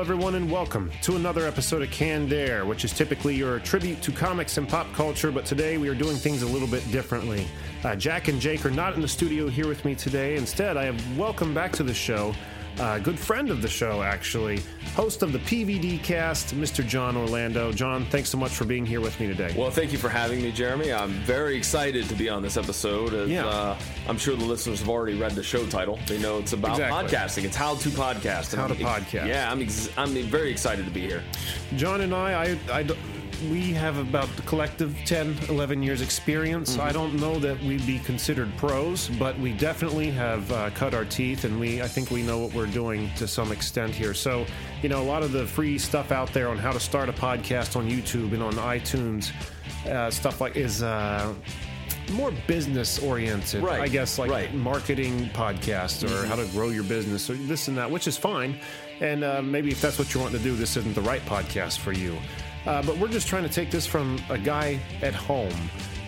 [0.00, 4.10] everyone, and welcome to another episode of Canned Air, which is typically your tribute to
[4.10, 7.46] comics and pop culture, but today we are doing things a little bit differently.
[7.84, 10.36] Uh, Jack and Jake are not in the studio here with me today.
[10.36, 12.34] Instead, I have welcomed back to the show
[12.78, 14.62] uh, good friend of the show, actually,
[14.94, 16.86] host of the PVD cast, Mr.
[16.86, 17.72] John Orlando.
[17.72, 19.54] John, thanks so much for being here with me today.
[19.56, 20.92] Well, thank you for having me, Jeremy.
[20.92, 23.14] I'm very excited to be on this episode.
[23.14, 23.46] As, yeah.
[23.46, 23.78] Uh,
[24.08, 25.98] I'm sure the listeners have already read the show title.
[26.06, 27.08] They know it's about exactly.
[27.08, 27.44] podcasting.
[27.44, 28.54] It's how to podcast.
[28.54, 29.26] How to podcast.
[29.26, 31.22] Yeah, I'm, ex- I'm very excited to be here.
[31.76, 32.86] John and I, I, I
[33.48, 36.72] we have about the collective 10, 11 years experience.
[36.72, 36.80] Mm-hmm.
[36.82, 41.04] I don't know that we'd be considered pros, but we definitely have uh, cut our
[41.04, 44.14] teeth, and we I think we know what we're doing to some extent here.
[44.14, 44.46] So,
[44.82, 47.12] you know, a lot of the free stuff out there on how to start a
[47.12, 49.32] podcast on YouTube and on iTunes,
[49.86, 50.82] uh, stuff like is.
[50.82, 51.34] Uh,
[52.12, 53.80] more business oriented, right.
[53.82, 54.52] I guess, like right.
[54.52, 56.28] marketing podcasts or mm-hmm.
[56.28, 58.58] how to grow your business or this and that, which is fine.
[59.00, 61.78] And uh, maybe if that's what you want to do, this isn't the right podcast
[61.78, 62.18] for you.
[62.66, 65.52] Uh, but we're just trying to take this from a guy at home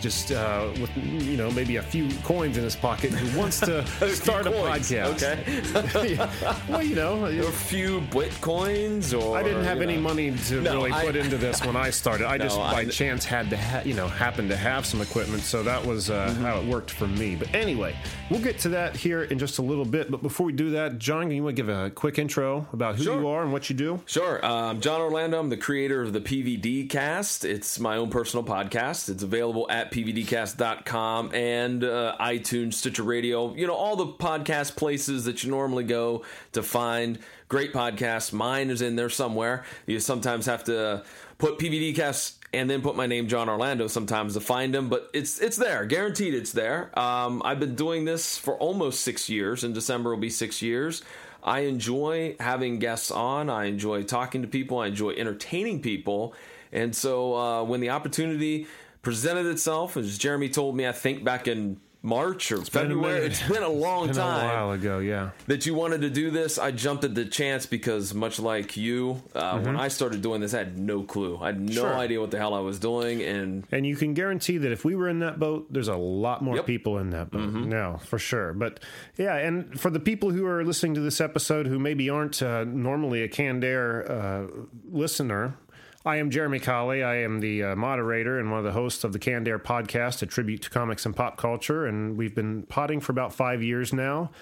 [0.03, 3.87] just uh, with you know maybe a few coins in his pocket who wants to
[4.15, 5.15] start a podcast.
[5.15, 6.19] Okay.
[6.69, 10.03] well, you know, a few bitcoins or I didn't have any know.
[10.03, 12.27] money to no, really I, put into this when I started.
[12.27, 15.01] I no, just by I, chance had to ha- you know happen to have some
[15.01, 16.43] equipment, so that was uh, mm-hmm.
[16.43, 17.37] how it worked for me.
[17.37, 17.95] But anyway,
[18.29, 20.11] we'll get to that here in just a little bit.
[20.11, 22.97] But before we do that, John, can you want to give a quick intro about
[22.97, 23.21] who sure.
[23.21, 24.01] you are and what you do?
[24.07, 24.45] Sure.
[24.45, 25.39] Um, John Orlando.
[25.39, 27.45] I'm the creator of the PVD Cast.
[27.45, 29.09] It's my own personal podcast.
[29.09, 35.25] It's available at pvdcast.com and uh, iTunes, Stitcher Radio, you know, all the podcast places
[35.27, 38.33] that you normally go to find great podcasts.
[38.33, 39.65] Mine is in there somewhere.
[39.87, 41.05] You sometimes have to
[41.39, 45.41] put PVDcast and then put my name John Orlando sometimes to find them, but it's
[45.41, 46.97] it's there, guaranteed it's there.
[46.99, 49.65] Um, I've been doing this for almost six years.
[49.65, 51.03] In December will be six years.
[51.43, 53.51] I enjoy having guests on.
[53.51, 54.79] I enjoy talking to people.
[54.79, 56.35] I enjoy entertaining people.
[56.73, 58.67] And so uh, when the opportunity
[59.03, 63.21] presented itself, as Jeremy told me, I think back in March or it's February.
[63.21, 64.51] Been it's been a long been time.
[64.51, 65.31] A while ago, yeah.
[65.47, 66.59] That you wanted to do this.
[66.59, 69.67] I jumped at the chance because, much like you, uh, mm-hmm.
[69.67, 71.39] when I started doing this, I had no clue.
[71.41, 71.95] I had no sure.
[71.95, 74.97] idea what the hell I was doing, and and you can guarantee that if we
[74.97, 76.67] were in that boat, there's a lot more yep.
[76.67, 77.43] people in that boat.
[77.43, 77.69] Mm-hmm.
[77.69, 78.53] No, for sure.
[78.53, 78.81] But
[79.17, 82.65] yeah, and for the people who are listening to this episode who maybe aren't uh,
[82.65, 84.47] normally a canned air uh,
[84.91, 85.57] listener,
[86.05, 87.05] I am Jeremy Colley.
[87.05, 90.21] I am the uh, moderator and one of the hosts of the Canned Air podcast,
[90.23, 91.87] a tribute to comics and pop culture.
[91.87, 94.33] And we've been potting for about five years now,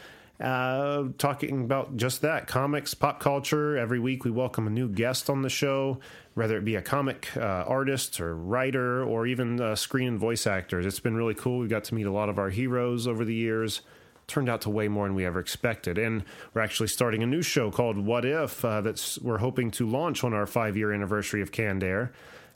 [0.41, 3.77] uh, talking about just that comics, pop culture.
[3.77, 6.01] Every week we welcome a new guest on the show,
[6.33, 10.47] whether it be a comic uh, artist or writer or even uh, screen and voice
[10.47, 10.87] actors.
[10.87, 11.59] It's been really cool.
[11.59, 13.83] We got to meet a lot of our heroes over the years
[14.31, 15.99] turned out to way more than we ever expected.
[15.99, 16.25] And
[16.55, 20.25] we're actually starting a new show called What If uh, that's we're hoping to launch
[20.25, 22.13] on our five year anniversary of Canned Air.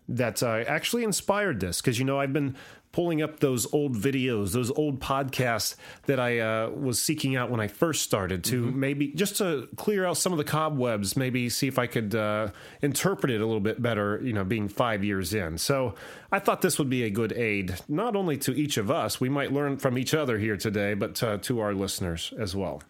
[0.08, 2.56] That uh, actually inspired this because you know I've been
[2.94, 5.74] pulling up those old videos, those old podcasts
[6.06, 8.78] that I uh, was seeking out when I first started to mm-hmm.
[8.78, 12.50] maybe just to clear out some of the cobwebs, maybe see if I could uh,
[12.82, 15.58] interpret it a little bit better, you know, being five years in.
[15.58, 15.96] So
[16.30, 19.28] I thought this would be a good aid, not only to each of us, we
[19.28, 22.80] might learn from each other here today, but uh, to our listeners as well.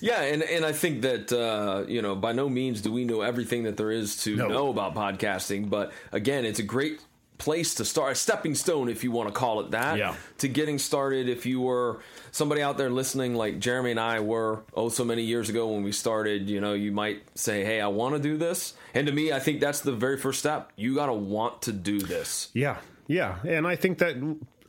[0.00, 3.20] Yeah, and, and I think that uh, you know by no means do we know
[3.20, 4.48] everything that there is to no.
[4.48, 7.00] know about podcasting, but again, it's a great
[7.38, 10.14] place to start, a stepping stone, if you want to call it that, yeah.
[10.38, 11.28] to getting started.
[11.28, 15.22] If you were somebody out there listening, like Jeremy and I were, oh, so many
[15.22, 18.36] years ago when we started, you know, you might say, hey, I want to do
[18.36, 18.74] this.
[18.94, 20.72] And to me, I think that's the very first step.
[20.76, 22.48] You got to want to do this.
[22.52, 22.78] Yeah.
[23.06, 23.38] Yeah.
[23.46, 24.16] And I think that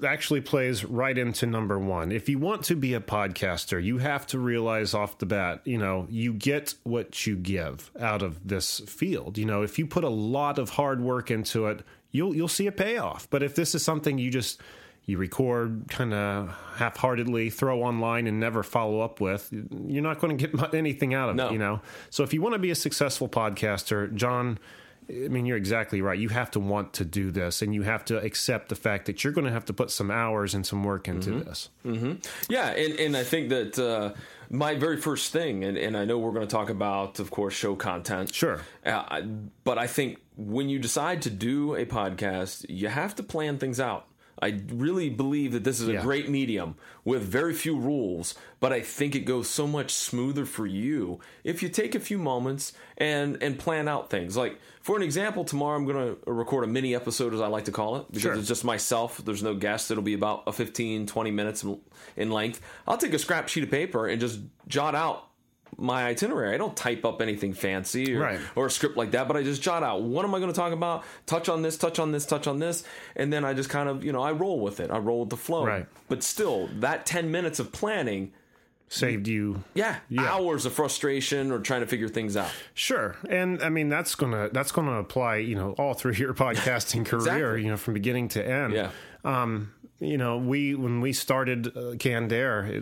[0.05, 2.11] actually plays right into number one.
[2.11, 5.77] If you want to be a podcaster, you have to realize off the bat, you
[5.77, 9.37] know, you get what you give out of this field.
[9.37, 12.67] You know, if you put a lot of hard work into it, you'll you'll see
[12.67, 13.29] a payoff.
[13.29, 14.61] But if this is something you just
[15.05, 20.37] you record kind of half-heartedly, throw online, and never follow up with, you're not going
[20.37, 21.47] to get anything out of no.
[21.47, 21.53] it.
[21.53, 21.81] You know.
[22.09, 24.59] So if you want to be a successful podcaster, John.
[25.09, 26.19] I mean, you're exactly right.
[26.19, 29.23] You have to want to do this, and you have to accept the fact that
[29.23, 31.47] you're going to have to put some hours and some work into mm-hmm.
[31.47, 31.69] this.
[31.85, 32.13] Mm-hmm.
[32.49, 34.19] Yeah, and, and I think that uh,
[34.49, 37.53] my very first thing, and, and I know we're going to talk about, of course,
[37.53, 38.33] show content.
[38.33, 38.59] Sure.
[38.85, 39.21] Uh,
[39.63, 43.79] but I think when you decide to do a podcast, you have to plan things
[43.79, 44.07] out.
[44.39, 46.01] I really believe that this is a yeah.
[46.01, 50.67] great medium with very few rules, but I think it goes so much smoother for
[50.67, 54.37] you if you take a few moments and and plan out things.
[54.37, 57.65] Like for an example, tomorrow I'm going to record a mini episode as I like
[57.65, 58.33] to call it because sure.
[58.35, 59.17] it's just myself.
[59.17, 59.89] There's no guest.
[59.89, 61.65] It'll be about a 15 20 minutes
[62.15, 62.61] in length.
[62.87, 65.26] I'll take a scrap sheet of paper and just jot out
[65.77, 66.53] my itinerary.
[66.53, 68.39] I don't type up anything fancy or, Right.
[68.55, 70.55] or a script like that, but I just jot out what am I going to
[70.57, 72.83] talk about, touch on this, touch on this, touch on this,
[73.15, 74.89] and then I just kind of, you know, I roll with it.
[74.91, 75.65] I roll with the flow.
[75.65, 75.85] Right.
[76.09, 78.31] But still, that 10 minutes of planning,
[78.89, 80.21] Saved you yeah, Yeah.
[80.33, 82.49] hours of frustration or trying to figure things out.
[82.73, 87.05] Sure, and I mean that's gonna that's gonna apply, you know, all through your podcasting
[87.05, 87.63] career, Exactly.
[87.65, 88.71] you know, from beginning to end.
[88.71, 88.91] Yeah.
[89.25, 92.31] Um, you know, we when we started uh, Canned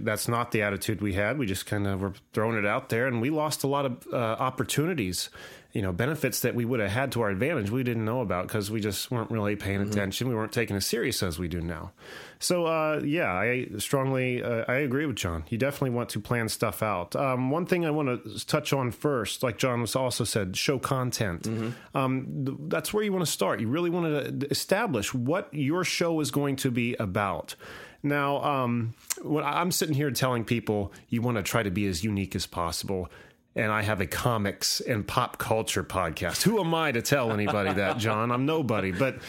[0.02, 1.38] that's not the attitude we had.
[1.38, 4.08] We just kind of were throwing it out there, and we lost a lot of
[4.12, 5.30] uh, opportunities.
[5.76, 8.48] You know, benefits that we would have had to our advantage we didn't know about
[8.48, 10.30] because we just weren't really paying attention.
[10.30, 11.92] We weren't taking it serious as we do now.
[12.40, 15.44] So, uh, yeah, I strongly uh, I agree with John.
[15.50, 17.14] You definitely want to plan stuff out.
[17.16, 20.80] Um, one thing I want to touch on first, like John was also said, show
[20.80, 21.46] content.
[21.94, 23.60] Um, th- that's where you want to start.
[23.60, 27.56] You really want to establish what your show is going to be about.
[28.02, 28.94] Now, um,
[29.24, 32.46] when I'm sitting here telling people you want to try to be as unique as
[32.46, 33.10] possible,
[33.56, 36.44] and I have a comics and pop culture podcast.
[36.44, 38.32] Who am I to tell anybody that, John?
[38.32, 38.92] I'm nobody.
[38.92, 39.20] But,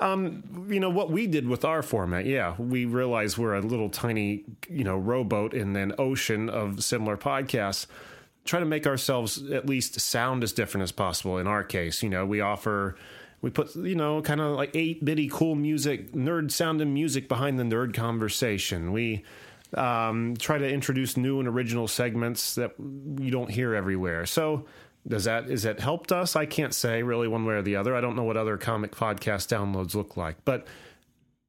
[0.00, 3.88] um, you know, what we did with our format, yeah, we realize we're a little
[3.88, 7.86] tiny, you know, rowboat in an ocean of similar podcasts.
[8.44, 11.38] Try to make ourselves at least sound as different as possible.
[11.38, 12.96] In our case, you know, we offer
[13.42, 17.58] we put you know kind of like eight bitty cool music nerd sounding music behind
[17.58, 19.22] the nerd conversation we
[19.76, 24.26] um, try to introduce new and original segments that you don't hear everywhere.
[24.26, 24.66] So
[25.06, 26.34] does that is that helped us?
[26.36, 27.94] I can't say really one way or the other.
[27.94, 30.66] I don't know what other comic podcast downloads look like but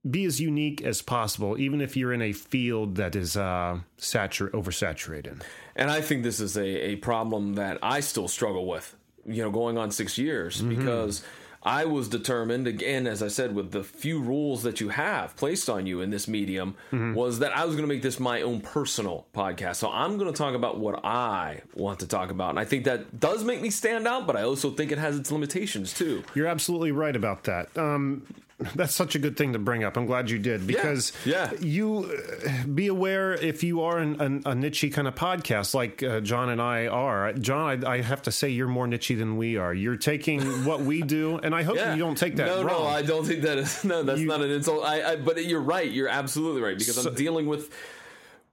[0.09, 4.51] be as unique as possible even if you're in a field that is uh, satur-
[4.51, 5.41] oversaturated.
[5.75, 8.95] And I think this is a, a problem that I still struggle with,
[9.25, 10.69] you know, going on six years Mm-hmm.
[10.75, 11.23] because
[11.67, 15.69] I was determined, again, as I said, with the few rules that you have placed
[15.69, 17.13] on you in this medium, Mm-hmm.
[17.13, 19.75] was that I was going to make this my own personal podcast.
[19.75, 22.51] So I'm going to talk about what I want to talk about.
[22.51, 25.17] And I think that does make me stand out, but I also think it has
[25.17, 26.23] its limitations too.
[26.35, 27.77] You're absolutely right about that.
[27.77, 28.25] Um,
[28.75, 29.97] that's such a good thing to bring up.
[29.97, 31.51] I'm glad you did because yeah.
[31.59, 32.11] you
[32.47, 36.21] uh, be aware if you are an, an, a niche kind of podcast like uh,
[36.21, 37.33] John and I are.
[37.33, 39.73] John, I, I have to say you're more niche than we are.
[39.73, 41.93] You're taking what we do, and I hope Yeah.
[41.93, 42.83] you don't take that no, wrong.
[42.83, 43.83] No, I don't think that is.
[43.83, 44.83] No, that's You- not an insult.
[44.83, 45.89] I, I, but you're right.
[45.89, 47.71] You're absolutely right because I'm dealing with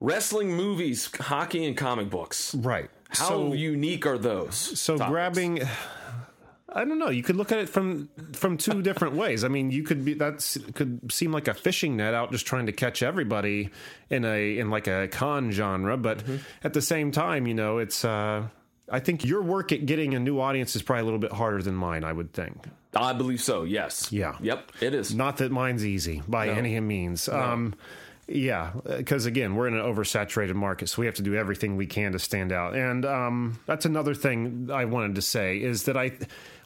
[0.01, 2.55] wrestling, movies, hockey, and comic books.
[2.55, 2.91] right.
[3.09, 4.57] How so unique are those?
[4.57, 5.11] so topics?
[5.11, 5.61] grabbing.
[6.75, 7.09] I don't know.
[7.11, 9.45] You could look at it from from two different ways.
[9.45, 10.45] I mean, you could be that
[10.75, 13.71] could seem like a fishing net out just trying to catch everybody
[14.11, 16.37] in a in like a con genre, but Mm-hmm.
[16.65, 18.05] at the same time, you know, it's.
[18.05, 18.49] uh
[18.87, 21.63] I think your work at getting a new audience is probably a little bit harder
[21.63, 22.05] than mine.
[22.05, 22.67] I would think.
[22.95, 23.63] I believe so.
[23.65, 24.13] Yes.
[24.13, 24.37] Yeah.
[24.43, 24.73] Yep.
[24.83, 25.15] It is.
[25.15, 27.27] Not that mine's easy by any means.
[27.27, 27.75] Um,
[28.29, 31.87] yeah, because again, we're in an oversaturated market, so we have to do everything we
[31.87, 32.75] can to stand out.
[32.77, 36.13] And um, that's another thing I wanted to say is that I,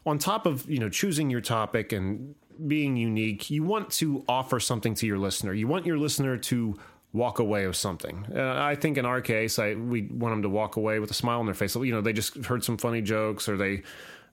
[0.07, 2.35] on top of you know choosing your topic and
[2.67, 5.53] being unique, you want to offer something to your listener.
[5.53, 6.77] You want your listener to
[7.13, 8.27] walk away with something.
[8.35, 11.15] Uh, I think in our case, I we want them to walk away with a
[11.15, 11.75] smile on their face.
[11.77, 13.83] You know, they just heard some funny jokes, or they,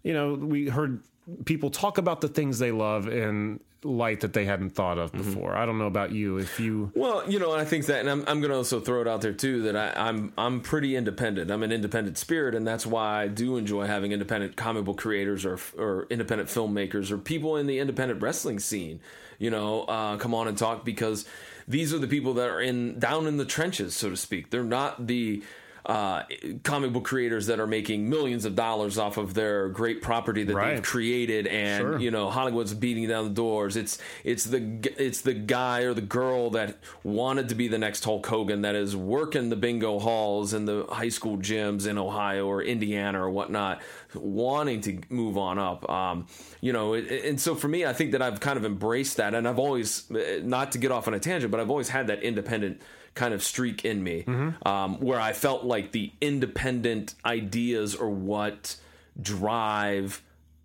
[0.04, 1.02] you know, we heard
[1.46, 5.56] people talk about the things they love in light that they hadn't thought of before.
[5.56, 6.38] I don't know about you.
[6.38, 9.02] If you, Well, you know, I think that, and I'm, I'm going to also throw
[9.02, 11.52] it out there too that I, I'm I'm pretty independent.
[11.52, 15.46] I'm an independent spirit, and that's why I do enjoy having independent comic book creators
[15.46, 19.00] or or independent filmmakers or people in the independent wrestling scene,
[19.38, 21.26] you know, uh, come on and talk because
[21.68, 24.50] these are the people that are in down in the trenches, so to speak.
[24.50, 25.44] They're not the
[25.86, 26.24] uh,
[26.64, 30.56] comic book creators that are making millions of dollars off of their great property that
[30.56, 30.74] Right.
[30.76, 32.00] they've created, and Sure.
[32.00, 33.76] you know Hollywood's beating down the doors.
[33.78, 34.62] It's it's the
[34.98, 38.74] it's the guy or the girl that wanted to be the next Hulk Hogan that
[38.76, 43.30] is working the bingo halls and the high school gyms in Ohio or Indiana or
[43.30, 43.82] whatnot,
[44.16, 45.88] wanting to move on up.
[45.90, 46.26] Um,
[46.62, 49.36] you know, it, and so for me, I think that I've kind of embraced that,
[49.36, 50.06] and I've always
[50.42, 52.82] not to get off on a tangent, but I've always had that independent
[53.16, 54.26] kind of streak in me,
[54.66, 58.76] um, where I felt like the independent ideas are what
[59.22, 60.22] drive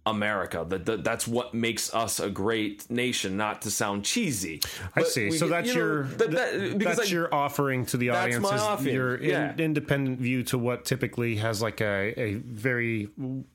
[0.06, 0.64] America.
[0.68, 3.36] That, that that's what makes us a great nation.
[3.36, 4.60] Not to sound cheesy,
[4.96, 5.30] I see.
[5.30, 8.18] So get- that's you know, your that- that- that's I- your offering to the That's
[8.18, 9.54] audience my is offering, your in- yeah.
[9.58, 13.08] independent view to what typically has like a a very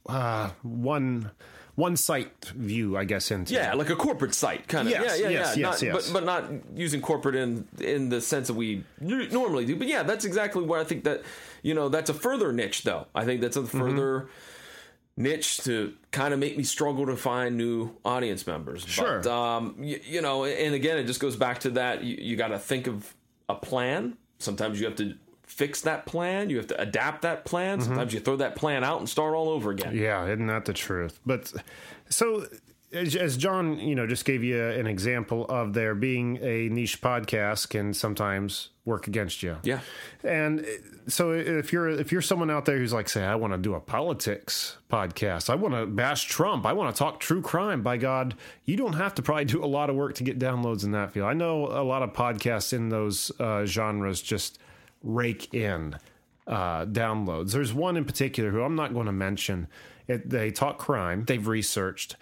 [0.08, 1.32] uh, one
[1.76, 3.32] one site view, I guess.
[3.32, 4.94] Into Yeah, like a corporate site, kind of.
[4.94, 5.70] Yes, yeah, yeah, yes, yeah.
[5.70, 6.10] yes, not, yes.
[6.10, 9.76] But, but not using corporate in in the sense that we normally do.
[9.76, 11.24] But yeah, that's exactly where I think that
[11.64, 13.08] you know that's a further niche, though.
[13.14, 13.80] I think that's a Mm-hmm.
[13.80, 14.30] further
[15.18, 18.84] niche to kind of make me struggle to find new audience members.
[18.86, 19.22] Sure.
[19.22, 22.04] But, um, you, you know, and again, it just goes back to that.
[22.04, 23.14] You, you got to think of
[23.48, 24.18] a plan.
[24.40, 25.16] Sometimes you have to
[25.56, 26.50] fix that plan.
[26.50, 27.80] You have to adapt that plan.
[27.80, 29.96] Sometimes you throw that plan out and start all over again.
[29.96, 31.18] Yeah, isn't that the truth?
[31.26, 31.54] But
[32.10, 32.46] so
[32.92, 37.02] as, as John, you know, just gave you an example of there being a niche
[37.02, 39.56] podcast can sometimes work against you.
[39.64, 39.80] Yeah.
[40.26, 40.66] And
[41.08, 43.76] so if you're if you're someone out there who's like, say, I want to do
[43.76, 47.82] a politics podcast, I want to bash Trump, I want to talk true crime.
[47.82, 48.36] By God,
[48.66, 51.14] you don't have to probably do a lot of work to get downloads in that
[51.14, 51.28] field.
[51.28, 54.60] I know a lot of podcasts in those uh, genres just
[55.06, 55.96] rake in
[56.48, 57.54] uh, downloads.
[57.54, 59.68] There's one in particular who I'm not going to mention.
[60.08, 61.24] It, they talk crime.
[61.26, 62.18] They've researched,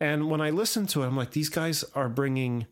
[0.00, 2.66] and when I listen to it, I'm like, these guys are bringing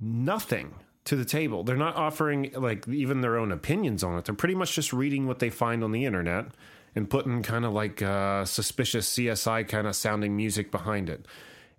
[0.00, 1.64] nothing to the table.
[1.64, 4.24] They're not offering like even their own opinions on it.
[4.24, 6.46] They're pretty much just reading what they find on the internet
[6.94, 11.26] and putting kind of like uh, suspicious CSI kind of sounding music behind it,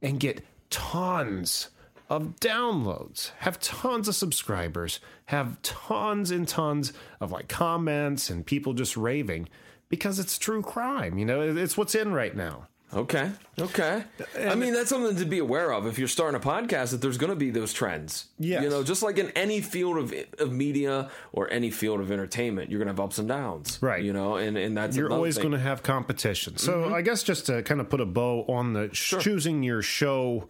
[0.01, 1.69] and get tons
[2.09, 8.73] of downloads, have tons of subscribers, have tons and tons of like comments and people
[8.73, 9.49] just raving
[9.89, 11.17] because it's true crime.
[11.17, 12.67] You know, it's what's in right now.
[12.95, 13.31] Okay.
[13.57, 14.03] Okay.
[14.39, 16.91] I mean, that's something to be aware of if you're starting a podcast.
[16.91, 18.25] That there's going to be those trends.
[18.37, 18.61] Yeah.
[18.61, 22.69] You know, just like in any field of of media or any field of entertainment,
[22.69, 23.79] you're going to have ups and downs.
[23.81, 24.03] Right.
[24.03, 26.57] You know, and and that's You're always going to have competition.
[26.57, 26.93] So mm-hmm.
[26.93, 30.47] I guess just to kind of put a bow on the choosing your show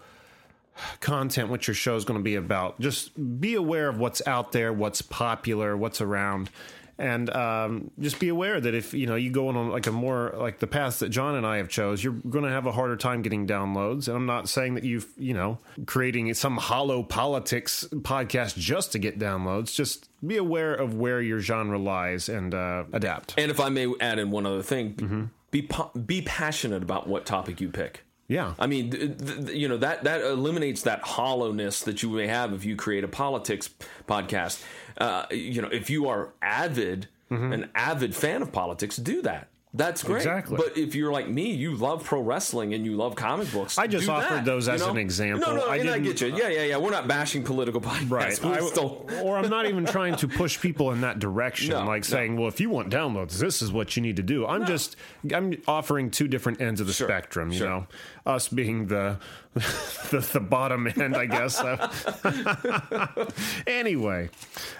[1.00, 4.52] content, what your show is going to be about, just be aware of what's out
[4.52, 6.50] there, what's popular, what's around.
[7.00, 10.32] And um, just be aware that if you know you go on like a more
[10.38, 12.96] like the path that John and I have chose, you're going to have a harder
[12.96, 14.08] time getting downloads.
[14.08, 19.00] And I'm not saying that you've you know creating some hollow politics podcast just to
[19.00, 19.74] get downloads.
[19.74, 23.34] Just be aware of where your genre lies and uh, adapt.
[23.40, 25.24] And if I may add in one other thing, Mm-hmm.
[25.50, 28.03] be pa- be passionate about what topic you pick.
[28.28, 28.54] Yeah.
[28.58, 32.54] I mean, th- th- you know that that eliminates that hollowness that you may have
[32.54, 33.70] if you create a politics
[34.08, 34.64] podcast.
[34.98, 39.48] Uh, you know, if you are avid, an avid fan of politics, do that.
[39.76, 40.18] That's great.
[40.18, 40.56] Exactly.
[40.58, 43.80] But if you're like me, you love pro wrestling and you love comic books.
[43.80, 44.92] I just offered that, those you as know?
[44.92, 45.40] an example.
[45.48, 46.28] No, no, I and I get you.
[46.28, 46.78] Yeah, yeah, yeah.
[46.78, 48.12] We're not bashing political podcasts.
[48.12, 48.44] Right.
[48.46, 52.04] I- still- or I'm not even trying to push people in that direction, No, like
[52.04, 52.08] no.
[52.08, 54.46] saying, well, if you want downloads, this is what you need to do.
[54.46, 54.96] I'm just,
[55.34, 57.70] I'm offering two different ends of the spectrum, you sure.
[57.70, 57.88] know,
[58.28, 59.18] us being the,
[60.10, 61.62] the, the bottom end, I guess.
[63.68, 64.30] anyway,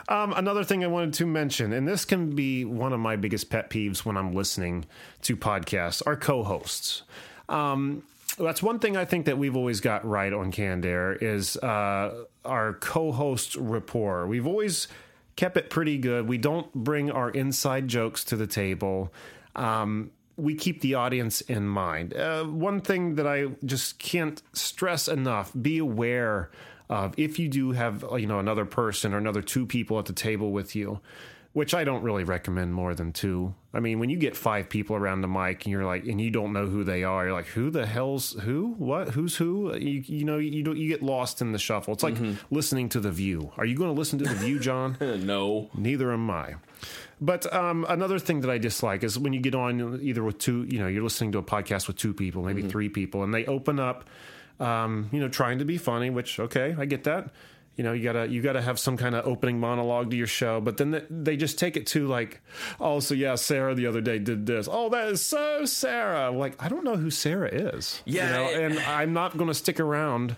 [0.10, 3.50] um, another thing I wanted to mention, and this can be one of my biggest
[3.52, 4.86] pet peeves when I'm listening
[5.24, 7.04] to podcasts, are co-hosts.
[7.50, 8.04] Um,
[8.38, 12.26] that's one thing I think that we've always got right on Canned Air is uh,
[12.44, 14.26] our co-host rapport.
[14.26, 14.88] We've always
[15.36, 16.28] kept it pretty good.
[16.28, 19.14] We don't bring our inside jokes to the table.
[19.56, 22.16] Um, we keep the audience in mind.
[22.16, 26.52] Uh, one thing that I just can't stress enough: be aware
[26.90, 30.06] of if you do have uh, you know another person or another two people at
[30.06, 31.00] the table with you
[31.54, 33.54] which I don't really recommend more than two.
[33.76, 36.32] I mean, when you get five people around the mic and you're like, and you
[36.32, 38.74] don't know who they are, you're like, who the hell's who?
[38.78, 39.10] What?
[39.10, 39.76] Who's who?
[39.76, 41.94] You, you know, you don't, you get lost in the shuffle.
[41.94, 42.18] It's like
[42.50, 43.52] listening to The View.
[43.56, 44.98] Are you going to listen to The View, John?
[45.02, 45.70] no.
[45.76, 46.56] Neither am I.
[47.24, 50.64] But um, another thing that I dislike is when you get on either with two,
[50.64, 53.46] you know, you're listening to a podcast with two people, maybe three people, and they
[53.46, 54.10] open up,
[54.60, 57.30] um, you know, trying to be funny, which okay, I get that.
[57.78, 60.60] You know, you gotta you gotta have some kind of opening monologue to your show,
[60.60, 62.42] but then they, they just take it to like,
[62.78, 64.68] oh, so yeah, Sarah the other day did this.
[64.70, 66.30] Oh, that is so Sarah.
[66.30, 68.02] Like, I don't know who Sarah is.
[68.04, 70.36] Yeah, you know, and I'm not to stick around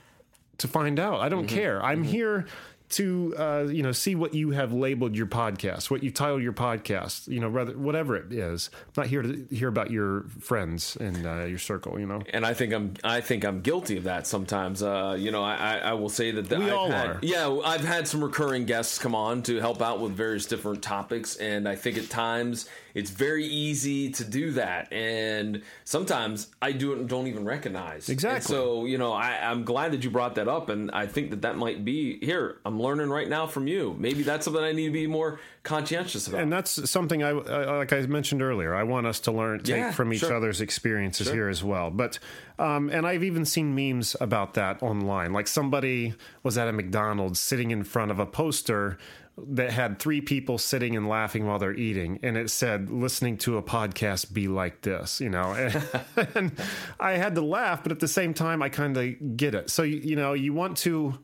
[0.60, 1.20] to find out.
[1.20, 1.84] I don't care.
[1.84, 2.46] I'm here
[2.88, 6.54] to uh, you know see what you have labeled your podcast, what you titled your
[6.54, 7.28] podcast.
[7.28, 8.70] You know, rather whatever it is.
[8.74, 12.00] I'm not here to hear about your friends and uh, your circle.
[12.00, 12.22] You know.
[12.32, 14.84] and I think I'm I think I'm guilty of that sometimes.
[14.84, 17.20] Uh, you know, I, I, I will say that the, We I've all had, are.
[17.22, 21.36] Yeah, I've had some recurring guests come on to help out with various different topics,
[21.38, 26.94] and I think at times it's very easy to do that, and sometimes I do
[26.94, 28.10] it and don't even recognize.
[28.10, 28.38] Exactly.
[28.38, 31.30] And so you know, I, I'm glad that you brought that up, and I think
[31.30, 32.58] that that might be here.
[32.66, 33.96] I'm learning right now from you.
[34.00, 36.42] Maybe that's something I need to be more conscientious about.
[36.42, 38.74] And that's something I, I like I mentioned earlier.
[38.74, 40.34] I want us to learn, take Yeah, from each sure.
[40.34, 41.92] other's experiences here as well.
[41.92, 42.20] But
[42.58, 45.34] um, and I've even seen memes about that online.
[45.34, 48.98] Like somebody was at a McDonald's sitting in front of a poster
[49.38, 53.58] that had three people sitting and laughing while they're eating, and it said, "Listening to
[53.58, 55.52] a podcast be like this," you know.
[55.52, 56.52] And, and
[57.00, 59.70] I had to laugh, but at the same time, I kind of get it.
[59.70, 61.20] So you know, you want to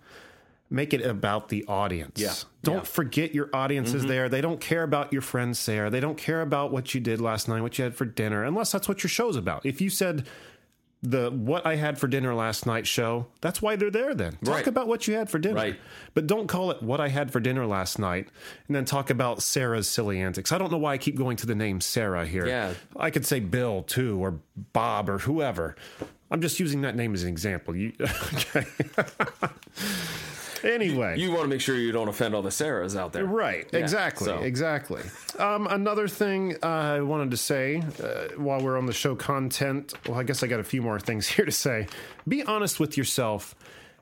[0.70, 2.20] make it about the audience.
[2.20, 2.34] Yeah.
[2.63, 2.80] Don't Yeah.
[2.82, 2.86] Mm-hmm.
[2.86, 4.30] forget your audience is there.
[4.30, 5.89] They don't care about your friends there.
[5.89, 8.72] They don't care about what you did last night, what you had for dinner, unless
[8.72, 9.65] that's what your show's about.
[9.65, 10.27] If you said,
[11.03, 13.25] the what I had for dinner last night show.
[13.41, 14.34] That's why they're there then.
[14.43, 14.67] Talk Right.
[14.67, 15.55] about what you had for dinner.
[15.55, 15.79] Right.
[16.13, 18.27] But don't call it what I had for dinner last night
[18.67, 20.51] and then talk about Sarah's silly antics.
[20.51, 22.46] I don't know why I keep going to the name Sarah here.
[22.48, 22.74] Yeah.
[22.96, 24.39] I could say Bill too or
[24.74, 25.75] Bob or whoever.
[26.29, 27.75] I'm just using that name as an example.
[27.75, 27.93] You
[28.34, 28.65] okay.
[30.63, 31.18] Anyway.
[31.20, 33.25] You want to make sure you don't offend all the Sarahs out there.
[33.25, 35.01] Right, Yeah, exactly, so- exactly.
[35.39, 39.94] Um, another thing uh, I wanted to say uh, while we're on the show content,
[40.08, 41.88] well, I guess I got a few more things here to say.
[42.27, 43.56] Be honest with yourself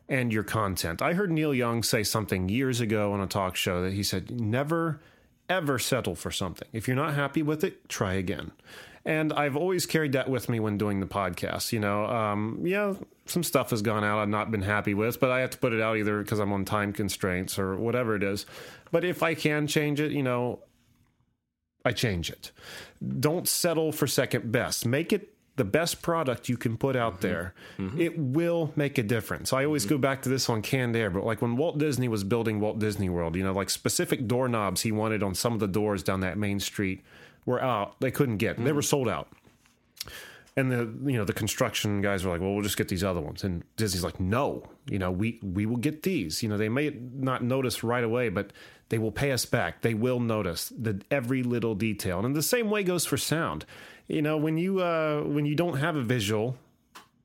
[0.08, 1.01] and your content.
[1.01, 4.32] I heard Neil Young say something years ago on a talk show that he said,
[4.42, 5.00] never,
[5.48, 6.68] ever settle for something.
[6.74, 8.51] If you're not happy with it, try again.
[9.06, 11.72] And I've always carried that with me when doing the podcast.
[11.72, 12.96] You know, um, yeah,
[13.29, 15.74] some stuff has gone out I've not been happy with, but I have to put
[15.74, 18.45] it out either because I'm on time constraints or whatever it is.
[18.91, 20.59] But if I can change it, you know,
[21.86, 22.51] I change it.
[23.19, 24.86] Don't settle for second best.
[24.86, 27.21] Make it the best product you can put out mm-hmm.
[27.21, 27.53] there.
[27.77, 28.01] Mm-hmm.
[28.01, 29.53] It will make a difference.
[29.53, 29.95] I always mm-hmm.
[29.95, 32.79] go back to this on canned air, but like when Walt Disney was building Walt
[32.79, 36.21] Disney World, you know, like specific doorknobs he wanted on some of the doors down
[36.21, 37.03] that main street
[37.45, 38.00] were out.
[38.00, 38.63] They couldn't get.
[38.63, 39.27] They were sold out.
[40.56, 43.22] And the you know the construction guys were like, well, we'll just get these other
[43.22, 43.44] ones.
[43.44, 46.44] And Disney's like, no, you know, we we will get these.
[46.44, 48.51] You know, they may not notice right away, but
[48.89, 49.82] they will pay us back.
[49.82, 52.25] They will notice the every little detail.
[52.25, 53.65] And the same way goes for sound.
[54.08, 56.58] You know, when you uh, when you don't have a visual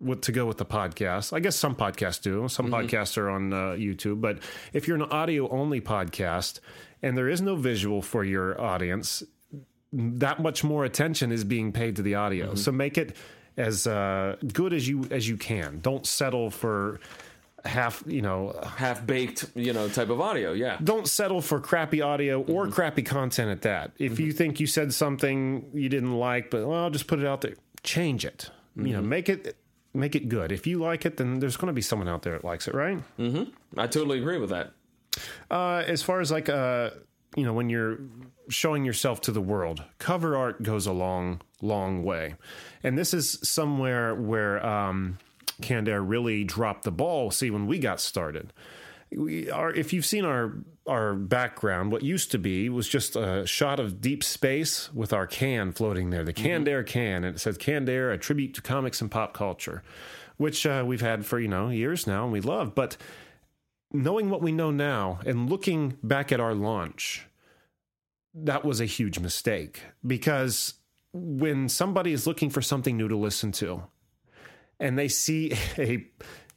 [0.01, 2.47] with to go with the podcast, I guess some podcasts do.
[2.49, 4.41] Some podcasts are on uh, YouTube, but
[4.73, 6.61] if you're an audio only podcast
[7.03, 9.23] and there is no visual for your audience,
[9.95, 12.55] that much more attention is being paid to the audio.
[12.55, 13.17] So make it
[13.57, 15.81] as uh, good as you as you can.
[15.81, 17.01] Don't settle for
[17.65, 18.03] half.
[18.07, 20.53] You know, Half baked, you know, type of audio.
[20.53, 20.79] Yeah.
[20.83, 23.93] don't settle for crappy audio or crappy content at that.
[23.99, 27.41] If you think you said something you didn't like, but well, just put it out
[27.43, 27.55] there.
[27.83, 28.51] Change it.
[28.77, 29.57] You know, make it
[29.95, 30.51] make it good.
[30.51, 32.75] If you like it, then there's going to be someone out there that likes it,
[32.75, 32.99] right?
[33.19, 33.79] Mm-hmm.
[33.79, 34.73] I totally agree with that.
[35.49, 36.91] Uh, as far as like uh,
[37.37, 37.99] you know, when you're
[38.49, 42.35] showing yourself to the world, cover art goes a long, long way,
[42.83, 45.19] and this is somewhere where um,
[45.63, 47.31] Canned Air really dropped the ball.
[47.31, 48.53] See, when we got started,
[49.11, 49.73] we are.
[49.73, 50.55] If you've seen our
[50.87, 55.27] our background, what used to be was just a shot of deep space with our
[55.27, 58.63] can floating there, the Canned Air can, and it says Canned Air, a tribute to
[58.63, 59.83] comics and pop culture,
[60.37, 62.97] which uh, we've had for you know years now, and we love, but
[63.95, 67.27] knowing what we know now and looking back at our launch,
[68.35, 70.75] that was a huge mistake because
[71.13, 73.85] when somebody is looking for something new to listen to
[74.81, 76.05] and they see a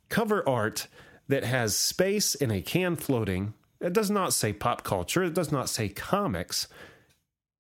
[0.10, 0.88] cover art
[1.28, 5.52] that has space and a can floating, it does not say pop culture, it does
[5.52, 6.68] not say comics,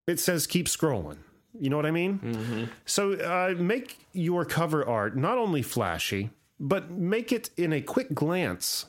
[0.07, 1.17] it says keep scrolling.
[1.59, 2.69] You know what I mean?
[2.85, 8.13] So uh, make your cover art not only flashy, but make it in a quick
[8.13, 8.85] glance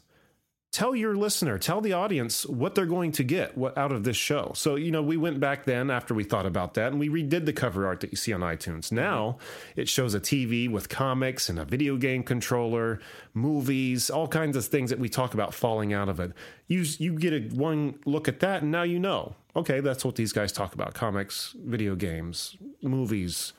[0.70, 4.16] tell your listener, tell the audience what they're going to get what, out of this
[4.16, 4.52] show.
[4.54, 7.46] So, you know, we went back then after we thought about that and we redid
[7.46, 8.92] the cover art that you see on iTunes.
[8.92, 9.38] Now
[9.76, 13.00] it shows a TV with comics and a video game controller,
[13.32, 16.32] movies, all kinds of things that we talk about falling out of it.
[16.66, 19.34] You you get a one look at that and now you know.
[19.56, 20.94] Okay, that's what these guys talk about.
[20.94, 23.54] Comics, video games, movies.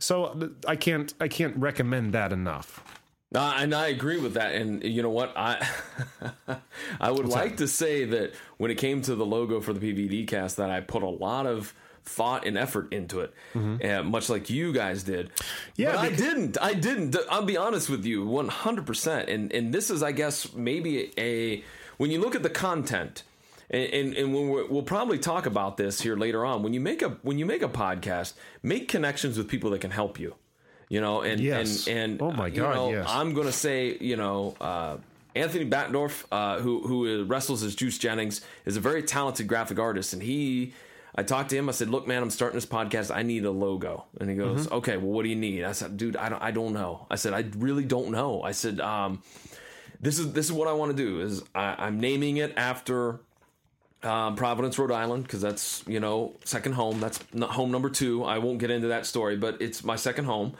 [0.00, 3.01] So I can't I can't recommend that enough.
[3.34, 4.54] Uh, and I agree with that.
[4.54, 5.32] And you know what?
[5.36, 5.66] I
[7.00, 10.26] I would like to say that when it came to the logo for the PVD
[10.28, 14.50] cast, that I put a lot of thought and effort into it, uh, much like
[14.50, 15.30] you guys did.
[15.76, 16.58] Yeah, but I didn't.
[16.60, 17.16] I didn't.
[17.30, 19.28] I'll be honest with you, one hundred percent.
[19.28, 21.64] And and this is, I guess, maybe a
[21.98, 23.22] when you look at the content.
[23.70, 26.62] And, and, and when we're, we'll probably talk about this here later on.
[26.62, 29.92] When you make a when you make a podcast, make connections with people that can
[29.92, 30.34] help you.
[30.92, 31.86] You know, and Yes.
[31.86, 33.06] and and Oh my uh, you know, yes.
[33.08, 34.98] I'm going to say, you know, uh,
[35.34, 40.12] Anthony Batendorf, uh, who who wrestles as Juice Jennings, is a very talented graphic artist,
[40.12, 40.74] and he.
[41.14, 41.68] I talked to him.
[41.70, 43.14] I said, "Look, man, I'm starting this podcast.
[43.14, 44.74] I need a logo." And he goes, Mm-hmm.
[44.76, 47.16] "Okay, well, what do you need?" I said, "Dude, I don't, I don't know." I
[47.16, 49.22] said, "I really don't know." I said, um,
[50.00, 51.20] "This is this is what I want to do.
[51.22, 53.20] Is I, I'm naming it after
[54.02, 57.00] um, Providence, Rhode Island, because that's you know second home.
[57.00, 58.24] That's not home number two.
[58.24, 60.54] I won't get into that story, but it's my second home.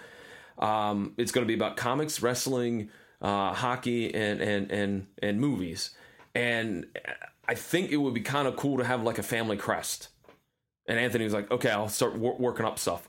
[0.59, 5.91] Um, it's going to be about comics, wrestling, uh, hockey, and and and and movies.
[6.35, 6.87] And
[7.49, 10.09] I think it would be kind of cool to have like a family crest.
[10.87, 13.09] And Anthony was like, "Okay, I'll start wor- working up stuff."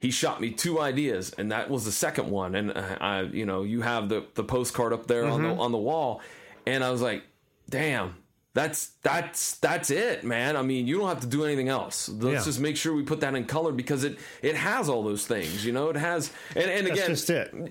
[0.00, 2.54] He shot me two ideas, and that was the second one.
[2.54, 5.72] And uh, I, you know, you have the the postcard up there on the on
[5.72, 6.20] the wall,
[6.66, 7.24] and I was like,
[7.68, 8.16] "Damn."
[8.58, 10.56] That's that's that's it, man.
[10.56, 12.08] I mean, you don't have to do anything else.
[12.08, 12.44] Let's Yeah.
[12.44, 15.64] just make sure we put that in color because it it has all those things.
[15.64, 16.32] You know, it has.
[16.56, 17.52] And, and That's again, just it.
[17.52, 17.70] and,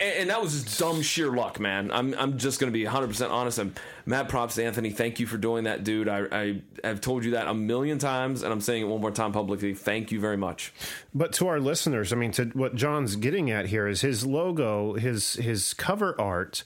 [0.00, 1.90] and that was just dumb sheer luck, man.
[1.90, 3.58] I'm I'm just gonna be 100 percent honest.
[3.58, 3.74] I'm
[4.06, 4.90] mad props to Anthony.
[4.90, 6.08] Thank you for doing that, dude.
[6.08, 9.10] I I have told you that a million times, and I'm saying it one more
[9.10, 9.74] time publicly.
[9.74, 10.72] Thank you very much.
[11.12, 14.94] But to our listeners, I mean, to what John's getting at here is his logo,
[14.94, 16.62] his his cover art.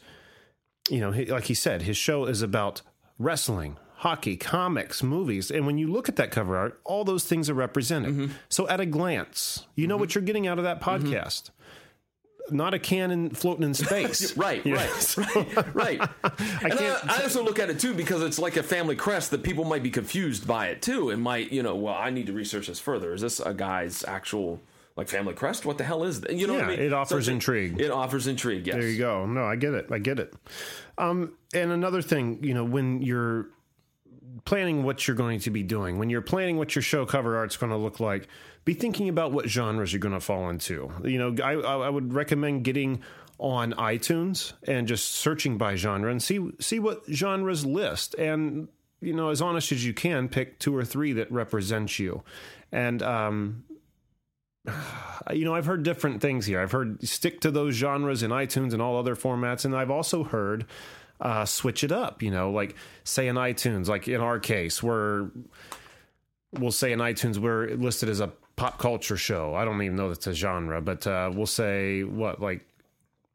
[0.91, 2.81] You know, he, like he said, his show is about
[3.19, 7.51] wrestling, hockey, comics, movies, and when you look at that cover art, all those things
[7.51, 8.13] are represented.
[8.13, 8.33] Mm-hmm.
[8.49, 10.19] So, at a glance, you know what mm-hmm.
[10.19, 11.13] you're getting out of that mm-hmm.
[11.13, 11.51] podcast.
[12.51, 14.35] Not a cannon floating in space.
[14.37, 14.75] Right, know,
[15.17, 16.01] right, right, right.
[16.63, 19.33] and I, can't- I also look at it too because it's like a family crest
[19.33, 22.27] that people might be confused by it too, and might you know, well, I need
[22.27, 23.13] to research this further.
[23.13, 24.61] Is this a guy's actual
[24.99, 25.65] like family crest?
[25.65, 26.35] What the hell is that?
[26.35, 26.81] You know, what I mean?
[26.81, 27.81] it offers So intrigue.
[27.81, 28.67] It offers intrigue.
[28.67, 28.75] Yes.
[28.77, 29.25] There you go.
[29.27, 29.87] No, I get it.
[29.93, 30.35] I get it.
[30.99, 33.47] Um, and another thing, you know, when you're
[34.45, 37.57] planning what you're going to be doing, when you're planning what your show cover art's
[37.57, 38.27] going to look like,
[38.65, 40.93] be thinking about what genres you're going to fall into.
[41.05, 43.03] You know, I, I I would recommend getting
[43.39, 48.67] on iTunes and just searching by genre and see see what genres list and
[49.01, 52.25] you know as honest as you can pick two or three that represent you
[52.73, 53.63] and um
[55.33, 56.61] you know, I've heard different things here.
[56.61, 60.25] I've heard stick to those genres in iTunes and all other formats, and I've also
[60.25, 60.67] heard
[61.21, 62.23] uh, switch it up.
[62.23, 65.31] You know, like say in iTunes, like in our case, we're
[66.53, 69.55] we'll say in iTunes we're listed as a pop culture show.
[69.55, 72.67] I don't even know that's a genre, but uh, we'll say what like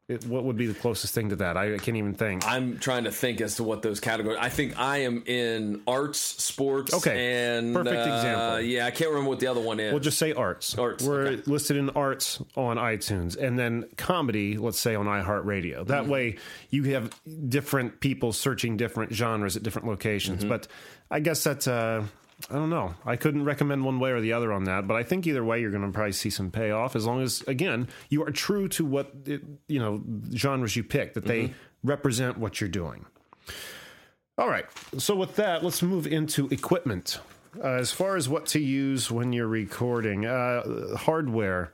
[0.06, 1.56] it, what would be the closest thing to that?
[1.56, 2.46] I, I can't even think.
[2.46, 4.38] I'm trying to think as to what those categories.
[4.40, 7.56] I think I am in arts, sports, Okay.
[7.56, 8.60] and Perfect uh, example.
[8.60, 9.92] Yeah, I can't remember what the other one is.
[9.92, 10.76] We'll just say arts.
[10.76, 11.42] Arts, We're okay.
[11.46, 15.78] listed in arts on iTunes, and then comedy, let's say on iHeartRadio.
[15.78, 15.90] Mm-hmm.
[15.90, 16.36] That way,
[16.68, 20.40] you have different people searching different genres at different locations.
[20.40, 20.48] Mm-hmm.
[20.50, 20.68] But
[21.10, 22.04] I guess that's uh,
[22.50, 22.94] I don't know.
[23.06, 24.86] I couldn't recommend one way or the other on that.
[24.86, 27.42] But I think either way, you're going to probably see some payoff as long as
[27.42, 30.02] again you are true to what it, you know
[30.34, 31.88] genres you pick that they Mm-hmm.
[31.88, 33.06] represent what you're doing.
[34.36, 34.66] All right.
[34.98, 37.20] So with that, let's move into equipment.
[37.62, 41.72] Uh, as far as what to use when you're recording, uh, hardware.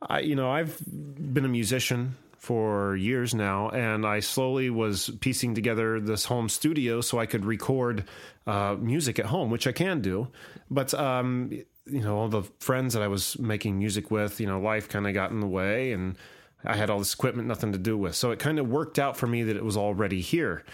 [0.00, 5.54] I, you know, I've been a musician for years now, and I slowly was piecing
[5.54, 8.04] together this home studio so I could record
[8.46, 10.28] uh, music at home, which I can do.
[10.70, 11.50] But um,
[11.84, 15.06] you know, all the friends that I was making music with, you know, life kind
[15.06, 16.16] of got in the way, and
[16.64, 18.14] I had all this equipment, nothing to do with.
[18.14, 20.64] So it kind of worked out for me that it was already here.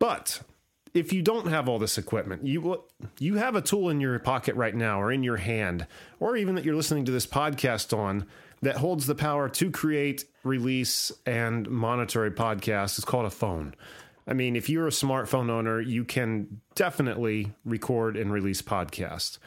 [0.00, 0.42] But
[0.94, 2.82] if you don't have all this equipment, you
[3.20, 5.86] you have a tool in your pocket right now, or in your hand,
[6.18, 8.26] or even that you're listening to this podcast on
[8.62, 12.98] that holds the power to create, release, and monitor a podcast.
[12.98, 13.74] It's called a phone.
[14.26, 19.38] I mean, if you're a smartphone owner, you can definitely record and release podcasts.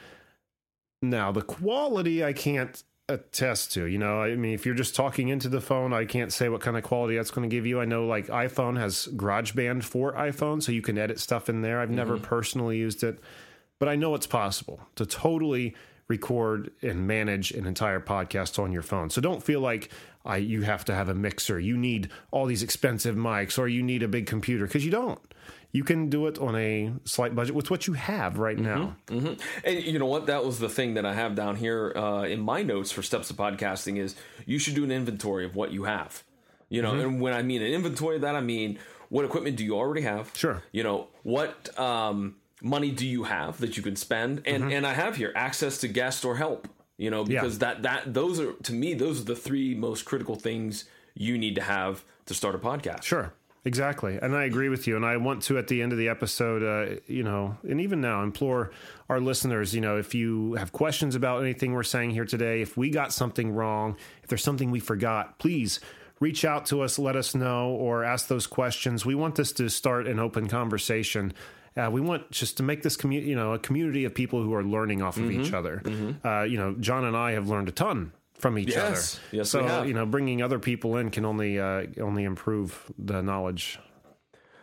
[1.02, 3.86] Now, the quality I can't attest to.
[3.86, 6.62] You know, I mean, if you're just talking into the phone, I can't say what
[6.62, 7.80] kind of quality that's going to give you.
[7.80, 11.80] I know like iPhone has GarageBand for iPhone, so you can edit stuff in there.
[11.80, 12.24] I've never mm-hmm.
[12.24, 13.20] personally used it,
[13.80, 15.76] but I know it's possible to totally
[16.12, 19.10] record and manage an entire podcast on your phone.
[19.10, 19.90] So don't feel like
[20.26, 21.58] I, you have to have a mixer.
[21.58, 25.20] You need all these expensive mics or you need a big computer because you don't.
[25.72, 28.98] You can do it on a slight budget with what you have right now.
[29.08, 30.26] And you know what?
[30.26, 33.30] That was the thing that I have down here uh, in my notes for steps
[33.30, 36.24] of podcasting is you should do an inventory of what you have.
[36.68, 39.66] You know, and when I mean an inventory of that, I mean what equipment do
[39.66, 40.32] you already have?
[40.36, 40.62] Sure.
[40.72, 44.42] You know what um, money do you have that you can spend?
[44.46, 46.68] And and I have here access to guest or help.
[46.98, 50.36] You know, because that that those are to me those are the three most critical
[50.36, 53.04] things you need to have to start a podcast.
[53.04, 53.34] Sure.
[53.64, 54.18] Exactly.
[54.20, 54.96] And I agree with you.
[54.96, 58.02] And I want to, at the end of the episode, uh, you know, and even
[58.02, 58.72] now, implore
[59.08, 62.76] our listeners, you know, if you have questions about anything we're saying here today, if
[62.76, 65.80] we got something wrong, if there's something we forgot, please
[66.20, 69.06] reach out to us, let us know, or ask those questions.
[69.06, 71.32] We want this to start an open conversation.
[71.78, 74.54] Uh, we want just to make this community, you know, a community of people who
[74.54, 75.42] are learning off of Mm-hmm.
[75.42, 75.82] each other.
[76.26, 79.16] Uh, you know, John and I have learned a ton from each Yes.
[79.18, 79.38] other.
[79.38, 83.80] Yes, so you know, bringing other people in can only uh, only improve the knowledge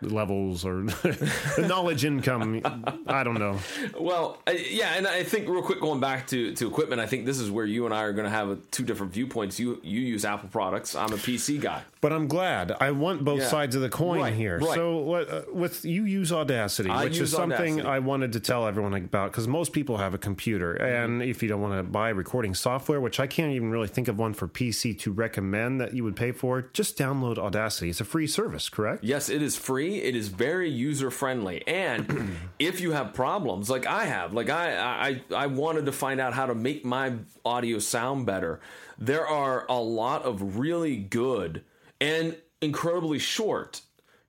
[0.00, 2.60] levels or the knowledge income.
[3.06, 3.58] I don't know.
[3.98, 7.26] Well, I, yeah, and I think real quick going back to, to equipment, I think
[7.26, 9.58] this is where you and I are going to have a, two different viewpoints.
[9.58, 10.94] You you use Apple products.
[10.94, 11.82] I'm a PC guy.
[12.00, 12.72] But I'm glad.
[12.80, 13.48] I want both Yeah.
[13.48, 14.58] sides of the coin Right, here.
[14.58, 14.74] right.
[14.74, 17.88] So what, uh, with you use Audacity, I which use is something Audacity.
[17.88, 21.48] I wanted to tell everyone about because most people have a computer, and if you
[21.48, 24.46] don't want to buy recording software, which I can't even really think of one for
[24.46, 27.90] PC to recommend that you would pay for, just download Audacity.
[27.90, 29.02] It's a free service, correct?
[29.02, 29.98] Yes, it is free, free.
[29.98, 35.20] It is very user friendly, and if you have problems like I have, like I,
[35.30, 38.60] I I wanted to find out how to make my audio sound better.
[38.98, 41.62] There are a lot of really good
[42.00, 43.82] and incredibly short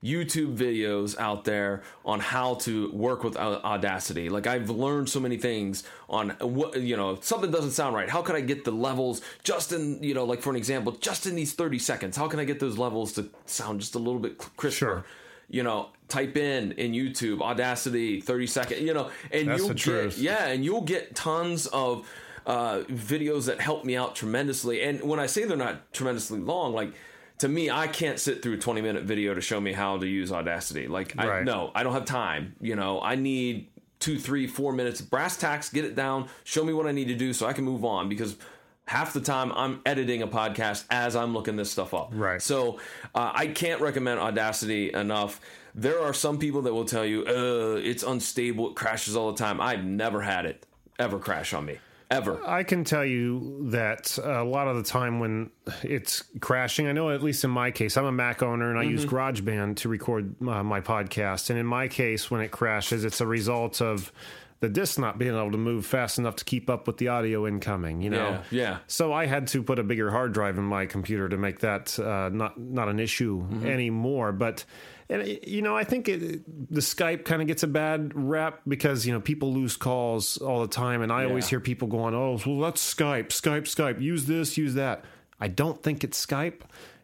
[0.04, 4.30] YouTube videos out there on how to work with Audacity.
[4.30, 8.10] Like I've learned so many things on what you know, something doesn't sound right.
[8.10, 11.26] How can I get the levels just in, you know, like for an example, just
[11.26, 12.16] in these 30 seconds?
[12.16, 14.78] How can I get those levels to sound just a little bit crisper?
[14.80, 15.06] Sure.
[15.50, 19.78] You know, type in in YouTube Audacity 30 second, you know, and That's you'll get
[19.78, 20.18] truth.
[20.18, 22.08] yeah, and you'll get tons of
[22.46, 24.82] uh, videos that help me out tremendously.
[24.82, 26.94] And when I say they're not tremendously long, like
[27.40, 30.08] to me, I can't sit through a 20 minute video to show me how to
[30.08, 30.88] use Audacity.
[30.88, 32.56] Like, I, no, I don't have time.
[32.60, 36.74] You know, I need two, three, four minutes brass tacks, get it down, show me
[36.74, 38.36] what I need to do so I can move on because
[38.90, 42.10] half the time I'm editing a podcast as I'm looking this stuff up.
[42.12, 42.42] Right.
[42.42, 42.80] So
[43.14, 45.40] uh, I can't recommend Audacity enough.
[45.76, 49.38] There are some people that will tell you, uh, it's unstable, it crashes all the
[49.38, 49.62] time.
[49.62, 50.66] I've never had it
[50.98, 51.78] ever crash on me.
[52.10, 52.44] Ever.
[52.44, 55.52] I can tell you that a lot of the time when
[55.84, 58.82] it's crashing, I know at least in my case, I'm a Mac owner and I
[58.82, 61.52] use GarageBand to record uh, my podcast.
[61.52, 64.12] And in my case, when it crashes, it's a result of
[64.60, 67.48] the disc not being able to move fast enough to keep up with the audio
[67.48, 68.02] incoming.
[68.02, 68.78] You know, Yeah, yeah.
[68.88, 71.98] So I had to put a bigger hard drive in my computer to make that
[72.00, 74.32] uh, not not an issue anymore.
[74.32, 74.66] But
[75.10, 79.06] and you know, I think it, the Skype kind of gets a bad rap because
[79.06, 82.40] you know people lose calls all the time, and I always hear people going, "Oh,
[82.46, 84.02] well, that's Skype, Skype, Skype.
[84.02, 85.06] Use this, use that."
[85.40, 86.62] I don't think it's Skype.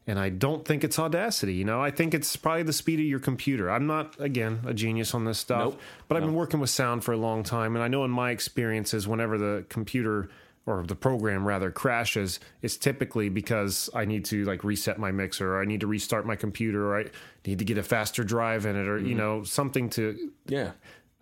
[0.07, 1.55] And I don't think it's Audacity.
[1.55, 3.71] You know, I think it's probably the speed of your computer.
[3.71, 5.81] I'm not, again, a genius on this stuff, Nope.
[6.07, 7.75] but I've been working with sound for a long time.
[7.75, 10.29] And I know in my experiences, whenever the computer
[10.67, 15.55] or the program rather crashes, it's typically because I need to like reset my mixer
[15.55, 17.05] or I need to restart my computer or I
[17.45, 19.17] need to get a faster drive in it or, you mm-hmm.
[19.17, 20.71] know, something to Yeah.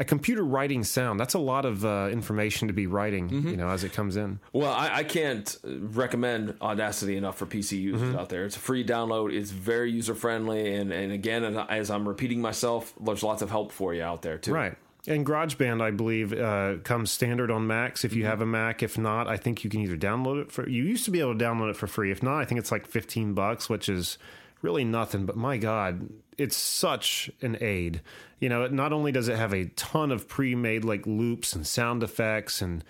[0.04, 1.20] A computer writing sound.
[1.20, 4.40] That's a lot of uh, information to be writing, you know, as it comes in.
[4.52, 8.20] Well, I, I can't recommend Audacity enough for PC users Mm-hmm.
[8.20, 8.46] out there.
[8.46, 9.34] It's a free download.
[9.34, 13.72] It's very user friendly, and and again, as- I'm repeating myself, there's lots of help
[13.72, 14.54] for you out there too.
[14.54, 14.76] Right.
[15.06, 18.82] And GarageBand, I believe, uh, comes standard on Macs if you have a Mac.
[18.82, 20.68] If not, I think you can either download it for.
[20.70, 22.10] You used to be able to download it for free.
[22.12, 24.18] If not, I think it's like fifteen bucks, which is
[24.62, 25.26] really nothing.
[25.26, 28.02] But my God, it's such an aid.
[28.44, 32.04] You know, not only does it have a ton of pre-made like loops and sound
[32.04, 32.84] effects and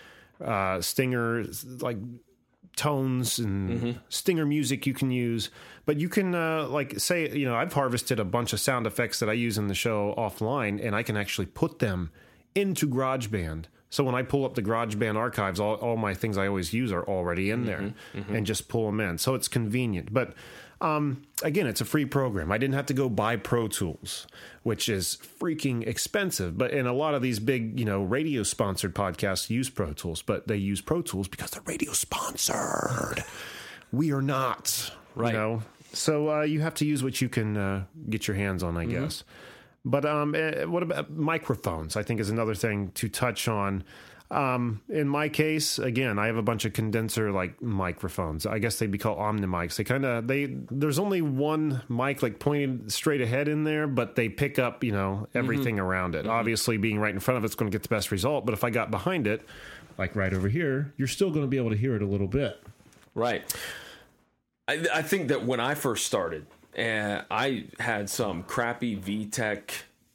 [0.44, 1.98] uh, stingers, like
[2.76, 5.52] tones and stinger music you can use
[5.86, 9.20] but you can uh, like say you know i've harvested a bunch of sound effects
[9.20, 12.10] that i use in the show offline and i can actually put them
[12.56, 13.66] into garageband.
[13.92, 16.92] So when i pull up the garageband archives all, all my things i always use
[16.92, 19.20] are already in there and just pull them in.
[19.20, 20.12] So it's convenient.
[20.12, 20.34] But
[20.82, 24.28] um, again it's a free program i didn't have to go buy pro tools
[24.64, 28.94] which is freaking expensive but in a lot of these big you know radio sponsored
[28.94, 33.24] podcasts use pro tools but they use pro tools because they're radio sponsored
[33.92, 35.34] we are not Right.
[35.34, 38.64] you know so uh, you have to use what you can uh, get your hands
[38.64, 39.24] on i guess
[39.86, 41.98] but um, eh, what about microphones?
[41.98, 43.84] I think is another thing to touch on.
[44.34, 48.48] Um, in my case, again, I have a bunch of condenser like microphones.
[48.48, 49.76] I guess they'd be called omnimics.
[49.76, 54.16] They kind of they there's only one mic like pointed straight ahead in there, but
[54.16, 56.26] they pick up you know everything around it.
[56.26, 58.46] Obviously, being right in front of it's going to get the best result.
[58.46, 59.46] But if I got behind it,
[59.98, 62.28] like right over here, you're still going to be able to hear it a little
[62.28, 62.60] bit.
[63.14, 63.44] Right.
[64.68, 69.70] I, I think that when I first started, uh, I had some crappy VTech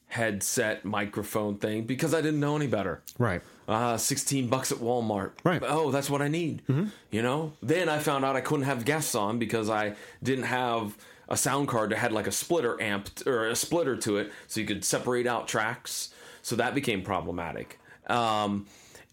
[0.09, 3.03] headset microphone thing because I didn't know any better.
[3.19, 3.43] Right.
[3.67, 5.33] Uh, 16 bucks at Walmart.
[5.45, 5.63] Right.
[5.65, 6.63] Oh, that's what I need.
[7.11, 7.53] You know?
[7.63, 10.97] Then I found out I couldn't have guests on because I didn't have
[11.29, 14.61] a sound card that had like a splitter amp or a splitter to it so
[14.61, 16.15] you could separate out tracks.
[16.41, 17.79] So that became problematic.
[18.07, 18.67] Um,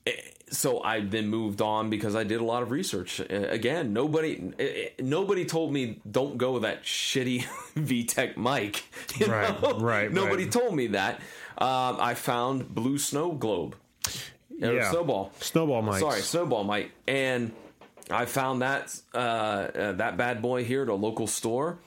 [0.07, 0.13] eh,
[0.49, 3.19] so I then moved on because I did a lot of research.
[3.19, 4.51] Uh, Again, nobody
[4.99, 7.43] nobody told me don't go with that shitty
[7.75, 8.83] VTech mic.
[9.19, 9.79] you Right, know?
[9.79, 10.51] right, Nobody right.
[10.51, 11.15] told me that.
[11.57, 13.75] Um, I found Blue Snow Globe.
[14.57, 14.89] Yeah.
[14.91, 15.31] Snowball.
[15.39, 15.99] Snowball mics.
[15.99, 16.91] Sorry, Snowball mic.
[17.07, 17.51] And
[18.09, 21.77] I found that uh, uh, that bad boy here at a local store.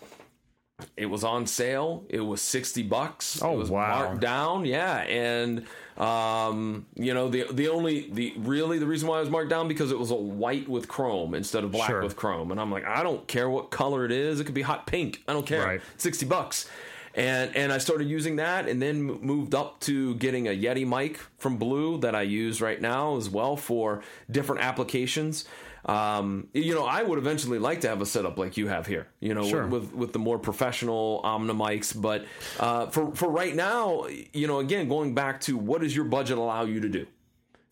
[0.96, 2.04] It was on sale.
[2.08, 3.40] It was sixty bucks.
[3.42, 4.04] Oh, it was wow.
[4.06, 4.64] marked down.
[4.64, 5.66] Yeah, and
[5.98, 9.66] um, you know the the only the really the reason why it was marked down
[9.68, 12.02] because it was a white with chrome instead of black Sure.
[12.02, 12.50] with chrome.
[12.52, 14.38] And I'm like, I don't care what color it is.
[14.40, 15.22] It could be hot pink.
[15.26, 15.64] I don't care.
[15.64, 15.80] Right.
[15.96, 16.68] Sixty bucks.
[17.14, 21.18] And and I started using that, and then moved up to getting a Yeti mic
[21.38, 25.44] from Blue that I use right now as well for different applications.
[25.84, 29.06] Um, you know, I would eventually like to have a setup like you have here,
[29.20, 29.66] you know, Sure.
[29.66, 31.98] with, with with the more professional Omni mics.
[31.98, 32.24] But
[32.58, 36.38] uh, for for right now, you know, again, going back to what does your budget
[36.38, 37.06] allow you to do?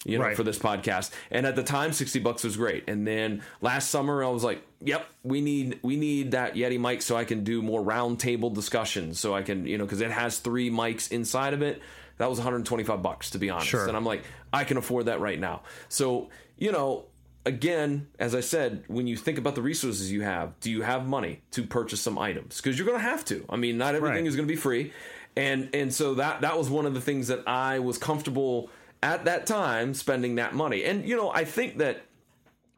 [0.05, 0.37] You know, Right.
[0.37, 1.11] for this podcast.
[1.33, 2.85] And at the time, sixty bucks was great.
[2.89, 7.03] And then last summer, I was like, "Yep, we need we need that Yeti mic
[7.03, 9.19] so I can do more round table discussions.
[9.19, 11.83] So I can, you know, because it has three mics inside of it.
[12.19, 13.67] That was one hundred twenty five bucks to be honest.
[13.69, 13.89] Sure.
[13.89, 15.63] And I'm like, I can afford that right now.
[15.89, 17.07] So you know,
[17.47, 21.07] again, as I said, when you think about the resources you have, do you have
[21.07, 22.59] money to purchase some items?
[22.61, 23.47] Because you're going to have to.
[23.49, 24.27] I mean, not everything Right.
[24.27, 24.93] is going to be free,
[25.37, 28.69] and and so that that was one of the things that I was comfortable
[29.03, 30.85] at that time spending that money.
[30.85, 32.03] And you know, I think that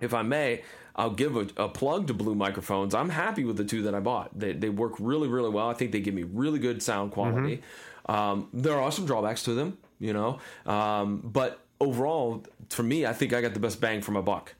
[0.00, 0.62] if I may.
[0.96, 2.92] I'll give a, a plug to Blue microphones.
[2.92, 4.36] I'm happy with the two that I bought.
[4.36, 5.68] They, they work really, really well.
[5.68, 7.62] I think they give me really good sound quality.
[8.08, 13.12] Um, there are some drawbacks to them, you know, um, but overall, for me, I
[13.12, 14.54] think I got the best bang for my buck.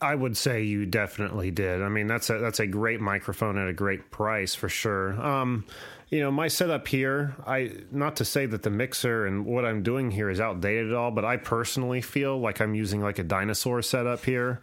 [0.00, 1.82] I would say you definitely did.
[1.82, 5.20] I mean, that's a that's a great microphone at a great price for sure.
[5.20, 5.66] Um,
[6.08, 9.82] you know, my setup here, I not to say that the mixer and what I'm
[9.82, 13.24] doing here is outdated at all, but I personally feel like I'm using like a
[13.24, 14.60] dinosaur setup here.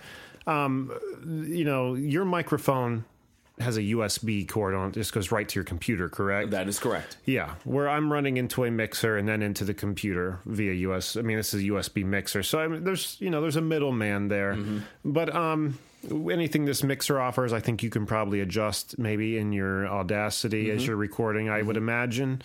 [0.47, 0.91] Um,
[1.25, 3.06] you know, your microphone
[3.60, 6.52] has a USB cord on it, just goes right to your computer, correct?
[6.52, 7.18] That is correct.
[7.26, 11.16] Yeah, where I'm running into a mixer and then into the computer via US.
[11.16, 13.62] I mean, this is a USB mixer, so I mean, there's you know there's a
[13.62, 14.58] middleman there.
[15.06, 15.78] But um,
[16.12, 20.86] anything this mixer offers, I think you can probably adjust maybe in your Audacity as
[20.86, 21.50] you're recording.
[21.50, 22.42] I would imagine.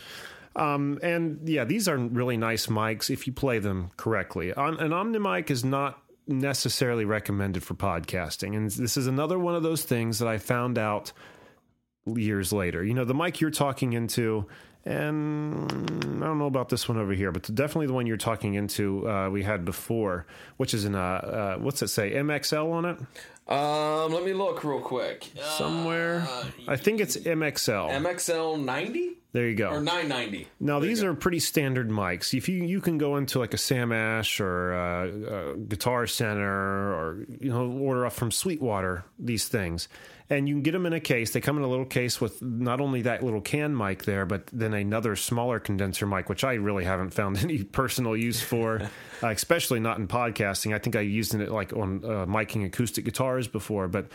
[0.57, 4.53] Um, and yeah, these are really nice mics if you play them correctly.
[4.53, 9.63] On, an OmniMic is not necessarily recommended for podcasting, and this is another one of
[9.63, 11.13] those things that I found out
[12.07, 12.85] years later.
[12.85, 14.47] You know, the mic you're talking into,
[14.85, 15.71] and
[16.23, 19.09] I don't know about this one over here, but definitely the one you're talking into
[19.09, 22.99] uh, we had before, which is in a, uh, what's it say, MXL on it?
[23.49, 25.31] Um, let me look real quick.
[25.57, 26.27] Somewhere.
[26.67, 27.91] I think it's MXL.
[27.91, 29.69] MXL 90 there you go.
[29.69, 30.49] or 990.
[30.59, 32.33] Now these are pretty standard mics.
[32.37, 36.95] If you you can go into like a Sam Ash or uh, a Guitar Center
[36.95, 39.89] or you know order up from Sweetwater these things,
[40.31, 41.31] and you can get them in a case.
[41.31, 44.47] They come in a little case with not only that little can mic there, but
[44.53, 48.83] then another smaller condenser mic, which I really haven't found any personal use for,
[49.23, 50.75] uh, especially not in podcasting.
[50.75, 54.09] I think I used it like on uh, miking acoustic guitars before, but.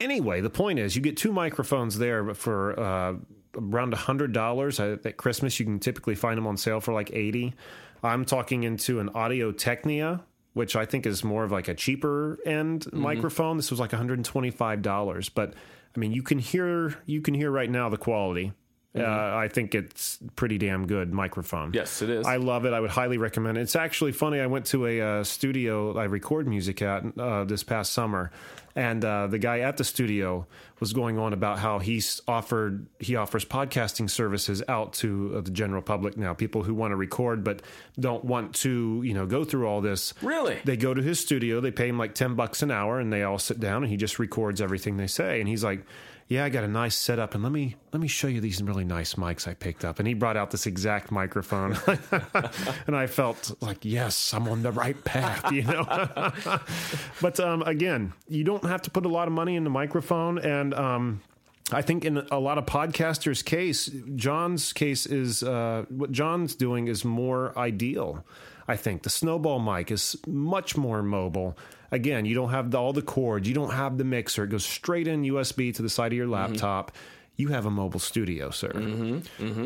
[0.00, 3.14] Anyway, the point is, you get two microphones there, but for uh,
[3.56, 5.58] around a hundred dollars at Christmas.
[5.58, 7.54] You can typically find them on sale for like eighty.
[8.02, 12.38] I'm talking into an Audio Technica, which I think is more of like a cheaper
[12.44, 13.56] end microphone.
[13.56, 15.54] This was like 125 dollars, but
[15.94, 18.52] I mean, you can hear you can hear right now the quality.
[18.94, 21.72] Uh, I think it's pretty damn good microphone.
[21.72, 22.26] Yes, it is.
[22.26, 22.74] I love it.
[22.74, 23.62] I would highly recommend it.
[23.62, 24.38] It's actually funny.
[24.38, 28.30] I went to a uh, studio I record music at uh, this past summer,
[28.74, 30.46] and uh, the guy at the studio
[30.80, 35.50] was going on about how he's offered he offers podcasting services out to uh, the
[35.50, 36.34] general public now.
[36.34, 37.62] People who want to record but
[38.00, 40.14] don't want to you know go through all this.
[40.22, 40.58] Really?
[40.64, 41.60] They go to his studio.
[41.60, 43.96] They pay him like ten bucks an hour, and they all sit down, and he
[43.96, 45.40] just records everything they say.
[45.40, 45.84] And he's like.
[46.28, 48.86] Yeah, I got a nice setup, and let me let me show you these really
[48.86, 49.98] nice mics I picked up.
[49.98, 51.76] And he brought out this exact microphone,
[52.86, 55.84] and I felt like, yes, I'm on the right path, you know.
[57.20, 60.38] but um, again, you don't have to put a lot of money in the microphone,
[60.38, 61.22] and um,
[61.70, 66.88] I think in a lot of podcasters' case, John's case is uh, what John's doing
[66.88, 68.24] is more ideal.
[68.68, 71.56] I think the snowball mic is much more mobile.
[71.90, 74.44] Again, you don't have the, all the cords, you don't have the mixer.
[74.44, 76.92] It goes straight in USB to the side of your laptop.
[77.36, 78.70] You have a mobile studio, sir.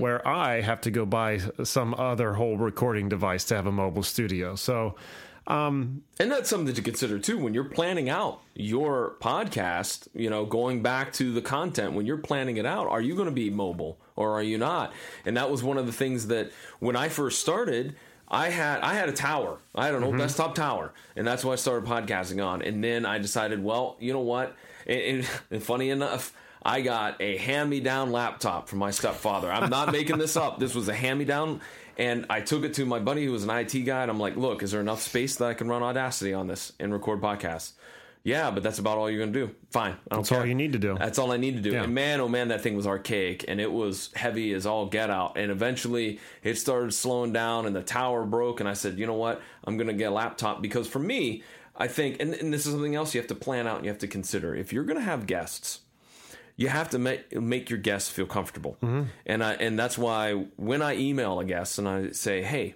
[0.01, 4.03] Where I have to go buy some other whole recording device to have a mobile
[4.05, 4.55] studio.
[4.55, 4.95] So,
[5.47, 10.45] Um, and that's something to consider too when you're planning out your podcast, you know,
[10.45, 13.49] going back to the content, when you're planning it out, are you going to be
[13.49, 14.93] mobile or are you not?
[15.25, 17.95] And that was one of the things that when I first started,
[18.29, 19.59] I had I had a tower.
[19.75, 20.23] I had an old mm-hmm.
[20.23, 22.63] desktop tower, and that's what I started podcasting on.
[22.63, 24.57] And then I decided, well, you know what?
[24.87, 26.33] And, and, and funny enough,
[26.63, 29.53] I got a hand-me-down laptop from my stepfather.
[29.53, 30.59] I'm not making this up.
[30.59, 31.61] This was a hand-me-down,
[31.97, 34.37] and I took it to my buddy who was an IT guy, and I'm like,
[34.37, 37.73] look, is there enough space that I can run Audacity on this and record podcasts?
[38.27, 39.55] Yeah, but that's about all you're gonna do.
[39.71, 40.41] Fine, That's care.
[40.41, 40.97] all you need to do.
[40.99, 41.71] That's all I need to do.
[41.71, 41.85] Yeah.
[41.85, 45.11] And man, oh man, that thing was archaic and it was heavy as all get
[45.11, 45.39] out.
[45.39, 48.59] And eventually it started slowing down and the tower broke.
[48.59, 49.41] And I said, you know what?
[49.63, 51.45] I'm going to get a laptop because for me,
[51.77, 53.93] I think, and, and this is something else you have to plan out and you
[53.93, 54.57] have to consider.
[54.57, 55.83] If you're going to have guests,
[56.57, 58.77] you have to make make your guests feel comfortable,
[59.27, 62.75] and I and that's why when I email a guest and I say, "Hey,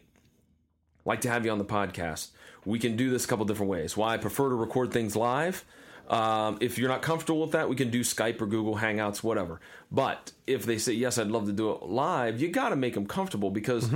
[1.05, 2.29] like to have you on the podcast,"
[2.65, 3.97] we can do this a couple different ways.
[3.97, 5.65] Why I prefer to record things live.
[6.09, 9.61] Um, if you're not comfortable with that, we can do Skype or Google Hangouts, whatever.
[9.93, 12.95] But if they say yes, I'd love to do it live, you got to make
[12.95, 13.89] them comfortable because.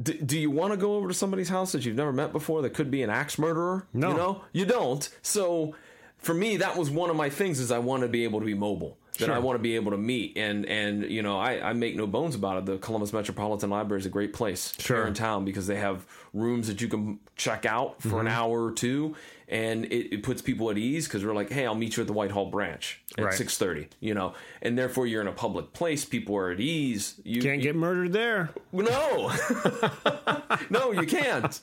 [0.00, 2.62] D- do you want to go over to somebody's house that you've never met before
[2.62, 3.86] that could be an axe murderer?
[3.92, 4.08] No.
[4.10, 5.06] You know, you don't.
[5.20, 5.74] So
[6.20, 8.46] for me, that was one of my things is I want to be able to
[8.46, 8.98] be mobile.
[9.20, 11.96] That I want to be able to meet and and you know I, I make
[11.96, 12.66] no bones about it.
[12.66, 14.98] The Columbus Metropolitan Library is a great place Sure.
[14.98, 18.28] here in town because they have rooms that you can check out for an Mm-hmm.
[18.28, 19.16] hour or two,
[19.48, 22.06] and it, it puts people at ease because we're like, hey, I'll meet you at
[22.06, 23.34] the Whitehall branch at Right.
[23.34, 23.88] six thirty.
[24.00, 26.04] You know, and therefore you're in a public place.
[26.04, 27.14] People are at ease.
[27.24, 28.50] You Can't get murdered there.
[28.72, 29.32] no,
[30.70, 31.60] no, you can't.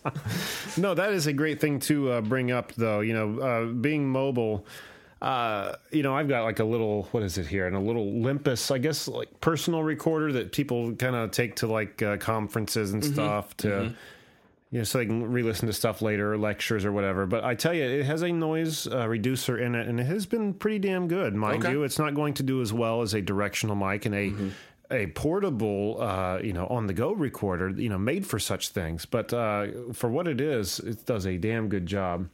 [0.77, 2.99] No, that is a great thing to uh, bring up, though.
[2.99, 4.65] You know, uh, being mobile.
[5.22, 7.65] Uh, you know, I've got like a little, what is it here?
[7.65, 11.68] And a little Olympus, I guess, like personal recorder that people kind of take to
[11.68, 13.95] like uh, conferences and stuff to,
[14.72, 17.26] you know, so they can re listen to stuff later, lectures or whatever.
[17.26, 20.26] But I tell you, it has a noise uh, reducer in it, and it has
[20.28, 21.72] been pretty damn good, mind Okay.
[21.72, 21.84] you.
[21.84, 24.34] It's not going to do as well as a directional mic and a.
[24.89, 29.05] A portable, uh, you know, on the go recorder, you know, made for such things.
[29.05, 32.30] But uh, for what it is, it does a damn good job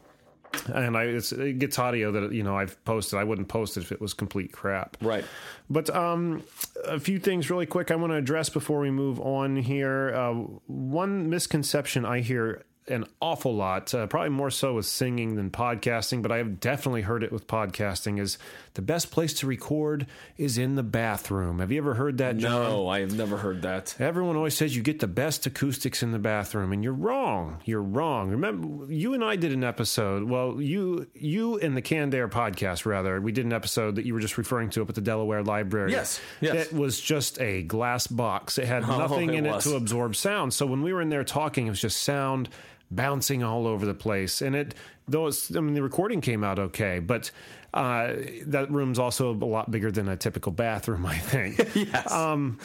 [0.74, 3.20] and I it's, it gets audio that you know I've posted.
[3.20, 4.98] I wouldn't post it if it was complete crap.
[5.02, 5.26] Right.
[5.70, 6.44] But um,
[6.86, 10.14] a few things really quick I want to address before we move on here.
[10.14, 10.34] Uh,
[10.68, 16.22] one misconception I hear an awful lot, uh, probably more so with singing than podcasting,
[16.22, 18.20] but I have definitely heard it with podcasting.
[18.20, 18.38] Is
[18.74, 20.06] the best place to record
[20.38, 21.60] is in the bathroom.
[21.60, 22.38] Have you ever heard that?
[22.38, 22.52] John?
[22.64, 23.96] No, I have never heard that.
[24.00, 27.60] Everyone always says you get the best acoustics in the bathroom, and you're wrong.
[27.64, 28.32] You're wrong.
[28.32, 30.24] Remember, you and I did an episode.
[30.24, 34.14] Well, you you and the Canned Air podcast, rather, we did an episode that you
[34.14, 35.92] were just referring to up at the Delaware Library.
[35.92, 36.68] Yes, yes.
[36.68, 38.58] It was just a glass box.
[38.58, 39.66] It had Oh, nothing it in was.
[39.66, 40.54] it to absorb sound.
[40.54, 42.50] So when we were in there talking, it was just sound
[42.96, 44.42] bouncing all over the place.
[44.42, 44.76] And it,
[45.08, 47.32] though it's, I mean, the recording came out okay, but
[47.74, 48.14] uh,
[48.48, 51.76] that room's also a lot bigger than a typical bathroom, I think.
[51.76, 52.12] Yes.
[52.12, 52.60] Um,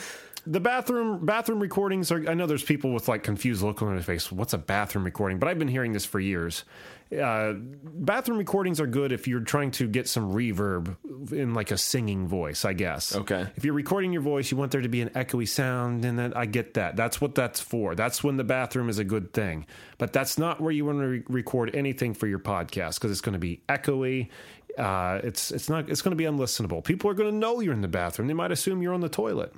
[0.46, 2.28] the bathroom bathroom recordings are.
[2.28, 4.32] I know there's people with like confused look on their face.
[4.32, 5.38] What's a bathroom recording?
[5.38, 6.64] But I've been hearing this for years.
[7.10, 10.96] Uh, bathroom recordings are good if you're trying to get some reverb
[11.32, 12.64] in like a singing voice.
[12.64, 13.14] I guess.
[13.14, 13.46] Okay.
[13.56, 16.34] If you're recording your voice, you want there to be an echoey sound, and then
[16.34, 16.96] I get that.
[16.96, 17.94] That's what that's for.
[17.94, 19.66] That's when the bathroom is a good thing.
[19.96, 23.22] But that's not where you want to re- record anything for your podcast because it's
[23.22, 24.28] going to be echoey.
[24.76, 25.88] Uh, it's it's not.
[25.88, 26.84] It's going to be unlistenable.
[26.84, 28.28] People are going to know you're in the bathroom.
[28.28, 29.54] They might assume you're on the toilet.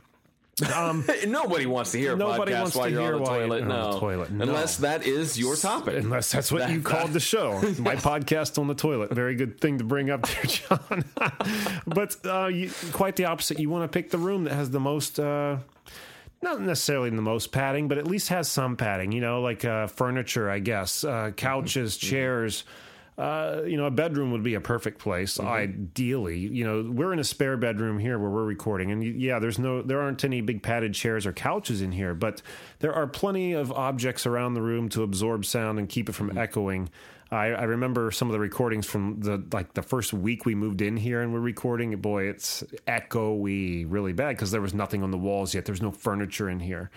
[1.26, 3.62] Nobody wants to hear a Nobody podcast wants while to you're hear on the toilet.
[3.62, 4.30] on the toilet.
[4.30, 4.44] No.
[4.44, 5.96] Unless that is your topic.
[5.96, 7.54] Unless that's what you called the show.
[7.78, 9.12] My podcast on the toilet.
[9.12, 11.04] Very good thing to bring up there, John.
[11.86, 13.58] but uh, you, quite the opposite.
[13.58, 15.18] You want to pick the room that has the most.
[15.18, 15.58] Uh,
[16.42, 19.12] not necessarily the most padding, but at least has some padding.
[19.12, 22.64] You know, like uh, furniture, I guess, uh, couches, chairs.
[23.20, 25.38] Uh, you know, a bedroom would be a perfect place.
[25.38, 29.58] Ideally, you know, we're in a spare bedroom here where we're recording, and yeah, there's
[29.58, 32.40] no, there aren't any big padded chairs or couches in here, but
[32.78, 36.38] there are plenty of objects around the room to absorb sound and keep it from
[36.38, 36.88] echoing.
[37.30, 40.80] I, I remember some of the recordings from the like the first week we moved
[40.80, 41.94] in here and we're recording.
[42.00, 45.66] Boy, it's echoey really bad because there was nothing on the walls yet.
[45.66, 46.90] There's no furniture in here.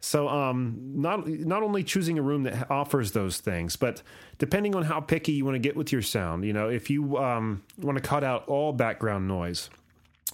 [0.00, 4.02] So, um, not not only choosing a room that offers those things, but
[4.38, 6.44] depending on how picky you want to get with your sound.
[6.44, 9.70] You know, if you um, want to cut out all background noise,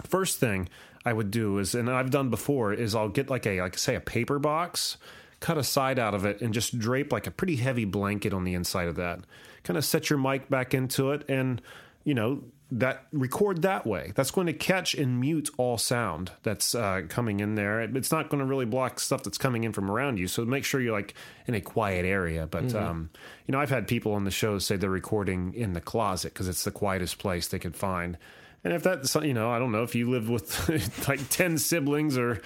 [0.02, 0.68] first thing
[1.04, 3.94] I would do is, and I've done before, is I'll get like a like say
[3.94, 4.96] a paper box,
[5.40, 8.44] cut a side out of it, and just drape like a pretty heavy blanket on
[8.44, 9.20] the inside of that.
[9.64, 11.62] Kind of set your mic back into it, and
[12.04, 12.42] you know
[12.72, 14.12] that record that way.
[14.14, 17.82] That's going to catch and mute all sound that's uh, coming in there.
[17.82, 20.26] It's not going to really block stuff that's coming in from around you.
[20.26, 21.14] So make sure you're like
[21.46, 22.46] in a quiet area.
[22.46, 23.10] But um,
[23.46, 26.48] you know, I've had people on the show say they're recording in the closet because
[26.48, 28.16] it's the quietest place they could find.
[28.64, 30.68] And if that's you know, I don't know if you live with
[31.08, 32.40] like ten siblings or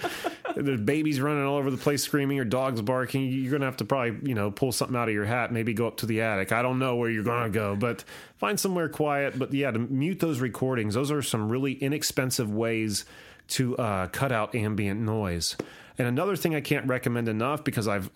[0.55, 3.85] there's babies running all over the place screaming or dogs barking, you're gonna have to
[3.85, 6.51] probably you know pull something out of your hat, maybe go up to the attic.
[6.51, 8.03] I don't know where you're gonna go, but
[8.37, 9.37] find somewhere quiet.
[9.37, 13.05] But yeah, to mute those recordings, those are some really inexpensive ways
[13.49, 15.55] to uh, cut out ambient noise.
[15.97, 18.09] And another thing I can't recommend enough because I've,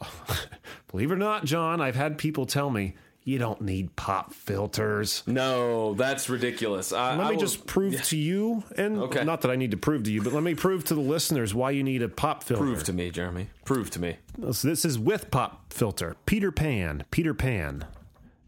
[0.91, 5.21] believe it or not, John, I've had people tell me you don't need pop filters.
[5.27, 6.91] No, that's ridiculous.
[6.91, 9.23] I, Let I me will- just prove to you, and Okay.
[9.23, 11.53] not that I need to prove to you, but let me prove to the listeners
[11.53, 12.63] why you need a pop filter.
[12.63, 13.47] prove to me, Jeremy.
[13.65, 14.17] Prove to me.
[14.51, 16.15] So this is with pop filter.
[16.25, 17.85] Peter Pan, Peter Pan.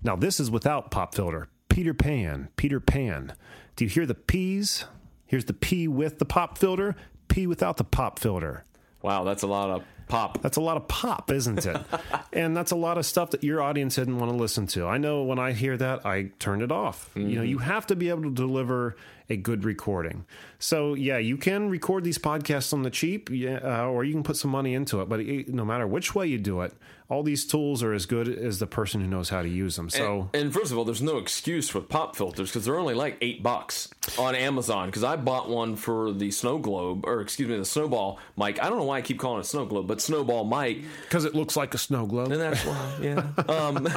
[0.04, 1.50] Now this is without pop filter.
[1.70, 3.34] Peter Pan, Peter Pan.
[3.76, 4.86] Do you hear the P's?
[5.26, 6.96] Here's the P with the pop filter,
[7.28, 8.64] P without the pop filter.
[9.02, 10.42] Wow, that's a lot of Pop.
[10.42, 11.78] That's a lot of pop, isn't it?
[12.34, 14.88] and that's a lot of stuff that your audience didn't want to listen to.
[14.88, 17.10] I know when I hear that, I turn it off.
[17.16, 17.30] Mm-hmm.
[17.30, 18.96] You know, you have to be able to deliver
[19.30, 20.26] a good recording.
[20.60, 24.24] So yeah, you can record these podcasts on the cheap, yeah, uh, or you can
[24.24, 25.10] put some money into it.
[25.10, 26.74] But it, no matter which way you do it,
[27.10, 29.90] all these tools are as good as the person who knows how to use them.
[29.90, 32.94] So, and, and first of all, there's no excuse with pop filters because they're only
[32.94, 34.88] like eight bucks on Amazon.
[34.88, 38.62] Because I bought one for the snow globe, or excuse me, the snowball mic.
[38.62, 41.36] I don't know why I keep calling it snow globe, but snowball mic because it
[41.36, 42.32] looks like a snow globe.
[42.32, 43.28] And that's why, yeah.
[43.48, 43.88] um,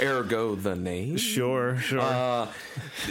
[0.00, 1.16] ergo the name.
[1.16, 2.00] Sure, sure.
[2.00, 2.48] Uh,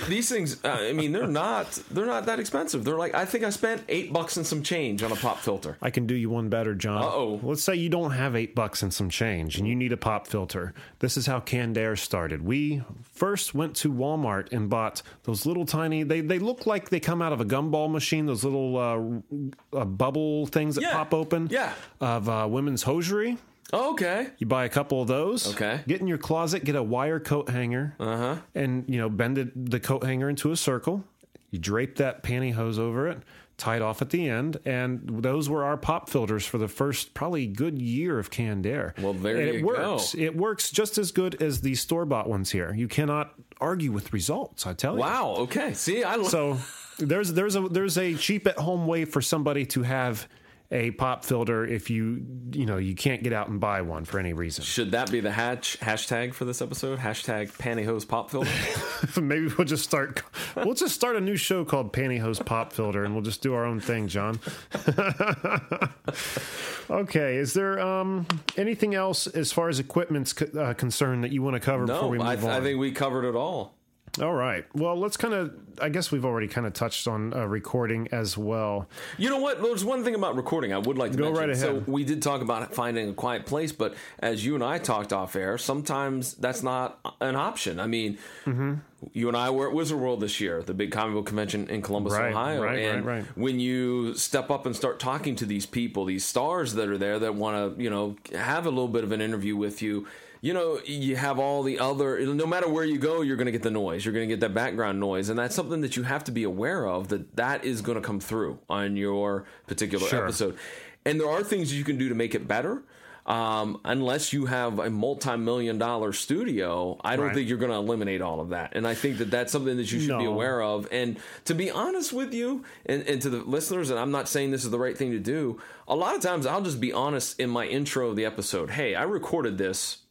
[0.07, 2.83] these things, I mean, they're not they're not that expensive.
[2.83, 5.77] They're like I think I spent eight bucks and some change on a pop filter.
[5.81, 7.03] I can do you one better, John.
[7.03, 7.39] oh.
[7.43, 10.27] Let's say you don't have eight bucks and some change, and you need a pop
[10.27, 10.73] filter.
[10.99, 12.41] This is how Canned Air started.
[12.43, 16.03] We first went to Walmart and bought those little tiny.
[16.03, 18.25] They they look like they come out of a gumball machine.
[18.25, 20.93] Those little uh, uh, bubble things that Yeah.
[20.93, 21.47] pop open.
[21.51, 21.73] Yeah.
[21.99, 23.37] Of uh, women's hosiery.
[23.76, 24.28] Okay.
[24.38, 25.53] You buy a couple of those.
[25.53, 25.82] Okay.
[25.88, 28.38] Get in your closet, get a wire coat hanger, Uh-huh.
[28.53, 31.03] and you know bend it, the coat hanger into a circle.
[31.51, 33.19] You drape that pantyhose over it,
[33.57, 37.13] tie it off at the end, and those were our pop filters for the first
[37.13, 38.93] probably good year of canned air.
[39.01, 39.93] Well, there and you it go.
[39.93, 40.15] works.
[40.15, 42.73] It works just as good as the store bought ones here.
[42.76, 44.65] You cannot argue with results.
[44.67, 44.99] I tell you.
[45.01, 45.36] Wow.
[45.39, 45.73] Okay.
[45.73, 46.26] See, I don't.
[46.26, 46.57] So
[46.97, 50.28] there's there's a there's a cheap at home way for somebody to have
[50.72, 54.20] a pop filter if you you know you can't get out and buy one for
[54.20, 54.63] any reason.
[54.63, 56.99] should that be the hatch hashtag for this episode?
[56.99, 58.49] Hashtag pantyhose pop filter.
[59.22, 60.24] Maybe we'll just start.
[60.55, 63.66] We'll just start a new show called Pantyhose Pop Filter, and we'll just do our
[63.66, 64.39] own thing, John.
[66.89, 67.38] okay.
[67.38, 68.26] Is there um,
[68.57, 72.09] anything else as far as equipment's co- uh, concerned that you want to cover before
[72.09, 72.49] we move I, on?
[72.49, 73.76] I think we covered it all.
[74.22, 74.66] All right.
[74.74, 75.53] Well, let's kind of.
[75.82, 78.88] I guess we've already kind of touched on uh, recording as well.
[79.18, 79.61] You know what?
[79.61, 81.47] There's one thing about recording I would like to Go mention.
[81.49, 84.78] right So we did talk about finding a quiet place, but as you and I
[84.78, 87.80] talked off air, sometimes that's not an option.
[87.82, 88.76] I mean, Mm-hmm.
[89.11, 91.82] you and I were at Wizard World this year, the big comic book convention in
[91.82, 93.26] Columbus, Right, Ohio, right, and right, right.
[93.38, 97.20] when you step up and start talking to these people, these stars that are there
[97.20, 100.07] that want to, you know, have a little bit of an interview with you.
[100.45, 102.19] You know, you have all the other.
[102.23, 104.05] No matter where you go, you're going to get the noise.
[104.05, 106.43] You're going to get that background noise, and that's something that you have to be
[106.43, 107.07] aware of.
[107.07, 110.25] That that is going to come through on your particular Sure.
[110.25, 110.55] episode.
[111.03, 112.83] And there are things you can do to make it better.
[113.25, 117.33] Um, unless you have a multi-million dollar studio, I don't Right.
[117.37, 118.73] think you're going to eliminate all of that.
[118.75, 120.87] And I think that that's something that you should be aware of.
[120.91, 124.51] And to be honest with you, and, and to the listeners, and I'm not saying
[124.51, 125.59] this is the right thing to do.
[125.87, 128.69] A lot of times, I'll just be honest in my intro of the episode.
[128.69, 130.03] Hey, I recorded this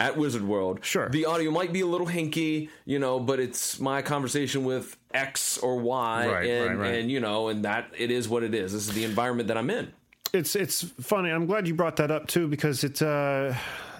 [0.00, 0.80] at Wizard World.
[0.82, 1.08] Sure.
[1.10, 5.58] The audio might be a little hinky, you know, but it's my conversation with X
[5.58, 6.94] or Y, Right, and right, right.
[7.00, 8.72] and you know, and that it is what it is.
[8.72, 9.92] This is the environment that I'm in.
[10.32, 11.30] it's it's funny.
[11.30, 13.52] I'm glad you brought that up too because it uh,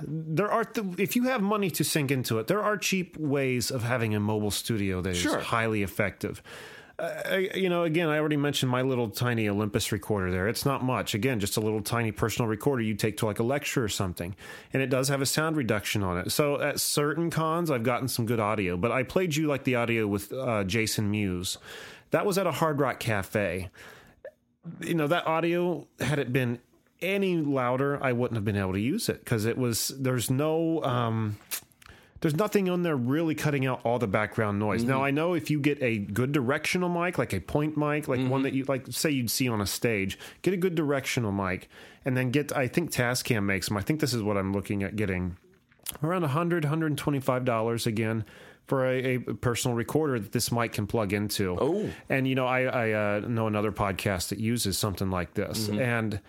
[0.07, 3.70] there are th- if you have money to sink into it, there are cheap ways
[3.70, 5.38] of having a mobile studio that is Sure.
[5.40, 6.40] highly effective.
[7.55, 10.48] You know, again, I already mentioned my little tiny Olympus recorder there.
[10.48, 11.14] It's not much.
[11.14, 14.34] Again, just a little tiny personal recorder you take to like a lecture or something.
[14.72, 16.32] And it does have a sound reduction on it.
[16.32, 18.76] So at certain cons, I've gotten some good audio.
[18.76, 21.59] But I played you like the audio with uh, Jason Muse.
[22.11, 23.70] That was at a Hard Rock Cafe
[24.80, 26.59] you know that audio had it been
[27.01, 30.82] any louder i wouldn't have been able to use it because it was there's no
[30.84, 31.38] um
[32.20, 34.84] there's nothing on there really cutting out all the background noise.
[34.84, 35.04] Now mm-hmm.
[35.04, 38.28] I know if you get a good directional mic, like a point mic, like one
[38.28, 38.42] mm-hmm.
[38.42, 41.68] that you like say you'd see on a stage, get a good directional mic
[42.04, 43.76] and then get I think Tascam makes them.
[43.76, 45.36] I think this is what I'm looking at getting
[46.02, 48.24] around 100 125 dollars again
[48.66, 51.90] for a, a personal recorder that this mic can plug into Oh.
[52.08, 55.80] and you know i, I uh, know another podcast that uses something like this mm-hmm.
[55.80, 56.20] and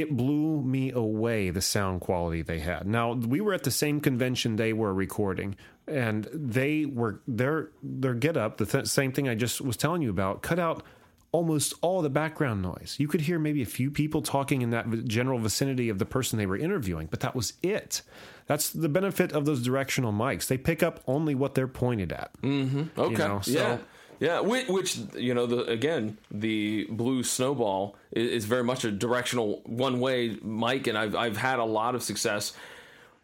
[0.00, 4.00] it blew me away the sound quality they had now we were at the same
[4.00, 5.56] convention they were recording
[5.88, 10.02] and they were their their get up the th- same thing i just was telling
[10.02, 10.82] you about cut out
[11.32, 12.96] almost all the background noise.
[12.98, 16.38] You could hear maybe a few people talking in that general vicinity of the person
[16.38, 18.00] they were interviewing, but that was it.
[18.46, 20.46] That's the benefit of those directional mics.
[20.46, 22.30] They pick up only what they're pointed at.
[22.40, 22.98] Mm-hmm.
[22.98, 23.14] Okay.
[23.28, 23.78] know, so- yeah.
[24.18, 28.90] Yeah, which, which you know, the again, the blue snowball is, is very much a
[28.90, 32.52] directional one-way mic, and I've I've had a lot of success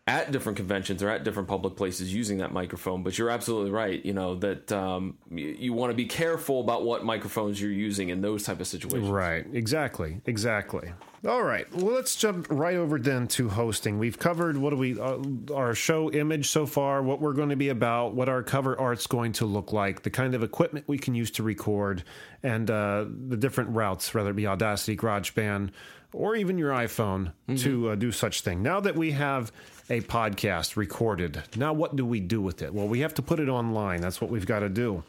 [0.09, 3.05] at different conventions or at different public places using that microphone.
[3.05, 4.05] But you're absolutely right.
[4.05, 8.09] You know that um, you, you want to be careful about what microphones you're using
[8.09, 9.09] in those type of situations.
[9.09, 9.47] Right.
[9.53, 10.21] Exactly.
[10.27, 10.93] Exactly.
[11.25, 11.73] All right.
[11.73, 13.97] Well, let's jump right over then to hosting.
[14.01, 15.19] We've covered what do we uh,
[15.55, 19.07] our show image so far, what we're going to be about, what our cover art's
[19.07, 22.03] going to look like, the kind of equipment we can use to record,
[22.43, 25.71] and uh, the different routes, whether it be Audacity, GarageBand,
[26.13, 28.63] or even your iPhone to uh, do such thing.
[28.63, 29.53] Now that we have
[29.91, 32.73] a podcast recorded, now what do we do with it?
[32.73, 34.01] Well, we have to put it online.
[34.01, 35.03] That's what we've got to do.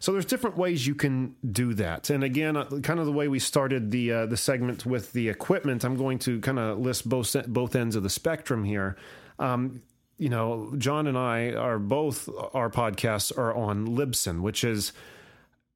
[0.00, 2.10] So there's different ways you can do that.
[2.10, 5.28] And again, uh, kind of the way we started the uh, the segment with the
[5.28, 8.96] equipment, I'm going to kind of list both both ends of the spectrum here.
[9.38, 9.82] Um,
[10.18, 14.92] you know, John and I are both our podcasts are on Libsyn, which is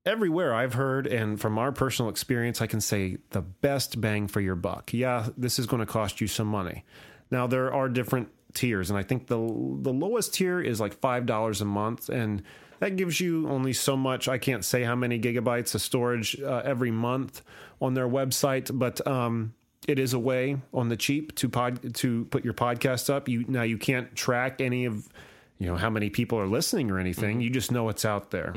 [0.04, 4.40] everywhere I've heard, and from our personal experience, I can say the best bang for
[4.40, 4.92] your buck.
[4.92, 6.84] Yeah, this is going to cost you some money.
[7.30, 11.26] Now there are different tiers, and I think the the lowest tier is like five
[11.26, 12.42] dollars a month, and
[12.80, 14.28] that gives you only so much.
[14.28, 17.42] I can't say how many gigabytes of storage uh, every month
[17.80, 19.54] on their website, but um,
[19.88, 23.28] it is a way on the cheap to pod to put your podcast up.
[23.28, 25.08] You now you can't track any of
[25.58, 27.40] you know how many people are listening or anything.
[27.40, 28.52] You just know it's out there.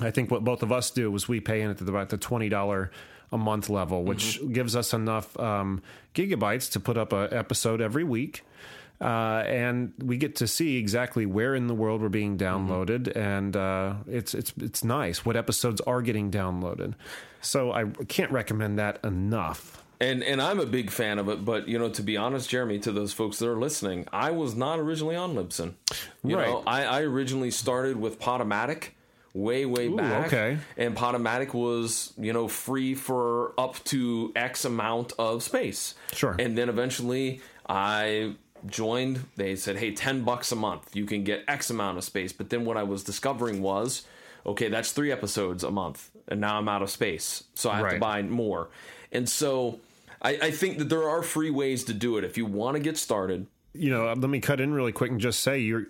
[0.00, 2.16] I think what both of us do was we pay in at the, about the
[2.18, 2.90] twenty dollar
[3.30, 5.82] a month level, which gives us enough um,
[6.14, 8.42] gigabytes to put up an episode every week.
[9.00, 13.56] Uh, and we get to see exactly where in the world we're being downloaded, and
[13.56, 16.94] uh, it's it's it's nice what episodes are getting downloaded.
[17.40, 19.82] So I can't recommend that enough.
[20.00, 22.78] And and I'm a big fan of it, but you know, to be honest, Jeremy,
[22.80, 25.74] to those folks that are listening, I was not originally on Libsyn.
[26.22, 26.46] You Right.
[26.48, 28.90] know, I, I originally started with Podomatic
[29.34, 30.26] way, way back.
[30.26, 30.58] okay.
[30.76, 35.94] And Podomatic was, you know, free for up to X amount of space.
[36.12, 36.36] Sure.
[36.38, 38.34] And then eventually I
[38.66, 42.32] joined, they said, hey, 10 bucks a month, you can get X amount of space.
[42.32, 44.04] But then what I was discovering was,
[44.46, 47.44] okay, that's three episodes a month, and now I'm out of space.
[47.54, 48.70] So I have to buy more.
[49.10, 49.80] And so
[50.20, 52.24] I, I think that there are free ways to do it.
[52.24, 55.20] If you want to get started, you know, let me cut in really quick and
[55.20, 55.86] just say you're.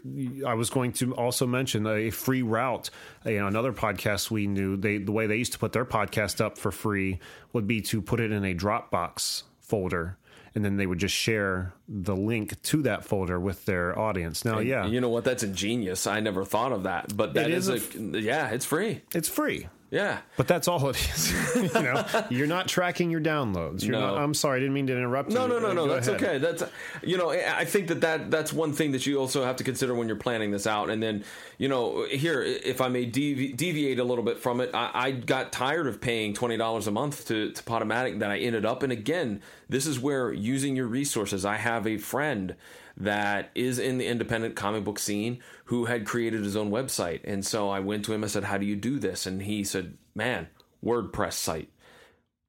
[0.47, 2.91] I was going to also mention a free route.
[3.25, 6.41] You know, another podcast we knew they the way they used to put their podcast
[6.41, 7.19] up for free
[7.53, 10.17] would be to put it in a Dropbox folder,
[10.55, 14.45] and then they would just share the link to that folder with their audience.
[14.45, 15.25] Now, yeah, you know what?
[15.25, 16.07] That's ingenious.
[16.07, 17.17] I never thought of that.
[17.17, 19.03] But that is is, a a, yeah, it's free.
[19.13, 19.67] it's free.
[19.93, 20.21] Yeah.
[20.39, 21.55] But that's all it is.
[21.55, 23.83] you know, you're not tracking your downloads.
[23.85, 24.01] You're No.
[24.15, 25.31] not, I'm sorry, I didn't mean to interrupt.
[25.31, 25.49] No, you.
[25.51, 25.87] no, no, Uh, no.
[25.87, 26.23] That's ahead.
[26.23, 26.39] okay.
[26.39, 26.63] That's
[27.03, 29.95] you know, I think that, that that's one thing that you also have to consider
[29.95, 30.89] when you're planning this out.
[30.89, 31.25] And then,
[31.59, 35.11] you know, here, if I may devi- deviate a little bit from it, I, I
[35.11, 38.19] got tired of paying twenty dollars a month to to Podomatic.
[38.21, 41.45] That I ended up, and again, this is where using your resources.
[41.45, 42.57] I have a friend
[42.97, 47.45] that is in the independent comic book scene who had created his own website, and
[47.45, 48.25] so I went to him.
[48.25, 50.49] I said, "How do you do this?" And he said, "Man,
[50.85, 51.71] WordPress site."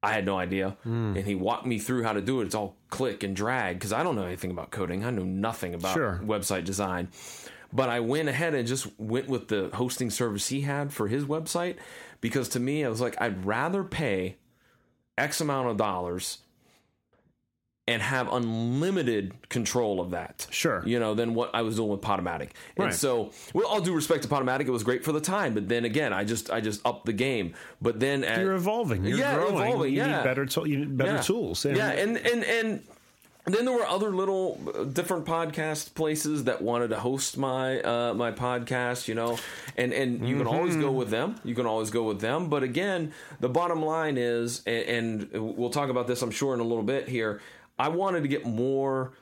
[0.02, 0.76] I had no idea.
[0.82, 1.16] Hmm.
[1.16, 2.44] And he walked me through how to do it.
[2.44, 5.02] It's all click and drag because I don't know anything about coding.
[5.02, 6.20] I know nothing about Sure.
[6.22, 7.08] website design.
[7.72, 11.24] But I went ahead and just went with the hosting service he had for his
[11.24, 11.76] website
[12.20, 14.36] because to me, I was like, I'd rather pay
[15.16, 16.38] X amount of dollars
[17.86, 20.46] and have unlimited control of that.
[20.50, 20.82] Sure.
[20.86, 22.50] You know, than what I was doing with Podomatic.
[22.76, 22.94] And Right.
[22.94, 25.84] so, with all due respect to Podomatic, it was great for the time, but then
[25.84, 27.54] again, I just I just upped the game.
[27.82, 29.04] But then at, You're evolving.
[29.04, 29.54] You're Yeah, growing.
[29.56, 30.16] evolving, You yeah.
[30.18, 31.20] need better, tool you need better yeah.
[31.20, 31.64] tools.
[31.66, 32.80] yeah, and and and
[33.46, 38.14] then there were other little uh, different podcast places that wanted to host my uh,
[38.14, 39.36] my podcast, you know,
[39.76, 41.36] and and you can always go with them.
[41.44, 42.48] You can always go with them.
[42.48, 46.60] But again, the bottom line is, and, and we'll talk about this, I'm sure, in
[46.60, 47.42] a little bit here.
[47.78, 49.12] I wanted to get more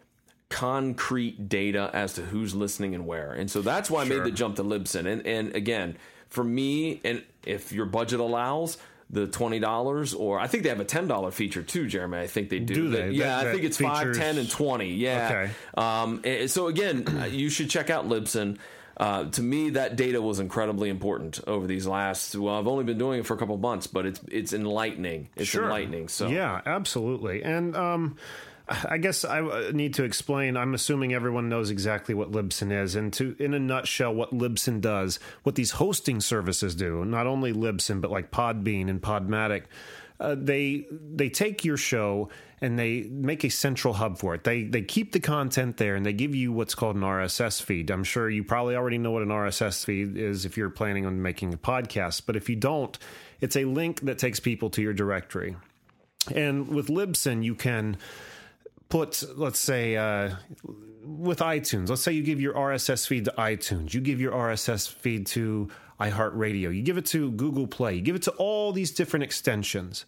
[0.49, 4.31] concrete data as to who's listening and where, and so that's why I made the
[4.31, 5.07] jump to Libsyn.
[5.07, 5.97] And and again,
[6.29, 8.79] for me, and if your budget allows.
[9.11, 12.17] The twenty dollars, or I think they have a ten dollar feature too, Jeremy.
[12.17, 12.73] I think they do.
[12.75, 13.11] Do they?
[13.11, 14.95] Yeah, That- I think it's five, features- ten, and twenty.
[14.95, 15.27] Yeah.
[15.29, 15.51] Okay.
[16.33, 18.57] Um, so again, you should check out Libsyn.
[18.97, 22.35] Uh, to me, that data was incredibly important over these last.
[22.35, 25.29] Well, I've only been doing it for a couple months, but it's it's enlightening.
[25.37, 26.09] It's enlightening.
[26.09, 27.43] So yeah, absolutely.
[27.43, 28.17] And um,
[28.69, 30.57] I guess I uh, need to explain.
[30.57, 34.81] I'm assuming everyone knows exactly what Libsyn is, and to in a nutshell, what Libsyn
[34.81, 37.05] does, what these hosting services do.
[37.05, 39.65] Not only Libsyn, but like Podbean and Podomatic.
[40.21, 42.29] Uh, they they take your show
[42.63, 44.45] and they make a central hub for it.
[44.45, 47.91] They they keep the content there and they give you what's called an RSS feed.
[47.91, 51.21] I'm sure you probably already know what an RSS feed is if you're planning on
[51.21, 52.97] making a podcast, but if you don't,
[53.41, 55.57] it's a link that takes people to your directory.
[56.33, 57.97] And with Libsyn, you can
[58.89, 60.37] put, let's say, uh,
[61.05, 64.89] with iTunes, let's say you give your RSS feed to iTunes, you give your RSS
[64.89, 65.69] feed to
[66.01, 70.05] iHeartRadio, you give it to Google Play, you give it to all these different extensions.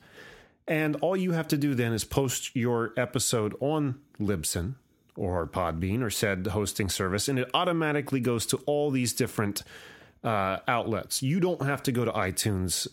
[0.67, 4.75] And all you have to do then is post your episode on Libsyn
[5.17, 9.63] or Podbean or said hosting service, and it automatically goes to all these different
[10.25, 11.23] uh, outlets.
[11.23, 12.89] You don't have to go to iTunes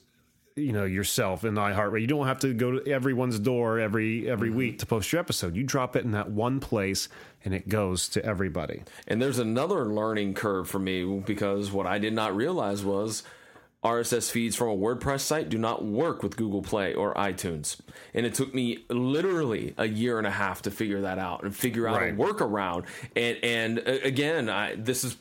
[0.58, 2.02] you know yourself in iHeartRadio.
[2.02, 4.58] You don't have to go to everyone's door every every Mm-hmm.
[4.58, 5.56] week to post your episode.
[5.56, 7.08] You drop it in that one place,
[7.46, 8.84] and it goes to everybody.
[9.08, 13.24] And there's another learning curve for me because what I did not realize was
[13.84, 17.80] RSS feeds from a WordPress site do not work with Google Play or iTunes.
[18.14, 21.56] And it took me literally a year and a half to figure that out and
[21.56, 22.14] figure out Right.
[22.14, 22.86] a workaround.
[23.16, 25.18] And and uh, again, I, this is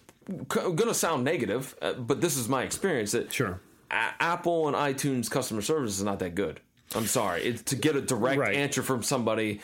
[0.49, 3.61] going to sound negative, uh, but this is my experience that Sure.
[3.91, 6.61] A- Apple and iTunes customer service is not that good.
[6.95, 7.43] I'm sorry.
[7.45, 8.57] It's, to get a direct Right.
[8.57, 9.61] answer from somebody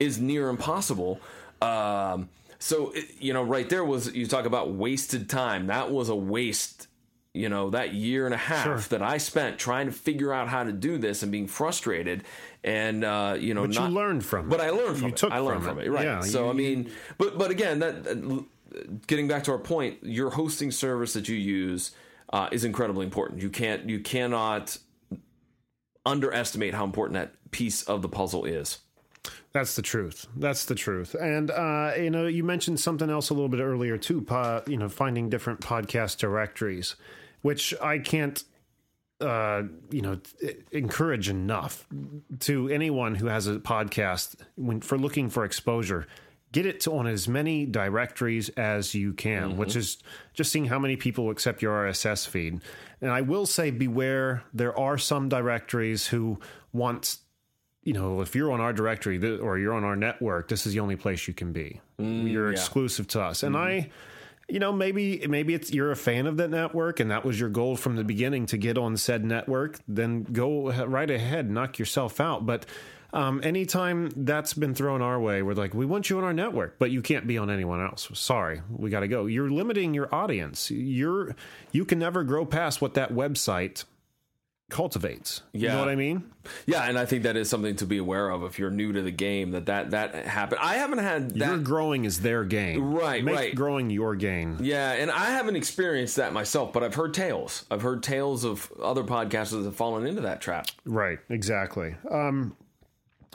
[0.00, 1.20] is near impossible.
[1.60, 2.28] Um,
[2.58, 5.68] so it- you know, right there was you talk about wasted time.
[5.68, 6.88] That was a waste.
[7.34, 8.78] You know, that year and a half Sure.
[8.90, 12.24] that I spent trying to figure out how to do this and being frustrated,
[12.62, 14.64] and uh, you know, But not, you learned from But it.
[14.64, 15.16] I learned from You it.
[15.16, 15.86] took I learned from from it.
[15.86, 16.04] it, right?
[16.04, 18.42] Yeah, so you- I mean, but but again, that uh,
[19.06, 21.92] getting back to our point, your hosting service that you use
[22.34, 23.40] uh, is incredibly important.
[23.40, 24.76] You can't you cannot
[26.04, 28.78] underestimate how important that piece of the puzzle is.
[29.52, 30.26] That's the truth.
[30.36, 31.14] That's the truth.
[31.14, 34.20] And uh, you know, you mentioned something else a little bit earlier too.
[34.22, 36.96] Po- you know, finding different podcast directories,
[37.42, 38.42] which I can't,
[39.20, 40.18] uh, you know,
[40.70, 41.86] encourage enough
[42.40, 46.06] to anyone who has a podcast when for looking for exposure.
[46.52, 49.58] Get it to on as many directories as you can, mm-hmm.
[49.58, 49.98] which is
[50.34, 52.60] just seeing how many people accept your RSS feed.
[53.00, 54.44] And I will say, beware.
[54.52, 56.38] There are some directories who
[56.72, 57.16] want
[57.84, 60.80] you know, if you're on our directory or you're on our network, this is the
[60.80, 61.80] only place you can be.
[62.00, 63.42] Mm, you're exclusive to us.
[63.42, 63.88] And mm-hmm.
[63.88, 63.90] I,
[64.52, 67.48] you know, maybe maybe it's you're a fan of that network and that was your
[67.48, 69.78] goal from the beginning to get on said network.
[69.88, 72.44] Then go right ahead, knock yourself out.
[72.44, 72.66] But
[73.14, 76.78] um, anytime that's been thrown our way, we're like, we want you on our network,
[76.78, 78.10] but you can't be on anyone else.
[78.12, 79.24] Sorry, we got to go.
[79.24, 80.70] You're limiting your audience.
[80.70, 81.34] You're
[81.70, 83.84] you can never grow past what that website
[84.72, 85.42] cultivates.
[85.52, 85.74] You Yeah.
[85.74, 86.24] know what I mean?
[86.66, 89.00] Yeah, and I think that is something to be aware of if you're new to
[89.02, 89.52] the game.
[89.52, 90.60] That that that happened.
[90.60, 91.62] I haven't had Your that.
[91.64, 92.94] growing is their game.
[92.94, 93.54] Right, Make right.
[93.54, 94.56] growing your gain.
[94.60, 97.64] Yeah, and I haven't experienced that myself, but I've heard tales.
[97.70, 100.66] I've heard tales of other podcasters that have fallen into that trap.
[100.84, 101.94] Right, exactly.
[102.10, 102.56] Um,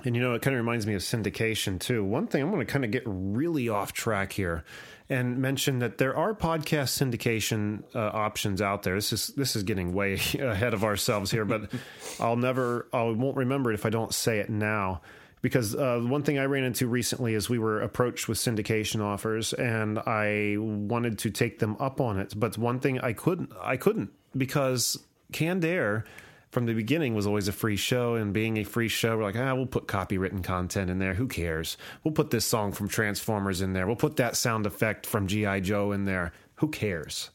[0.03, 2.03] and you know, it kind of reminds me of syndication too.
[2.03, 4.63] One thing I'm going to kind of get really off track here
[5.09, 8.95] and mention that there are podcast syndication uh, options out there.
[8.95, 11.71] This is this is getting way ahead of ourselves here, but
[12.19, 15.01] I'll never, I won't remember it if I don't say it now.
[15.41, 19.53] Because uh, one thing I ran into recently is we were approached with syndication offers,
[19.53, 22.33] and I wanted to take them up on it.
[22.35, 24.97] But one thing I couldn't, I couldn't because
[25.31, 26.05] Canned Air
[26.51, 29.35] from the beginning was always a free show and being a free show we're like
[29.35, 31.13] ah we'll put copywritten content in there.
[31.13, 31.77] Who cares?
[32.03, 33.87] We'll put this song from transformers in there.
[33.87, 36.31] We'll put that sound effect from gi joe in there.
[36.55, 37.29] Who cares?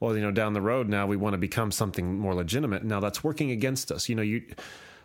[0.00, 2.84] Well you know down the road now we want to become something more legitimate.
[2.84, 4.08] Now that's working against us.
[4.08, 4.42] You know you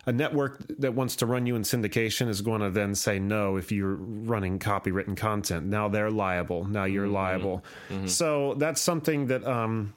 [0.07, 3.57] a network that wants to run you in syndication is going to then say no
[3.57, 5.68] if you're running copywritten content.
[5.68, 6.66] Now they're liable.
[6.66, 7.64] Now you're liable.
[8.07, 9.93] So that's something that um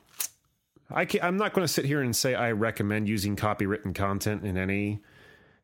[0.90, 4.44] I can, I'm not going to sit here and say I recommend using copywritten content
[4.44, 5.00] in any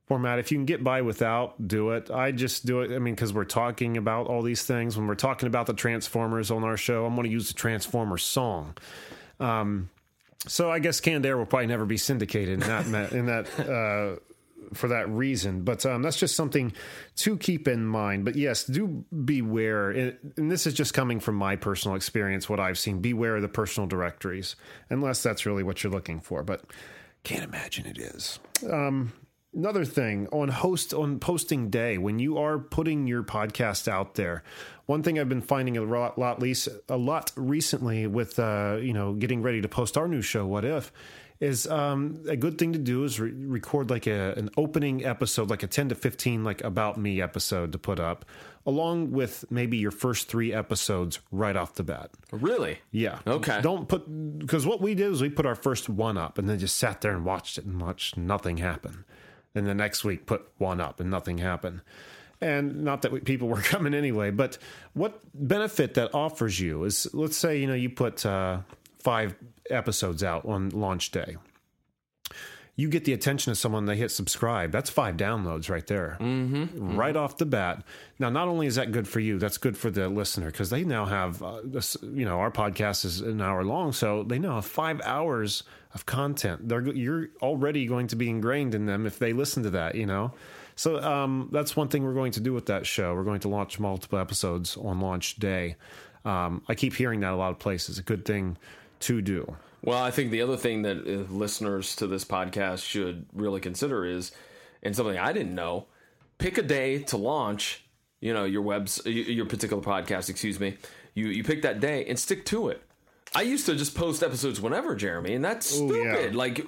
[0.06, 0.38] format.
[0.38, 2.10] If you can get by without, do it.
[2.10, 2.90] I just do it.
[2.90, 4.96] I mean, because we're talking about all these things.
[4.96, 8.24] When we're talking about the Transformers on our show, I'm going to use the Transformers
[8.24, 8.76] song.
[9.38, 9.90] Um,
[10.46, 14.20] so I guess Canned will probably never be syndicated in that in that uh,
[14.74, 15.62] for that reason.
[15.62, 16.72] But um, that's just something
[17.16, 18.24] to keep in mind.
[18.24, 19.90] But yes, do beware.
[19.90, 23.00] And this is just coming from my personal experience, what I've seen.
[23.00, 24.56] Beware of the personal directories,
[24.88, 26.42] unless that's really what you're looking for.
[26.42, 26.64] But
[27.22, 28.38] can't imagine it is.
[28.70, 29.12] Um,
[29.54, 34.44] another thing on host on posting day when you are putting your podcast out there
[34.86, 36.40] one thing i've been finding a lot, lot
[36.88, 40.64] a lot recently with uh, you know getting ready to post our new show what
[40.64, 40.92] if
[41.40, 45.48] is um, a good thing to do is re- record like a, an opening episode
[45.48, 48.26] like a 10 to 15 like about me episode to put up
[48.66, 52.78] along with maybe your first three episodes right off the bat Really?
[52.90, 53.20] yeah.
[53.26, 53.60] Okay.
[53.62, 54.04] Don't put
[54.38, 57.00] because what we did is we put our first one up and then just sat
[57.00, 59.04] there and watched it and watched nothing happen.
[59.54, 61.80] And the next week put one up and nothing happened.
[62.42, 64.58] And not that we, people were coming anyway, but
[64.92, 68.58] what benefit that offers you is let's say you know you put uh,
[69.02, 69.34] five
[69.70, 71.36] episodes out on launch day.
[72.76, 74.72] You get the attention of someone, they hit subscribe.
[74.72, 77.84] That's five downloads right there, mm-hmm, right off the bat.
[78.18, 80.84] Now, not only is that good for you, that's good for the listener because they
[80.84, 81.98] now have uh, this.
[82.00, 86.06] You know, our podcast is an hour long, so they now have five hours of
[86.06, 86.70] content.
[86.70, 89.94] They're you're already going to be ingrained in them if they listen to that.
[89.94, 90.32] You know,
[90.74, 93.14] so um, that's one thing we're going to do with that show.
[93.14, 95.76] We're going to launch multiple episodes on launch day.
[96.24, 97.98] Um, I keep hearing that a lot of places.
[97.98, 98.56] A good thing
[99.00, 99.56] to do.
[99.82, 104.04] Well, I think the other thing that uh, listeners to this podcast should really consider
[104.04, 104.30] is,
[104.82, 105.86] and something I didn't know,
[106.38, 107.84] pick a day to launch.
[108.20, 110.28] You know your webs, your particular podcast.
[110.28, 110.76] Excuse me.
[111.14, 112.82] You you pick that day and stick to it.
[113.34, 116.32] I used to just post episodes whenever, Jeremy, and that's Ooh, stupid.
[116.32, 116.36] yeah.
[116.38, 116.66] Like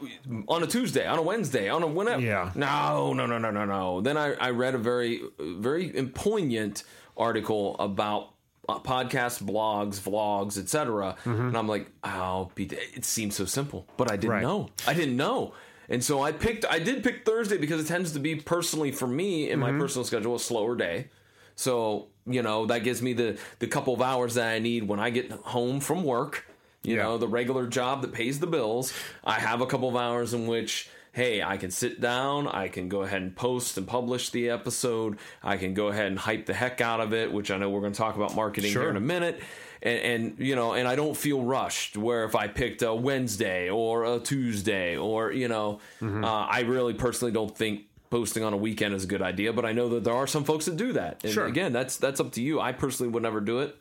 [0.48, 2.22] on a Tuesday, on a Wednesday, on a whenever.
[2.22, 2.52] Yeah.
[2.54, 4.00] No, no, no, no, no, no.
[4.00, 6.84] Then I, I read a very, very poignant
[7.16, 8.30] article about
[8.68, 11.16] Uh, podcasts, blogs, vlogs, etc.
[11.24, 11.48] Mm-hmm.
[11.48, 14.42] And I'm like, oh, Pete, it seems so simple, but I didn't Right.
[14.42, 14.68] know.
[14.86, 15.52] I didn't know.
[15.88, 19.08] And so I picked, I did pick Thursday because it tends to be personally for
[19.08, 19.80] me in my mm-hmm.
[19.80, 21.08] personal schedule a slower day.
[21.56, 25.00] So you know that gives me the the couple of hours that I need when
[25.00, 26.46] I get home from work.
[26.84, 27.02] You Yeah.
[27.02, 28.92] know the regular job that pays the bills.
[29.24, 30.88] I have a couple of hours in which.
[31.12, 32.48] Hey, I can sit down.
[32.48, 35.18] I can go ahead and post and publish the episode.
[35.42, 37.80] I can go ahead and hype the heck out of it, which I know we're
[37.80, 39.40] going to talk about marketing here in a minute.
[39.82, 41.98] And, and you know, and I don't feel rushed.
[41.98, 46.24] Where if I picked a Wednesday or a Tuesday, or you know, Mm-hmm.
[46.24, 49.52] uh, I really personally don't think posting on a weekend is a good idea.
[49.52, 51.22] But I know that there are some folks that do that.
[51.24, 51.46] And Sure.
[51.46, 52.58] again, that's that's up to you.
[52.60, 53.76] I personally would never do it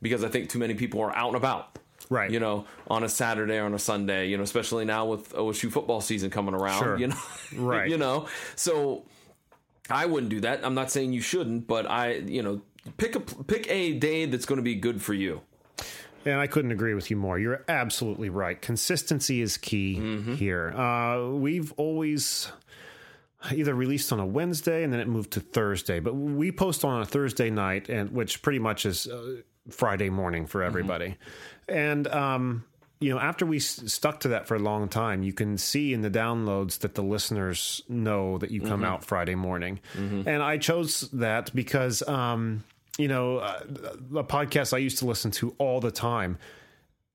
[0.00, 1.78] because I think too many people are out and about.
[2.10, 2.30] Right.
[2.30, 4.28] You know, on a Saturday or on a Sunday.
[4.28, 6.78] You know, especially now with OSU football season coming around.
[6.82, 6.98] Sure.
[6.98, 7.16] You know,
[7.56, 7.88] Right.
[7.88, 9.04] you know, so
[9.88, 10.64] I wouldn't do that.
[10.64, 12.60] I'm not saying you shouldn't, but I, you know,
[12.98, 15.40] pick a pick a day that's going to be good for you.
[16.26, 17.38] And I couldn't agree with you more.
[17.38, 18.60] You're absolutely right.
[18.60, 19.94] Consistency is key
[20.36, 20.70] here.
[20.76, 22.52] Uh, we've always
[23.52, 27.00] either released on a Wednesday and then it moved to Thursday, but we post on
[27.00, 29.36] a Thursday night, and which pretty much is uh,
[29.70, 31.16] Friday morning for everybody.
[31.70, 32.64] And um,
[32.98, 35.94] you know, after we s- stuck to that for a long time, you can see
[35.94, 39.80] in the downloads that the listeners know that you come out Friday morning.
[39.94, 42.62] And I chose that because, um,
[42.98, 43.60] you know, uh,
[44.16, 46.36] a podcast I used to listen to all the time.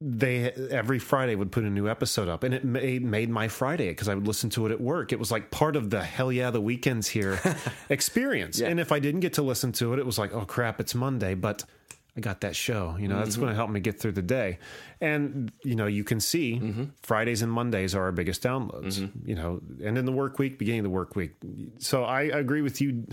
[0.02, 3.88] They every Friday would put a new episode up, and it made made my Friday
[3.90, 5.14] because I would listen to it at work.
[5.14, 7.40] It was like part of the hell yeah the weekends here
[7.90, 8.60] experience.
[8.60, 10.94] And if I didn't get to listen to it, it was like oh crap, it's
[10.96, 11.64] Monday, but
[12.18, 12.96] I got that show.
[12.98, 13.42] You know, that's mm-hmm.
[13.42, 14.60] going to help me get through the day.
[15.02, 16.84] And, you know, you can see mm-hmm.
[17.04, 19.28] Fridays and Mondays are our biggest downloads, mm-hmm.
[19.28, 21.36] you know, and in the work week, beginning of the work week.
[21.80, 23.06] So I agree with you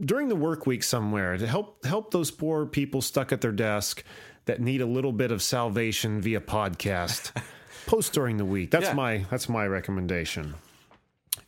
[0.00, 4.02] during the work week somewhere to help help those poor people stuck at their desk
[4.46, 7.32] that need a little bit of salvation via podcast.
[7.86, 8.70] Post during the week.
[8.70, 8.94] That's Yeah.
[8.94, 10.54] my that's my recommendation.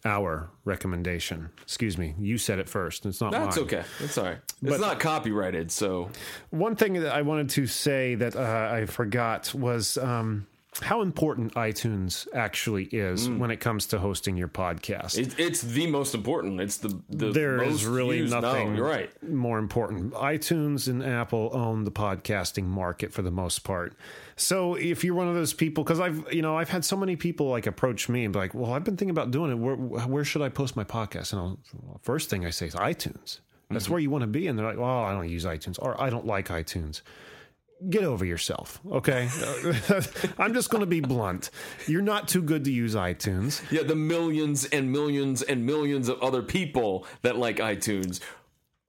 [0.04, 1.50] Our recommendation.
[1.62, 2.14] Excuse me.
[2.18, 3.06] You said it first.
[3.06, 3.82] It's not That's okay.
[4.00, 4.38] That's all right.
[4.62, 6.08] It's not copyrighted, so
[6.50, 10.46] One thing that I wanted to say that uh, I forgot was um,
[10.80, 15.18] how important iTunes actually is when it comes to hosting your podcast.
[15.18, 16.60] it, it's the most important.
[16.60, 19.10] It's the the There is really nothing No, you're right.
[19.22, 20.14] more important.
[20.14, 23.94] iTunes and Apple own the podcasting market for the most part.
[24.36, 27.16] So if you're one of those people, because I've you know I've had so many
[27.16, 29.54] people like approach me and be like, "Well, I've been thinking about doing it.
[29.54, 32.74] Where, where should I post my podcast?" And I'll, well, first thing I say is
[32.74, 33.40] iTunes.
[33.70, 33.92] That's Mm-hmm.
[33.92, 34.46] where you want to be.
[34.48, 37.02] And they're like, "Well, I don't use iTunes, or I don't like iTunes."
[37.90, 39.28] Get over yourself, okay?
[40.38, 41.50] I'm just going to be blunt.
[41.88, 43.60] You're not too good to use iTunes.
[43.72, 48.20] Yeah, the millions and millions and millions of other people that like iTunes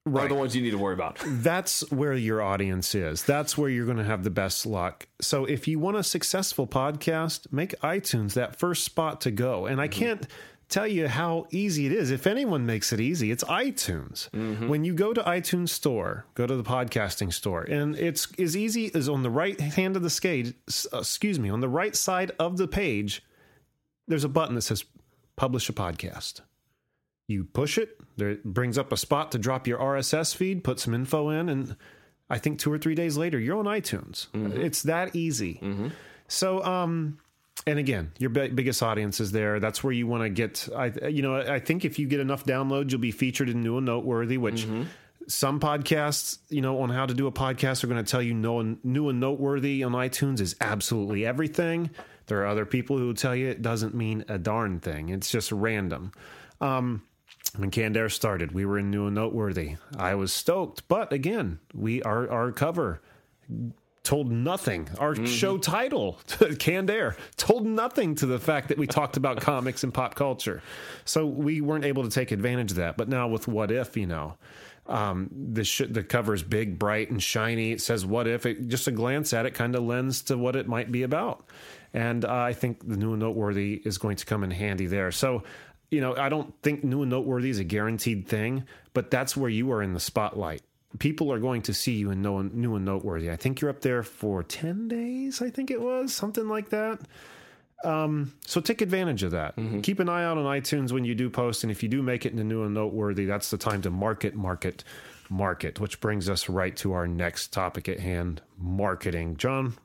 [0.05, 0.29] are Right.
[0.29, 1.17] the ones you need to worry about.
[1.25, 3.23] that's where your audience is.
[3.23, 5.07] That's where you're going to have the best luck.
[5.21, 9.65] So if you want a successful podcast, make iTunes that first spot to go.
[9.65, 10.27] And I can't
[10.67, 12.09] tell you how easy it is.
[12.11, 14.27] If anyone makes it easy, it's iTunes.
[14.67, 18.93] When you go to iTunes store, go to the podcasting store, and it's as easy
[18.95, 20.53] as on the right hand of the skate,
[20.91, 23.23] uh, excuse me, on the right side of the page,
[24.07, 24.83] there's a button that says
[25.35, 26.41] publish a podcast.
[27.33, 30.79] You push it, there it brings up a spot to drop your RSS feed, put
[30.79, 31.75] some info in, and
[32.29, 34.27] I think two or three days later, you're on iTunes.
[34.33, 35.59] It's that easy.
[36.27, 37.17] So, um,
[37.67, 39.59] and again, your bi- biggest audience is there.
[39.59, 40.67] That's where you want to get.
[40.75, 43.77] I, you know, I think if you get enough downloads, you'll be featured in New
[43.77, 44.65] and Noteworthy, which.
[45.27, 48.33] Some podcasts, you know, on how to do a podcast are going to tell you
[48.33, 51.91] no, new and noteworthy on iTunes is absolutely everything.
[52.27, 55.07] There are other people who will tell you it doesn't mean a darn thing.
[55.07, 56.11] It's just random.
[56.59, 57.03] Um,
[57.55, 59.75] when Canned Air started, we were in new and noteworthy.
[59.97, 63.01] I was stoked, but again, we our our cover
[64.03, 64.89] told nothing.
[64.99, 66.19] Our show title,
[66.59, 70.61] Canned Air, told nothing to the fact that we talked about comics and pop culture.
[71.05, 72.97] So we weren't able to take advantage of that.
[72.97, 74.35] But now with What If, you know,
[74.85, 77.71] um, the sh- the cover is big, bright, and shiny.
[77.71, 80.57] It says "What if?" It, just a glance at it kind of lends to what
[80.57, 81.45] it might be about,
[81.93, 85.11] and uh, I think the new and noteworthy is going to come in handy there.
[85.11, 85.43] So,
[85.93, 89.49] you know, I don't think new and noteworthy is a guaranteed thing, but that's where
[89.49, 90.61] you are in the spotlight.
[90.99, 93.31] People are going to see you in no- new and noteworthy.
[93.31, 95.41] I think you're up there for ten days.
[95.41, 96.99] I think it was something like that.
[97.83, 99.57] So take advantage of that.
[99.57, 99.81] Mm-hmm.
[99.81, 102.25] Keep an eye out on iTunes when you do post, and if you do make
[102.25, 104.83] it into new and noteworthy, that's the time to market, market,
[105.29, 105.79] market.
[105.79, 109.35] Which brings us right to our next topic at hand: marketing.
[109.37, 109.75] John,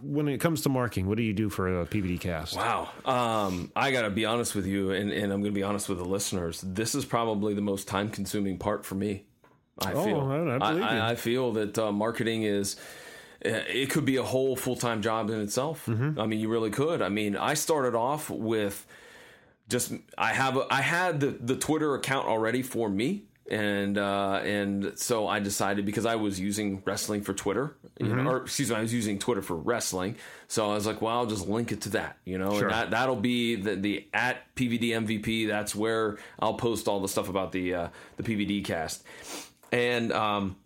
[0.00, 2.56] when it comes to marketing, what do you do for a PVD cast?
[2.56, 2.90] Wow.
[3.04, 5.88] Um, I got to be honest with you, and, and I'm going to be honest
[5.88, 6.60] with the listeners.
[6.66, 9.24] This is probably the most time consuming part for me.
[9.78, 10.20] I Oh, feel.
[10.20, 10.78] I- I.
[10.78, 12.76] I, I feel that uh, marketing is.
[13.44, 15.86] uh, It could be a whole full time job in itself.
[15.86, 16.18] Mm-hmm.
[16.20, 17.02] I mean, you really could.
[17.02, 18.86] I mean, I started off with
[19.68, 24.40] just I have a, I had the, the Twitter account already for me, and uh,
[24.42, 28.24] and so I decided because I was using wrestling for Twitter, you Mm-hmm.
[28.24, 30.16] know, or excuse me, I was using Twitter for wrestling.
[30.48, 32.62] So I was like, well, I'll just link it to that, you know, Sure.
[32.68, 35.46] and that that'll be the the at PVD MVP.
[35.46, 39.04] That's where I'll post all the stuff about the uh, the PVD cast,
[39.70, 40.56] and um.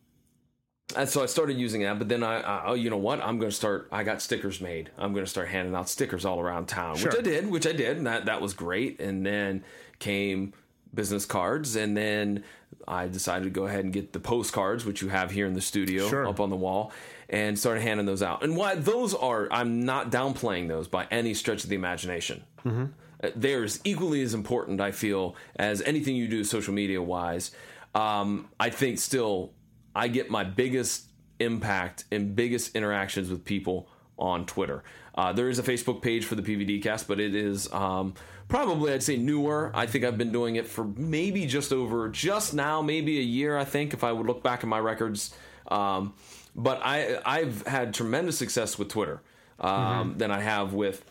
[0.95, 3.20] And so I started using that, but then I, I oh, you know what?
[3.20, 3.89] I'm going to start.
[3.91, 4.89] I got stickers made.
[4.97, 7.72] I'm going to start handing out stickers all around town, which I did, which I
[7.72, 9.01] did, and that that was great.
[9.01, 9.64] And then
[9.99, 10.53] came
[10.95, 12.45] business cards, and then
[12.89, 15.61] I decided to go ahead and get the postcards, which you have here in the
[15.61, 16.26] studio Sure.
[16.26, 16.93] up on the wall,
[17.28, 18.43] and started handing those out.
[18.45, 22.45] And why those are, I'm not downplaying those by any stretch of the imagination.
[22.64, 22.87] Uh,
[23.34, 27.51] They're as equally as important, I feel, as anything you do social media wise.
[27.95, 29.53] Um, I think still,
[29.95, 31.05] I get my biggest
[31.41, 33.89] impact and biggest interactions with people
[34.19, 34.83] on Twitter.
[35.14, 38.14] Uh, there is a Facebook page for the PVD cast, but it is um,
[38.49, 39.71] probably, I'd say, newer.
[39.75, 43.57] I think I've been doing it for maybe just over, just now, maybe a year,
[43.57, 45.35] I think, if I would look back at my records.
[45.69, 46.14] Um,
[46.55, 49.21] but I, I've had tremendous success with Twitter
[49.61, 51.05] um, than I have with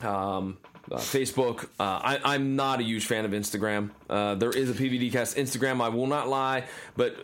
[0.00, 0.58] um,
[0.90, 1.64] uh, Facebook.
[1.80, 3.90] Uh, I, I'm not a huge fan of Instagram.
[4.08, 5.80] Uh, there is a PVD cast Instagram.
[5.80, 6.64] I will not lie,
[6.96, 7.16] but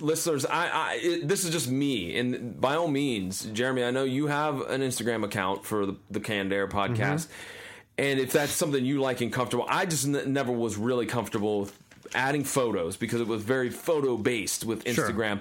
[0.00, 4.04] listeners, I, I it, this is just me, and by all means, Jeremy, I know
[4.04, 7.32] you have an Instagram account for the, the Canned Air podcast, mm-hmm.
[7.98, 11.60] and if that's something you like and comfortable, I just n- never was really comfortable
[11.60, 11.78] with
[12.14, 15.08] adding photos because it was very photo based with Sure.
[15.08, 15.40] Instagram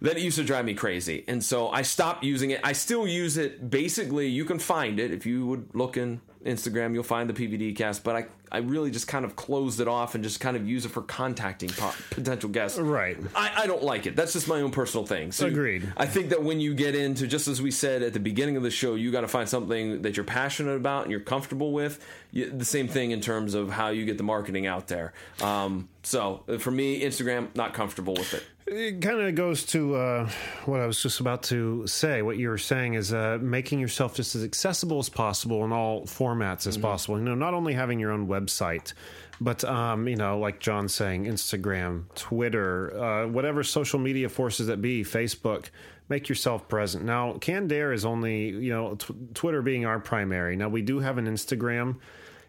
[0.00, 1.24] then it used to drive me crazy.
[1.28, 2.60] And so I stopped using it.
[2.64, 3.70] I still use it.
[3.70, 5.10] Basically, you can find it.
[5.10, 8.02] If you would look in Instagram, you'll find the PVD cast.
[8.02, 10.84] But I, I really just kind of closed it off and just kind of use
[10.84, 12.78] it for contacting po- potential guests.
[12.78, 13.16] Right.
[13.34, 14.16] I, I don't like it.
[14.16, 15.32] That's just my own personal thing.
[15.32, 15.92] So Agreed.
[15.96, 18.62] I think that when you get into, just as we said at the beginning of
[18.62, 22.04] the show, you got to find something that you're passionate about and you're comfortable with.
[22.32, 25.12] You, the same thing in terms of how you get the marketing out there.
[25.42, 28.44] Um, so uh, for me, Instagram, not comfortable with it.
[28.66, 30.30] It kind of goes to uh,
[30.64, 32.22] what I was just about to say.
[32.22, 36.06] What you were saying is uh, making yourself just as accessible as possible in all
[36.34, 37.18] formats as possible.
[37.18, 38.92] You know, not only having your own website,
[39.40, 44.82] but um, you know, like John saying, Instagram, Twitter, uh, whatever social media forces that
[44.82, 45.66] be, Facebook.
[46.08, 47.04] Make yourself present.
[47.04, 50.56] Now, Canned Air is only you know tw- Twitter being our primary.
[50.56, 51.96] Now we do have an Instagram.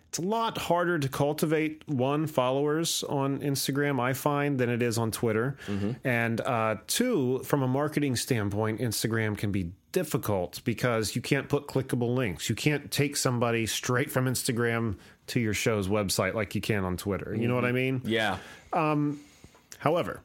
[0.10, 4.98] It's a lot harder to cultivate one followers on Instagram, I find, than it is
[4.98, 5.56] on Twitter.
[6.04, 11.68] And uh, two, from a marketing standpoint, Instagram can be difficult because you can't put
[11.68, 12.50] clickable links.
[12.50, 16.98] You can't take somebody straight from Instagram to your show's website like you can on
[16.98, 17.36] Twitter.
[17.36, 18.02] You know what I mean?
[18.06, 18.38] Yeah.
[18.74, 20.22] However,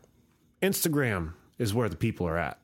[0.62, 2.58] Instagram is where the people are at.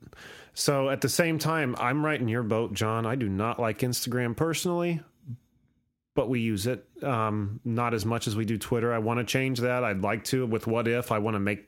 [0.55, 3.07] So at the same time, I'm right in your boat, John.
[3.07, 5.01] I do not like Instagram personally,
[6.15, 8.93] but we use it um, not as much as we do Twitter.
[8.93, 9.83] I want to change that.
[9.83, 11.11] I'd like to with What If.
[11.11, 11.67] I want to make.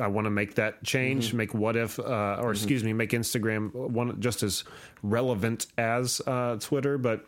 [0.00, 1.32] I want to make that change.
[1.32, 4.64] Make what if, uh, or excuse me, make Instagram one just as
[5.02, 6.98] relevant as uh, Twitter.
[6.98, 7.26] But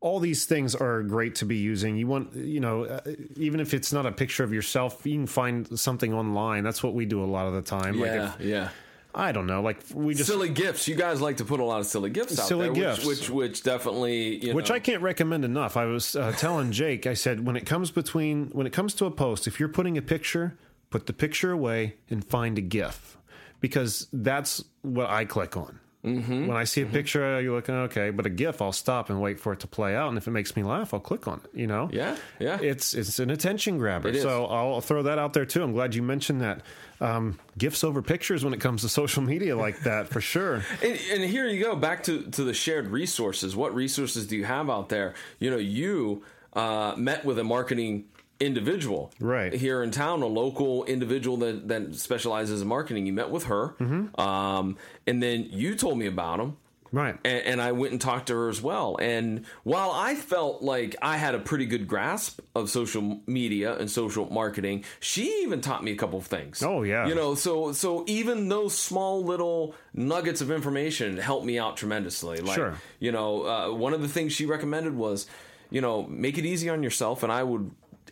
[0.00, 1.96] all these things are great to be using.
[1.96, 3.00] You want, you know, uh,
[3.36, 6.62] even if it's not a picture of yourself, you can find something online.
[6.62, 7.98] That's what we do a lot of the time.
[7.98, 8.34] Like, Yeah.
[8.38, 8.68] if, yeah.
[9.14, 10.86] I don't know, like we just, silly GIFs.
[10.86, 13.04] You guys like to put a lot of silly GIFs out Silly there, GIFs.
[13.06, 15.76] Which, which which definitely you which know, I can't recommend enough.
[15.76, 19.06] I was uh, telling Jake, I said when it comes between when it comes to
[19.06, 20.56] a post, if you're putting a picture,
[20.90, 23.16] put the picture away and find a GIF
[23.60, 25.80] because that's what I click on.
[26.04, 26.46] Mm-hmm.
[26.46, 29.40] When I see a picture, you're looking okay, but a GIF, I'll stop and wait
[29.40, 31.58] for it to play out, and if it makes me laugh, I'll click on it.
[31.58, 32.56] You know, Yeah, yeah.
[32.62, 34.14] it's it's an attention grabber.
[34.14, 35.62] So I'll throw that out there too.
[35.62, 36.62] I'm glad you mentioned that.
[37.00, 40.62] Um, GIFs over pictures when it comes to social media like that for sure.
[40.82, 43.56] And, and here you go back to to the shared resources.
[43.56, 45.14] What resources do you have out there?
[45.40, 46.22] You know, you
[46.52, 48.04] uh, met with a marketing
[48.40, 49.52] individual Right.
[49.52, 53.06] here in town, a local individual that that specializes in marketing.
[53.06, 54.20] You met with her, Mm-hmm.
[54.20, 54.76] um,
[55.06, 56.56] and then you told me about him.
[56.90, 57.18] Right.
[57.22, 58.96] And, and I went and talked to her as well.
[58.98, 63.90] And while I felt like I had a pretty good grasp of social media and
[63.90, 66.62] social marketing, she even taught me a couple of things.
[66.62, 67.06] Oh, yeah.
[67.06, 72.38] You know, so so even those small little nuggets of information helped me out tremendously.
[72.40, 72.74] Like, Sure.
[73.00, 75.26] you know, uh, one of the things she recommended was,
[75.68, 77.22] you know, make it easy on yourself.
[77.22, 77.70] And I would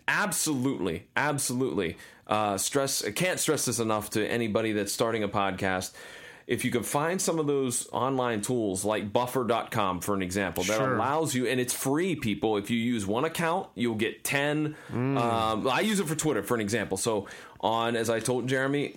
[0.08, 1.96] absolutely, absolutely
[2.26, 3.04] uh, stress.
[3.04, 5.92] I can't stress this enough to anybody that's starting a podcast.
[6.46, 10.76] If you can find some of those online tools like buffer.com, for an example, that
[10.76, 10.94] Sure.
[10.94, 12.56] allows you, and it's free, people.
[12.56, 14.76] If you use one account, you'll get 10.
[14.92, 16.96] Um, I use it for Twitter, for an example.
[16.98, 17.26] So,
[17.60, 18.94] on, as I told Jeremy,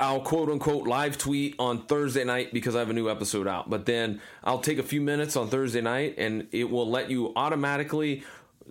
[0.00, 3.70] I'll quote unquote live tweet on Thursday night because I have a new episode out.
[3.70, 7.32] But then I'll take a few minutes on Thursday night and it will let you
[7.36, 8.24] automatically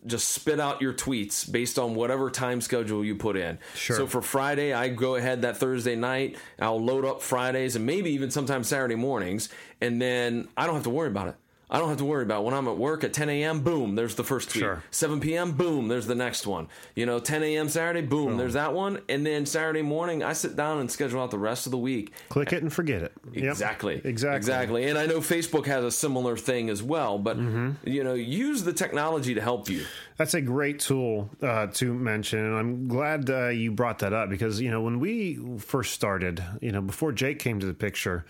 [0.08, 3.60] just spit out your tweets based on whatever time schedule you put in.
[3.76, 3.98] Sure.
[3.98, 8.12] So for Friday, I go ahead that Thursday night, I'll load up Fridays and maybe
[8.12, 9.50] even sometimes Saturday mornings,
[9.82, 11.36] and then I don't have to worry about it.
[11.70, 13.60] I don't have to worry about when I'm at work at 10 a.m.
[13.60, 14.62] Boom, there's the first tweet.
[14.62, 14.84] Sure.
[14.92, 15.52] 7 p.m.
[15.52, 16.70] Boom, there's the next one.
[16.96, 17.68] You know, 10 a.m.
[17.68, 21.30] Saturday, boom, there's that one, and then Saturday morning, I sit down and schedule out
[21.32, 22.14] the rest of the week.
[22.30, 23.12] Click it and forget it.
[23.34, 23.44] Yep.
[23.44, 24.02] Exactly.
[24.04, 24.38] Exactly.
[24.38, 24.84] Exactly.
[24.88, 27.72] And I know Facebook has a similar thing as well, but Mm-hmm.
[27.90, 29.84] you know, use the technology to help you.
[30.16, 34.30] That's a great tool uh, to mention, and I'm glad uh, you brought that up
[34.30, 38.26] because you know when we first started, you know, before Jake came to the picture,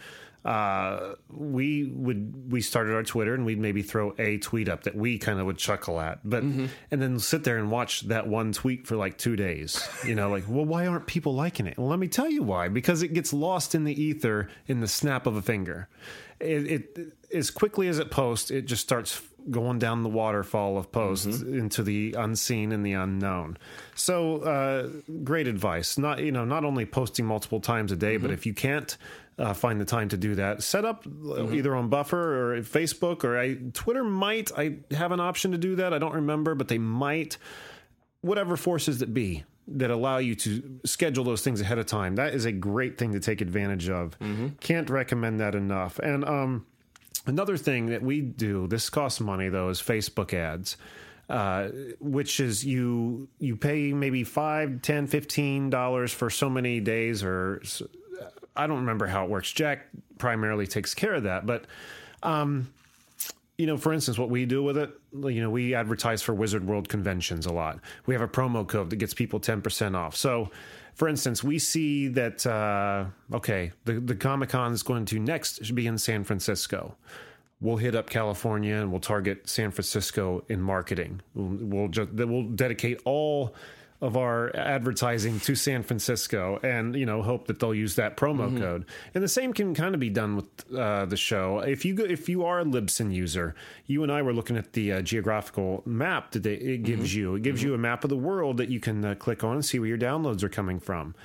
[0.46, 4.96] uh, we would we started our Twitter and we'd maybe throw a tweet up that
[4.96, 8.54] we kind of would chuckle at, but and then sit there and watch that one
[8.54, 9.86] tweet for like two days.
[10.06, 11.78] You know, like, well, why aren't people liking it?
[11.78, 12.70] Well, let me tell you why.
[12.70, 15.90] Because it gets lost in the ether in the snap of a finger.
[16.40, 20.92] It, it as quickly as it posts, it just starts going down the waterfall of
[20.92, 23.58] posts into the unseen and the unknown.
[23.96, 24.90] So, uh,
[25.24, 25.98] great advice.
[25.98, 28.98] Not you know, not only posting multiple times a day, but if you can't
[29.38, 33.24] uh, find the time to do that, set up uh, either on Buffer or Facebook
[33.24, 34.04] or I, Twitter.
[34.04, 35.94] Might I have an option to do that?
[35.94, 37.38] I don't remember, but they might.
[38.22, 42.16] Whatever forces that be that allow you to schedule those things ahead of time.
[42.16, 44.18] That is a great thing to take advantage of.
[44.60, 46.00] Can't recommend that enough.
[46.00, 46.66] And um,
[47.28, 50.78] Another thing that we do, this costs money though, is Facebook ads.
[51.30, 51.68] Uh,
[52.00, 57.62] which is you you pay maybe five, ten, fifteen dollars for so many days, or
[58.58, 59.52] I don't remember how it works.
[59.52, 59.88] Jack
[60.18, 61.66] primarily takes care of that, but
[62.24, 62.70] um,
[63.58, 66.66] you know, for instance, what we do with it, you know, we advertise for Wizard
[66.68, 67.80] World conventions a lot.
[68.06, 70.16] We have a promo code that gets people 10% off.
[70.16, 70.52] So,
[70.94, 75.66] for instance, we see that, uh, okay, the, the Comic Con is going to next
[75.66, 76.96] should be in San Francisco.
[77.60, 81.22] We'll hit up California and we'll target San Francisco in marketing.
[81.34, 83.56] We'll, we'll just we'll dedicate all
[84.00, 88.56] of our advertising to San Francisco, and you know hope that they'll use that promo
[88.58, 88.86] code.
[89.14, 91.60] And the same can kind of be done with uh, the show.
[91.60, 93.56] If you go, if you are a Libsyn user,
[93.88, 97.36] you and I were looking at the uh, geographical map that they, it gives you.
[97.36, 99.66] It gives you a map of the world that you can uh, click on and
[99.66, 101.16] see where your downloads are coming from.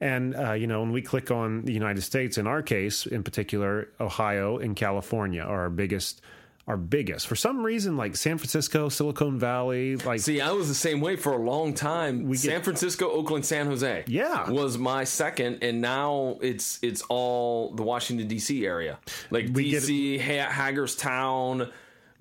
[0.00, 3.22] And uh, you know, when we click on the United States, in our case, in
[3.22, 6.22] particular, Ohio and California are our biggest.
[6.68, 7.26] Our biggest.
[7.26, 11.16] For some reason, like San Francisco, Silicon Valley, like See, I was the same way
[11.16, 12.32] for a long time.
[12.36, 14.04] San Francisco, Oakland, San Jose.
[14.06, 14.48] Yeah.
[14.48, 18.64] was my second, and now it's it's all the Washington D.C.
[18.64, 18.98] area,
[19.32, 21.68] like We get- D.C., ha- Hagerstown,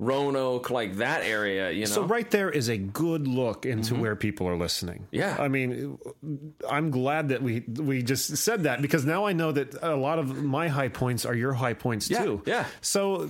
[0.01, 1.69] Roanoke, like that area.
[1.69, 5.05] You know, So right there is a good look into where people are listening.
[5.13, 5.15] Mm-hmm.
[5.15, 5.37] Yeah.
[5.39, 5.99] I mean,
[6.67, 10.17] I'm glad that we we just said that because now I know that a lot
[10.17, 12.41] of my high points are your high points Yeah, too.
[12.47, 12.65] yeah.
[12.81, 13.29] So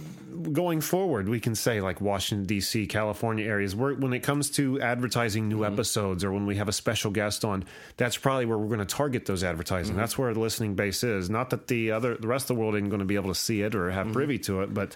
[0.53, 4.79] going forward, we can say like Washington D.C., California areas where when it comes to
[4.81, 5.73] advertising new Mm-hmm.
[5.73, 7.65] episodes or when we have a special guest on,
[7.97, 9.91] that's probably where we're going to target those advertising.
[9.91, 9.99] Mm-hmm.
[9.99, 11.29] That's where the listening base is.
[11.29, 13.35] Not that the other the rest of the world isn't going to be able to
[13.35, 13.97] see it or Mm-hmm.
[13.97, 14.95] have privy to it, but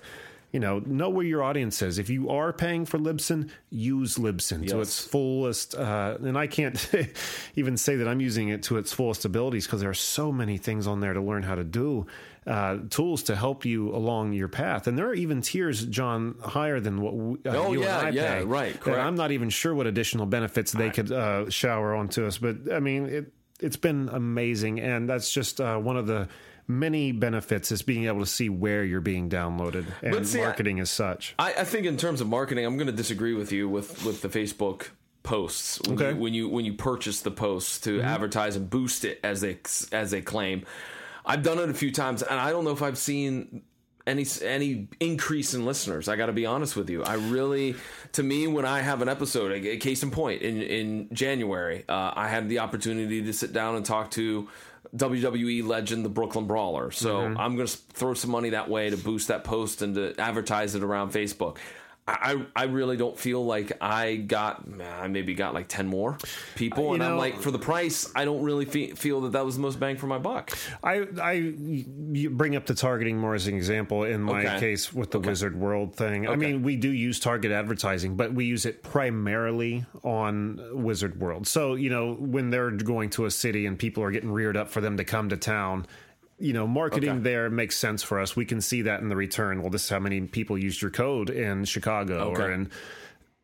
[0.55, 1.99] you know, know where your audience is.
[1.99, 5.75] If you are paying for Libsyn, use Libsyn to its fullest.
[5.75, 6.79] Uh, and I can't
[7.57, 10.57] even say that I'm using it to its fullest abilities because there are so many
[10.57, 12.07] things on there to learn how to do,
[12.47, 14.87] uh, tools to help you along your path.
[14.87, 18.07] And there are even tiers, John, higher than what we, uh, Oh, you yeah, and
[18.07, 18.45] I yeah, pay.
[18.45, 18.99] right, And correct.
[19.05, 22.37] I'm not even sure what additional benefits they could uh, shower onto us.
[22.37, 24.79] But I mean, it, it's been amazing.
[24.79, 26.29] And that's just uh, one of the
[26.67, 30.79] many benefits is being able to see where you're being downloaded and see, I- marketing
[30.79, 31.35] as such.
[31.39, 34.21] I, I think in terms of marketing, I'm going to disagree with you with with
[34.21, 34.87] the Facebook
[35.23, 36.09] posts when, Okay.
[36.11, 39.57] you, when you when you purchase the posts to advertise and boost it as they
[39.91, 40.63] as they claim.
[41.25, 43.63] I've done it a few times, and I don't know if I've seen
[44.05, 46.07] any any increase in listeners.
[46.07, 47.03] I got to be honest with you.
[47.03, 47.75] I really,
[48.11, 51.83] to me, when I have an episode, a, a case in point, in in January,
[51.89, 54.47] uh, I had the opportunity to sit down and talk to
[54.95, 56.91] WWE legend, the Brooklyn Brawler.
[56.91, 57.37] So mm-hmm.
[57.39, 60.75] I'm going to throw some money that way to boost that post and to advertise
[60.75, 61.57] it around Facebook.
[62.07, 66.19] I, I really don't feel like I got I maybe got like ten more
[66.53, 69.43] people, uh, and I'm like for the price, I don't really fe- feel that that
[69.43, 70.55] was the most bang for my buck.
[70.83, 74.59] I, I you bring up the targeting more as an example in my Okay.
[74.59, 76.27] case with the Wizard World thing.
[76.27, 81.47] I mean, we do use target advertising, but we use it primarily on Wizard World.
[81.47, 84.69] So, you know, when they're going to a city and people are getting reared up
[84.69, 85.87] for them to come to town,
[86.37, 87.19] you know, marketing Okay.
[87.19, 88.35] there makes sense for us.
[88.35, 89.61] We can see that in the return.
[89.61, 92.69] Well, this is how many people used your code in Chicago or in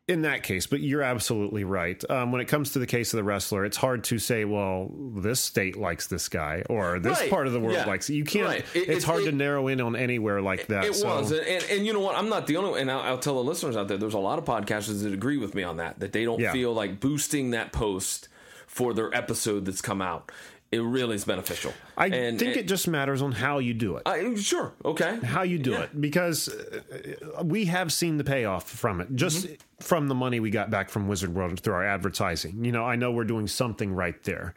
[0.08, 2.04] in that case, but you're absolutely right.
[2.10, 4.92] Um, when it comes to the case of the wrestler, it's hard to say, well,
[5.16, 7.30] this state likes this guy or this Right.
[7.30, 7.86] part of the world Yeah.
[7.86, 8.10] likes.
[8.10, 8.48] You can't.
[8.48, 8.66] Right.
[8.74, 10.84] It- it's it- hard to narrow in on anywhere like that.
[10.86, 12.18] It so, was, and, and and you know what?
[12.18, 13.98] I'm not the only, and I'll, I'll tell the listeners out there.
[13.98, 16.00] There's a lot of podcasters that agree with me on that.
[16.02, 16.52] That they don't Yeah.
[16.52, 18.28] feel like boosting that post
[18.68, 20.30] for their episode that's come out.
[20.72, 21.74] It really is beneficial.
[21.98, 24.04] I and, think and- it just matters on how you do it.
[24.06, 25.20] I, sure, okay.
[25.22, 25.82] how you do Yeah.
[25.82, 29.56] it because uh, we have seen the payoff from it just Mm-hmm.
[29.82, 32.64] from the money we got back from Wizard World through our advertising.
[32.64, 34.54] You know, I know we're doing something right there.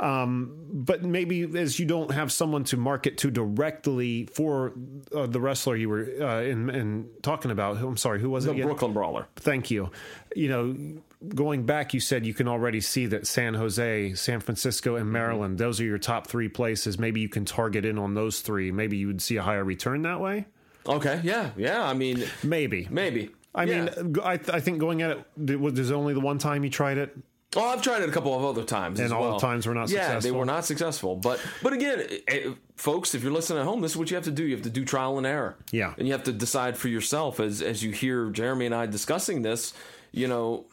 [0.00, 4.72] Um, but maybe as you don't have someone to market to directly for
[5.14, 7.76] uh, the wrestler you were uh, in, in talking about.
[7.76, 8.54] I'm sorry, who was it?
[8.56, 8.62] The?
[8.62, 9.26] Brooklyn Brawler.
[9.36, 9.90] Thank you.
[10.36, 10.76] You know,
[11.34, 15.58] going back, you said you can already see that San Jose, San Francisco, and Maryland,
[15.58, 16.98] those are your top three places.
[16.98, 18.70] Maybe you can target in on those three.
[18.70, 20.46] Maybe you would see a higher return that way.
[20.86, 21.82] Okay, yeah, yeah.
[21.84, 22.86] I mean, Maybe.
[22.90, 23.30] maybe.
[23.54, 23.84] I Yeah.
[23.96, 26.98] mean, I, I think going at it, was there's only the one time you tried
[26.98, 27.16] it?
[27.56, 29.88] Oh, I've tried it a couple of other times, And all the times were not
[29.88, 31.16] Yeah, they were not successful.
[31.16, 34.24] But but again, eh, folks, if you're listening at home, this is what you have
[34.24, 34.44] to do.
[34.44, 35.56] You have to do trial and error.
[35.72, 35.94] Yeah.
[35.96, 37.40] and you have to decide for yourself.
[37.40, 39.72] As as you hear Jeremy and I discussing this,
[40.12, 40.66] you know,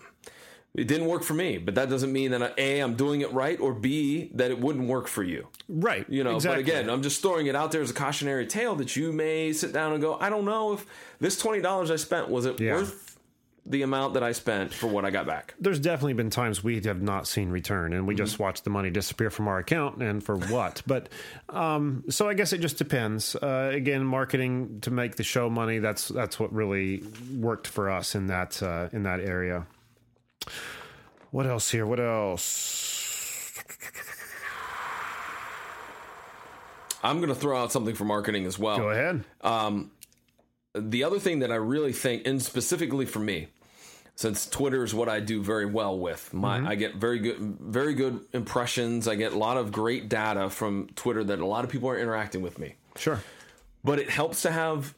[0.75, 1.57] it didn't work for me.
[1.57, 4.59] But that doesn't mean that I, a I'm doing it right, or b that it
[4.59, 5.47] wouldn't work for you.
[5.69, 6.05] Right.
[6.09, 6.63] You know, exactly.
[6.63, 9.53] but again, I'm just throwing it out there as a cautionary tale that you may
[9.53, 10.85] sit down and go, I don't know if
[11.19, 12.73] this twenty dollars I spent was it Yeah.
[12.75, 13.03] worth
[13.67, 15.55] the amount that I spent for what I got back.
[15.59, 18.23] there's definitely been times we have not seen return and we Mm-hmm.
[18.23, 21.09] just watched the money disappear from our account and for what but
[21.49, 25.79] um, so i guess it just depends uh, again marketing to make the show money
[25.79, 27.01] that's that's what really
[27.35, 29.65] worked for us in that uh, in that area
[31.31, 33.53] what else here what else
[37.03, 38.77] I'm going to throw out something for marketing as well.
[38.77, 39.23] go ahead
[40.75, 43.47] the other thing that I really think, and specifically for me,
[44.15, 46.67] since Twitter is what I do very well with, my Mm-hmm.
[46.67, 49.07] I get very good, very good impressions.
[49.07, 51.97] I get a lot of great data from Twitter that a lot of people are
[51.97, 52.75] interacting with me.
[52.95, 53.21] sure
[53.83, 54.95] But it helps to have,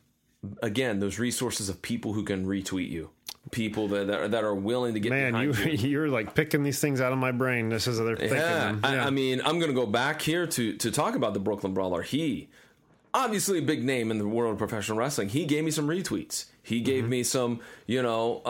[0.61, 3.09] again, those resources of people who can retweet you,
[3.51, 5.71] people that that are, that are willing to get man you you.
[5.89, 8.77] you're like picking these things out of my brain this is they're thinking Yeah.
[8.83, 11.73] I, I mean, I'm going to go back here to to talk about the Brooklyn
[11.73, 12.01] Brawler.
[12.01, 12.49] He,
[13.13, 15.29] obviously a big name in the world of professional wrestling.
[15.29, 16.45] He gave me some retweets.
[16.61, 17.09] He gave Mm-hmm.
[17.11, 18.49] me some, you know, uh,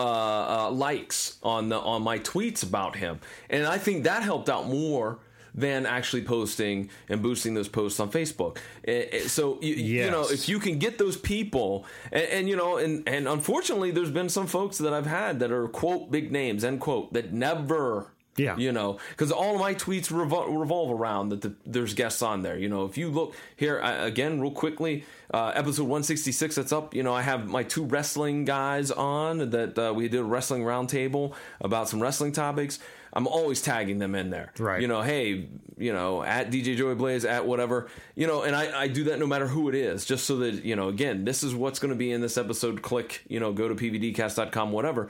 [0.68, 3.20] uh, likes on the on my tweets about him,
[3.50, 5.20] and I think that helped out more
[5.58, 8.58] than actually posting and boosting those posts on Facebook.
[8.88, 12.56] Eh, eh, So you, you know, if you can get those people, and, and you
[12.56, 16.32] know, and and unfortunately, there's been some folks that I've had that are quote big
[16.32, 18.08] names end quote that never
[18.38, 18.56] Yeah.
[18.56, 22.44] you know, because all of my tweets revol- revolve around that the, there's guests on
[22.44, 22.56] there.
[22.56, 26.94] You know, if you look here I, again, real quickly, uh, episode 166 that's up.
[26.94, 30.62] You know, I have my two wrestling guys on that uh, we did a wrestling
[30.64, 32.78] roundtable about some wrestling topics.
[33.18, 34.54] I'm always tagging them in there.
[34.60, 34.80] Right.
[34.80, 38.84] You know, hey, you know, at DJ Joey Blaze, at whatever, you know, and I,
[38.84, 41.42] I do that no matter who it is, just so that, you know, again, this
[41.44, 42.82] is what's going to be in this episode.
[42.84, 45.10] Click, you know, go to pvdcast.com, whatever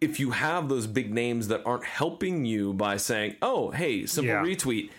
[0.00, 4.34] if you have those big names that aren't helping you by saying, "Oh, hey, simple
[4.34, 4.44] Yeah.
[4.44, 4.90] retweet,"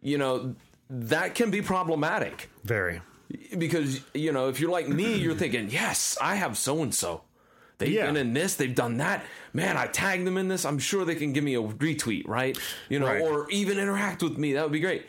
[0.00, 0.54] you know,
[0.88, 3.02] that can be problematic very
[3.58, 7.22] because you know if you're like me, you're thinking, "Yes, I have so and so.
[7.78, 8.06] They've Yeah.
[8.06, 9.24] been in this, they've done that.
[9.52, 10.64] Man, I tagged them in this.
[10.64, 12.58] I'm sure they can give me a retweet, right?
[12.88, 13.20] You know, Right.
[13.22, 14.54] or even interact with me.
[14.54, 15.04] That would be great.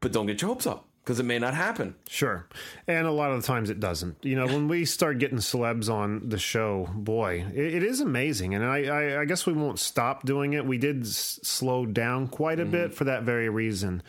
[0.00, 1.94] But don't get your hopes up because it may not happen.
[2.08, 2.46] Sure.
[2.86, 4.16] And a lot of the times it doesn't.
[4.22, 8.54] You know, when we start getting celebs on the show, boy, it, it is amazing.
[8.54, 10.66] And I, I, I guess we won't stop doing it.
[10.66, 12.72] We did s- slow down quite a mm-hmm.
[12.72, 14.02] bit for that very reason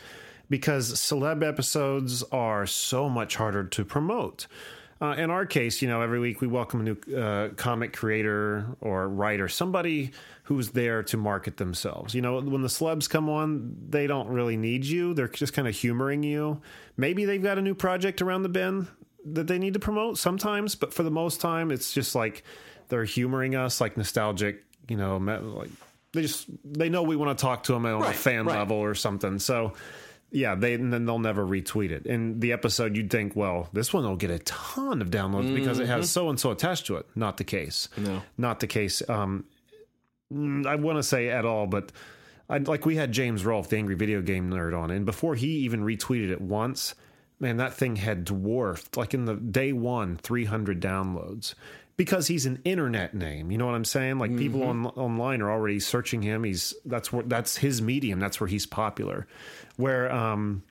[0.50, 4.48] because celeb episodes are so much harder to promote.
[5.00, 8.66] Uh, in our case, you know, every week we welcome a new uh, comic creator
[8.82, 10.12] or writer, somebody
[10.44, 12.16] who's there to market themselves.
[12.16, 15.14] You know, when the celebs come on, they don't really need you.
[15.14, 16.62] They're just kind of humoring you.
[16.96, 18.88] Maybe they've got a new project around the bend
[19.26, 22.44] that they need to promote sometimes, but for the most time, it's just like
[22.88, 25.70] they're humoring us, like nostalgic, you know, like
[26.14, 28.58] they just they know we want to talk to them on Right, a fan right.
[28.60, 29.38] level or something.
[29.40, 29.74] So
[30.38, 32.06] yeah, they and then they'll never retweet it.
[32.06, 35.80] And the episode, you'd think, well, this one will get a ton of downloads because
[35.80, 37.08] it has so and so attached to it.
[37.16, 37.90] Not the case.
[37.98, 38.22] No.
[38.38, 39.02] not the case.
[39.10, 39.46] Um,
[40.32, 41.92] mm, I want to say at all, but
[42.50, 45.48] I, like we had James Rolfe, the angry video game nerd, on, and before he
[45.48, 46.94] even retweeted it once,
[47.40, 51.56] man, that thing had dwarfed like in the day one, three hundred downloads.
[51.98, 54.20] Because he's an internet name, you know what I'm saying?
[54.20, 56.44] Like people on, online are already searching him.
[56.44, 58.20] He's that's where that's his medium.
[58.20, 59.26] That's where he's popular.
[59.78, 60.62] Where um,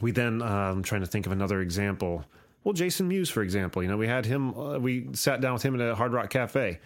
[0.00, 2.24] we then uh, I'm trying to think of another example.
[2.64, 4.58] Well, Jason Mewes, for example, you know, we had him.
[4.58, 6.80] Uh, we sat down with him at a Hard Rock Cafe,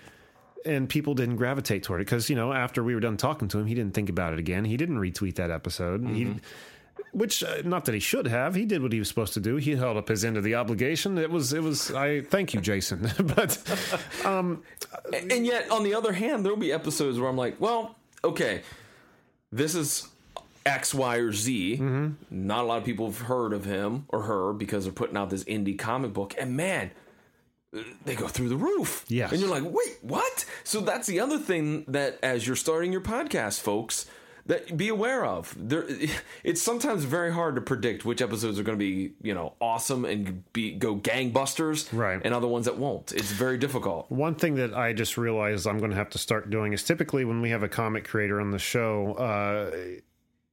[0.66, 3.58] and people didn't gravitate toward it because you know after we were done talking to
[3.58, 4.64] him, he didn't think about it again.
[4.64, 6.06] He didn't retweet that episode.
[6.06, 6.36] He,
[7.12, 8.54] which uh, not that he should have.
[8.54, 9.56] He did what he was supposed to do.
[9.56, 11.18] He held up his end of the obligation.
[11.18, 11.90] It was it was.
[11.92, 13.10] I thank you, Jason.
[13.18, 13.62] but
[15.12, 18.62] And and yet, on the other hand, there'll be episodes where I'm like, well, okay,
[19.52, 20.08] this is
[20.66, 21.78] X, Y, or Z.
[21.80, 22.46] Mm-hmm.
[22.46, 25.30] Not a lot of people have heard of him or her because they're putting out
[25.30, 26.34] this indie comic book.
[26.38, 26.90] And man,
[28.04, 29.04] they go through the roof.
[29.08, 29.28] Yeah.
[29.30, 30.44] And you're like, wait, what?
[30.64, 34.06] So that's the other thing that as you're starting your podcast, folks,
[34.46, 35.54] that be aware of.
[35.58, 35.86] There,
[36.44, 40.04] it's sometimes very hard to predict which episodes are going to be, you know, awesome
[40.04, 42.20] and be go gangbusters, Right.
[42.24, 43.12] And other ones that won't.
[43.12, 44.10] It's very difficult.
[44.10, 47.24] One thing that I just realized I'm going to have to start doing is typically
[47.24, 49.70] when we have a comic creator on the show, uh,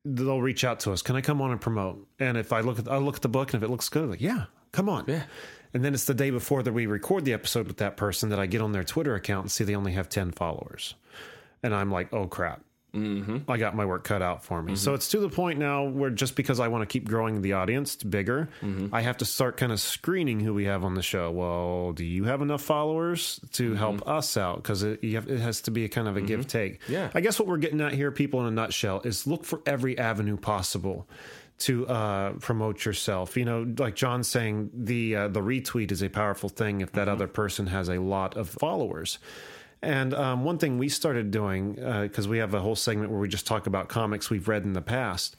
[0.05, 1.01] they'll reach out to us.
[1.01, 2.07] Can I come on and promote?
[2.19, 4.09] And if I look at I look at the book and if it looks good,
[4.09, 5.05] like yeah, come on.
[5.07, 5.23] Yeah.
[5.73, 8.39] And then it's the day before that we record the episode with that person that
[8.39, 10.95] I get on their Twitter account and see they only have ten followers,
[11.61, 12.61] and I'm like, oh crap.
[12.93, 13.49] Mm-hmm.
[13.49, 14.75] I got my work cut out for me.
[14.75, 17.53] So it's to the point now where just because I want to keep growing the
[17.53, 18.49] audience bigger,
[18.91, 21.31] I have to start kind of screening who we have on the show.
[21.31, 24.57] Well, do you have enough followers to help us out?
[24.57, 26.81] Because it, it has to be a kind of a give take.
[26.87, 27.09] Yeah.
[27.15, 29.97] I guess what we're getting at here, people, in a nutshell, is look for every
[29.97, 31.07] avenue possible
[31.59, 33.37] to uh, promote yourself.
[33.37, 37.07] You know, like John's saying, the uh, the retweet is a powerful thing if that
[37.07, 39.17] other person has a lot of followers.
[39.83, 43.27] And um, one thing we started doing because we have a whole segment where we
[43.27, 45.35] just talk about comics we've read in the past.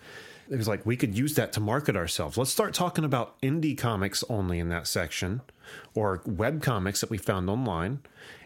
[0.51, 2.37] It was like we could use that to market ourselves.
[2.37, 5.41] Let's start talking about indie comics only in that section,
[5.95, 8.01] or web comics that we found online,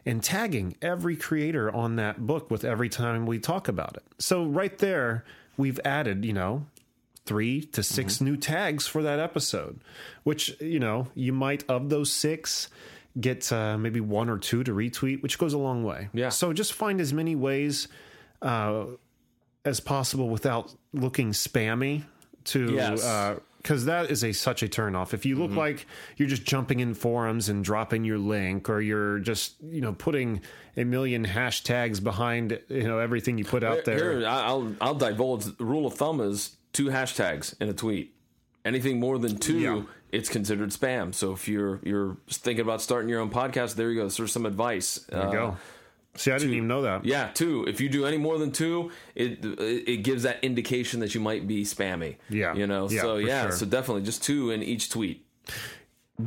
[0.07, 4.05] and tagging every creator on that book with every time we talk about it.
[4.19, 5.25] So right there,
[5.57, 6.67] we've added, you know,
[7.27, 8.25] three to 6 Mm-hmm.
[8.25, 9.81] new tags for that episode,
[10.23, 12.69] which, you know, you might, of those six,
[13.21, 16.09] get uh, maybe one or two to retweet, which goes a long way.
[16.13, 16.29] Yeah.
[16.29, 17.89] So just find as many ways
[18.43, 18.85] uh,
[19.65, 22.03] as possible without looking spammy
[22.45, 22.73] to.
[22.75, 23.37] Yes.
[23.63, 25.13] because that is a such a turnoff.
[25.13, 25.87] If you look like
[26.17, 30.41] you're just jumping in forums and dropping your link, or you're just you know putting
[30.77, 35.45] a million hashtags behind you know everything you put out there, Here, I'll I'll divulge.
[35.45, 38.15] The rule of thumb is two hashtags in a tweet.
[38.65, 39.83] Anything more than two, Yeah.
[40.13, 41.15] It's considered spam.
[41.15, 44.09] So if you're you're thinking about starting your own podcast, there you go.
[44.09, 45.05] There's some advice.
[45.09, 45.47] there you go.
[45.49, 45.57] Uh,
[46.17, 47.05] See, I didn't even know that.
[47.05, 47.65] Yeah, two.
[47.69, 51.47] If you do any more than two, it it gives that indication that you might
[51.47, 52.17] be spammy.
[52.29, 52.55] Yeah.
[52.55, 52.89] you know.
[52.91, 53.53] Yeah, so yeah, sure.
[53.53, 55.25] so definitely just two in each tweet.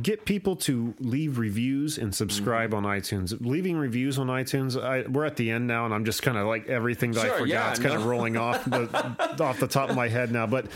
[0.00, 2.86] Get people to leave reviews and subscribe Mm-hmm.
[2.86, 3.36] on iTunes.
[3.44, 6.46] Leaving reviews on iTunes, I, we're at the end now, and I'm just kind of
[6.46, 7.48] like everything that I forgot.
[7.48, 8.08] yeah, it's kind of no.
[8.08, 10.46] rolling off the, off the top of my head now.
[10.46, 10.66] But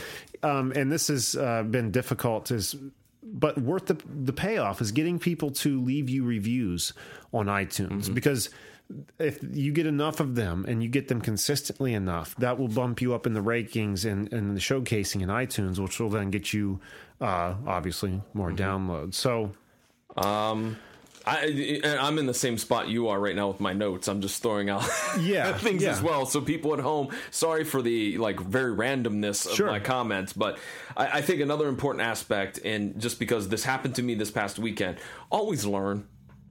[0.42, 2.50] um, and this has uh, been difficult.
[2.50, 2.76] Is
[3.22, 6.92] but worth the the payoff is getting people to leave you reviews
[7.32, 8.14] on iTunes Mm-hmm.
[8.14, 8.50] because.
[9.18, 13.00] If you get enough of them and you get them consistently enough, that will bump
[13.02, 16.52] you up in the rankings and, and the showcasing in iTunes, which will then get
[16.52, 16.80] you
[17.20, 18.90] uh, obviously more Mm-hmm.
[18.90, 19.14] downloads.
[19.14, 19.52] So
[21.28, 24.06] I, I'm in the same spot you are right now with my notes.
[24.06, 24.88] I'm just throwing out
[25.20, 25.90] Yeah, things yeah.
[25.90, 26.24] as well.
[26.24, 29.66] So people at home, sorry for the like very randomness of Sure.
[29.66, 30.58] my comments, but
[30.96, 34.60] I, I think another important aspect, and just because this happened to me this past
[34.60, 34.98] weekend,
[35.28, 36.06] always learn,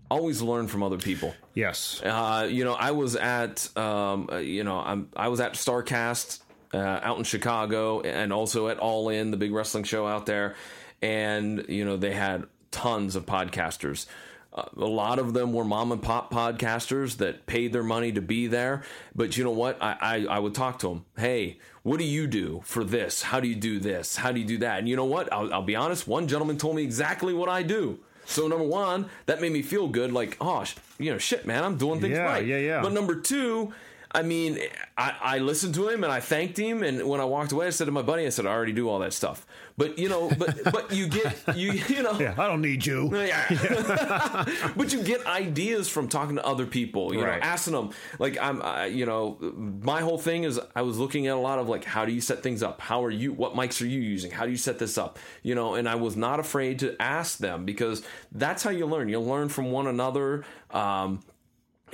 [0.10, 1.34] always learn from other people.
[1.53, 2.02] Yes.
[2.03, 6.40] Uh, you know, I was at, um, uh, you know, I'm, I was at Starcast
[6.76, 10.56] uh, out in Chicago, and also at All In, the big wrestling show out there,
[11.02, 14.07] and you know they had tons of podcasters.
[14.53, 18.22] Uh, a lot of them were mom and pop podcasters that paid their money to
[18.22, 18.84] be there.
[19.14, 19.82] But you know what?
[19.82, 21.06] I, I, I would talk to them.
[21.18, 23.22] Hey, what do you do for this?
[23.22, 24.15] How do you do this?
[24.15, 24.80] How do you do that?
[24.80, 25.32] And you know what?
[25.32, 26.07] I'll, I'll be honest.
[26.07, 27.99] One gentleman told me exactly what I do.
[28.26, 30.11] So number one, that made me feel good.
[30.11, 32.45] Like, oh, sh- you know, shit, man, I'm doing things Yeah, right.
[32.45, 32.81] yeah, yeah.
[32.81, 33.73] But number two,
[34.16, 34.60] I mean,
[34.98, 37.70] I, I listened to him and I thanked him, and when I walked away, I
[37.72, 39.46] said to my buddy, I said, I already do all that stuff.
[39.78, 43.14] But you know, but but you get you you know, Yeah, I don't need you.
[43.16, 43.46] yeah.
[44.78, 47.40] but you get ideas from talking to other people, you Right.
[47.42, 47.90] know, asking them.
[48.20, 49.38] Like I'm, I, you know,
[49.82, 52.22] my whole thing is I was looking at a lot of like, how do you
[52.22, 52.80] set things up?
[52.82, 53.34] How are you?
[53.34, 54.32] What mics are you using?
[54.32, 55.20] How do you set this up?
[55.44, 58.02] You know, and I was not afraid to ask them because
[58.32, 59.10] that's how you learn.
[59.10, 60.46] You learn from one another.
[60.72, 61.20] Um,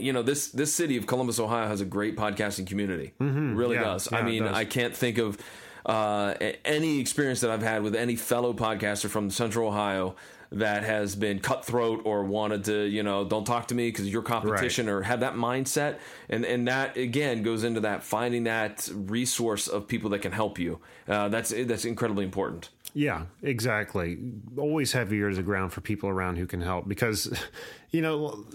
[0.02, 3.14] you know this this city of Columbus, Ohio, has a great podcasting community.
[3.20, 4.10] Really Yeah, does.
[4.12, 4.56] yeah, I mean, does.
[4.56, 5.38] I can't think of
[5.86, 10.16] uh, any experience that I've had with any fellow podcaster from Central Ohio
[10.54, 14.22] that has been cutthroat or wanted to, you know, don't talk to me because you're
[14.22, 15.98] competition or have that mindset.
[16.30, 20.60] And and that again goes into that finding that resource of people that can help
[20.60, 20.80] you.
[21.08, 22.70] Uh, that's that's incredibly important.
[22.94, 24.18] Yeah, exactly.
[24.58, 27.32] Always have ears to ground for people around who can help because,
[27.92, 28.46] you know,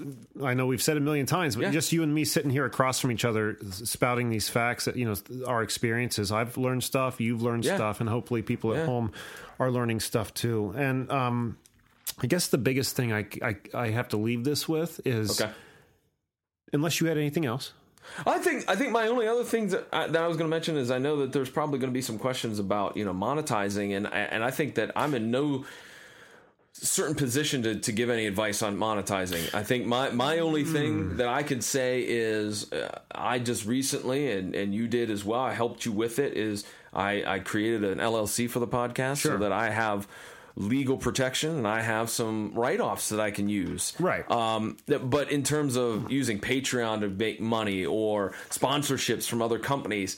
[0.43, 1.71] I know we've said a million times, but Yeah.
[1.71, 5.07] just you and me sitting here across from each other, spouting these facts that, you
[5.07, 5.15] know,
[5.47, 6.31] our experiences.
[6.33, 7.77] I've learned stuff, you've learned Yeah.
[7.77, 8.87] stuff, and hopefully people at Yeah.
[8.87, 9.13] home
[9.59, 10.75] are learning stuff too.
[10.77, 11.57] And um,
[12.23, 15.51] I guess the biggest thing I, I, I have to leave this with is, Okay.
[16.75, 17.73] unless you had anything else.
[18.27, 20.55] I think I think my only other things that I, that I was going to
[20.55, 23.13] mention is I know that there's probably going to be some questions about you know
[23.15, 25.65] monetizing and I- and I think that I'm in no
[26.73, 29.55] certain position to, to give any advice on monetizing.
[29.55, 34.31] I think my my only thing that I can say is uh, I just recently
[34.33, 35.41] and and you did as well.
[35.41, 36.35] I helped you with it.
[36.37, 40.07] Is I I created an LLC for the podcast so that I have
[40.57, 43.93] legal protection and I have some write offs that I can use.
[43.99, 44.29] Right.
[44.31, 50.17] Um, but in terms of using Patreon to make money or sponsorships from other companies,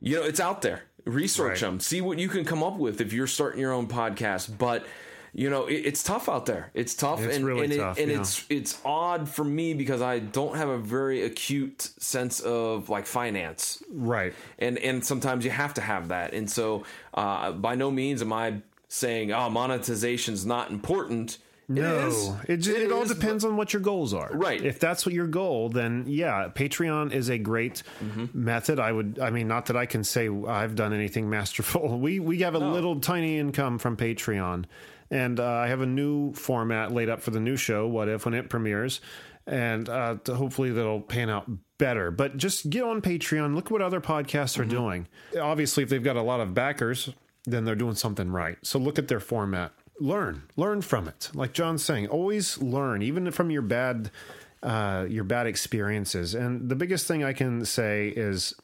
[0.00, 0.82] you know, it's out there.
[1.04, 1.70] Research Right.
[1.70, 4.58] them, see what you can come up with if you're starting your own podcast.
[4.58, 4.84] But
[5.32, 6.72] you know, it, it's tough out there.
[6.74, 8.20] It's tough, It's and really and, it- tough, and yeah.
[8.20, 13.06] it's it's odd for me because I don't have a very acute sense of like
[13.06, 14.34] finance Right.
[14.58, 16.82] and and sometimes you have to have that and so
[17.14, 18.60] uh, by no means am i
[18.92, 21.38] saying oh monetization's not important
[21.68, 22.30] No, it is.
[22.48, 24.28] it, ju- it, all depends on what your goals are.
[24.32, 24.60] Right.
[24.60, 28.26] If that's what your goal, then yeah, Patreon is a great Mm-hmm.
[28.34, 28.80] method.
[28.80, 31.98] I would, I mean, not that I can say I've done anything masterful.
[32.06, 34.64] We we have a little tiny income from Patreon,
[35.12, 37.86] and uh, I have a new format laid up for the new show.
[37.86, 39.00] What if when it premieres,
[39.46, 41.48] and uh, hopefully that'll pan out
[41.78, 42.10] better.
[42.10, 43.54] But just get on Patreon.
[43.54, 44.62] Look what other podcasts Mm-hmm.
[44.62, 45.08] are doing.
[45.40, 47.10] Obviously, if they've got a lot of backers,
[47.44, 48.58] then they're doing something right.
[48.62, 49.72] So look at their format.
[49.98, 51.30] Learn, learn from it.
[51.34, 54.10] Like John's saying, always learn, even from your bad,
[54.62, 56.34] uh, your bad experiences.
[56.34, 58.54] And the biggest thing I can say is,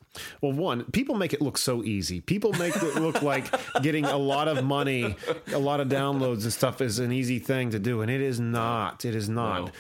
[0.40, 2.23] well, one, people make it look so easy.
[2.23, 3.47] People make it look like
[3.82, 5.15] getting a lot of money,
[5.53, 8.40] a lot of downloads and stuff is an easy thing to do, and it is
[8.40, 9.05] not.
[9.05, 9.73] It is not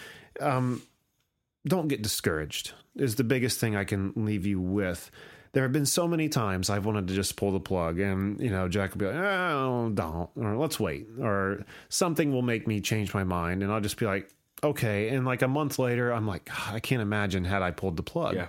[1.66, 5.10] don't get discouraged is the biggest thing I can leave you with.
[5.56, 8.50] There have been so many times I've wanted to just pull the plug, and you
[8.50, 12.82] know, Jack will be like, "Oh, don't," or "Let's wait," or something will make me
[12.82, 14.28] change my mind, and I'll just be like,
[14.62, 18.02] "Okay." And like a month later, I'm like, "I can't imagine had I pulled the
[18.02, 18.48] plug." Yeah.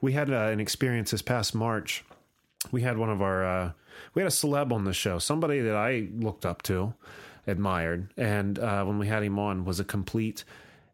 [0.00, 2.06] We had uh, an experience this past March.
[2.72, 3.72] We had one of our, uh,
[4.14, 6.94] we had a celeb on the show, somebody that I looked up to,
[7.46, 10.44] admired, and uh, when we had him on, was a complete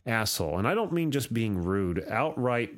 [0.06, 0.58] asshole.
[0.58, 2.74] And I don't mean just being rude, outright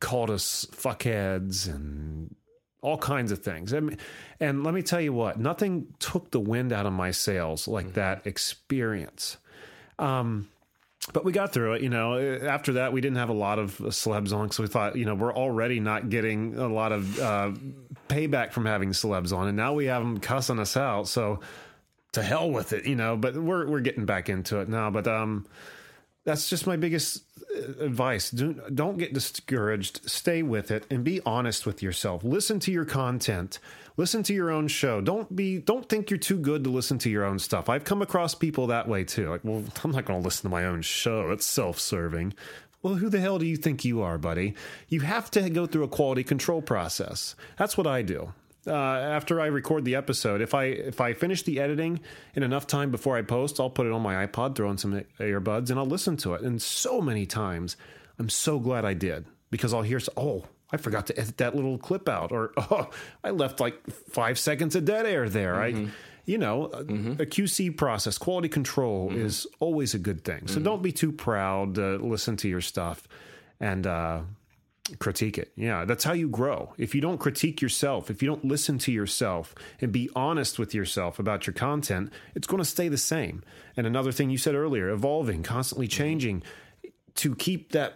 [0.00, 2.34] called us fuckheads and
[2.82, 3.74] all kinds of things.
[3.74, 3.98] I mean,
[4.40, 7.94] and let me tell you what, nothing took the wind out of my sails like
[7.94, 9.38] that experience.
[9.98, 10.48] Um,
[11.12, 11.82] but we got through it.
[11.82, 14.96] You know, after that, we didn't have a lot of celebs on, so we thought,
[14.96, 17.52] you know, we're already not getting a lot of uh,
[18.08, 21.08] payback from having celebs on, and now we have them cussing us out.
[21.08, 21.40] So
[22.12, 23.16] to hell with it, you know.
[23.16, 24.90] But we're we're getting back into it now.
[24.90, 25.46] But um,
[26.26, 27.22] that's just my biggest
[27.56, 28.30] uh, advice.
[28.30, 30.10] Do, don't get discouraged.
[30.10, 32.24] Stay with it and be honest with yourself.
[32.24, 33.60] Listen to your content.
[33.96, 35.00] Listen to your own show.
[35.00, 37.70] Don't be don't think you're too good to listen to your own stuff.
[37.70, 39.30] I've come across people that way too.
[39.30, 41.30] Like, well, I'm not going to listen to my own show.
[41.30, 42.34] It's self-serving.
[42.82, 44.54] Well, who the hell do you think you are, buddy?
[44.88, 47.34] You have to go through a quality control process.
[47.56, 48.32] That's what I do
[48.66, 52.00] uh, after I record the episode, if I if I finish the editing
[52.34, 55.04] in enough time before I post, I'll put it on my iPod, throw in some
[55.18, 56.42] earbuds, and I'll listen to it.
[56.42, 57.76] And so many times,
[58.18, 61.78] I'm so glad I did because I'll hear, oh, I forgot to edit that little
[61.78, 62.90] clip out, or oh,
[63.22, 65.60] I left like five seconds of dead air there.
[65.60, 65.90] I, mm-hmm.
[66.24, 67.20] you know, uh, mm-hmm.
[67.20, 69.24] a, a QC process, quality control mm-hmm.
[69.24, 70.48] is always a good thing.
[70.48, 73.06] So don't be too proud to listen to your stuff,
[73.60, 73.86] and.
[73.86, 74.20] uh
[74.98, 75.52] critique it.
[75.56, 76.72] Yeah, that's how you grow.
[76.78, 80.74] If you don't critique yourself, if you don't listen to yourself and be honest with
[80.74, 83.42] yourself about your content, it's going to stay the same.
[83.76, 86.42] And another thing you said earlier, evolving, constantly changing.
[87.16, 87.94] to keep that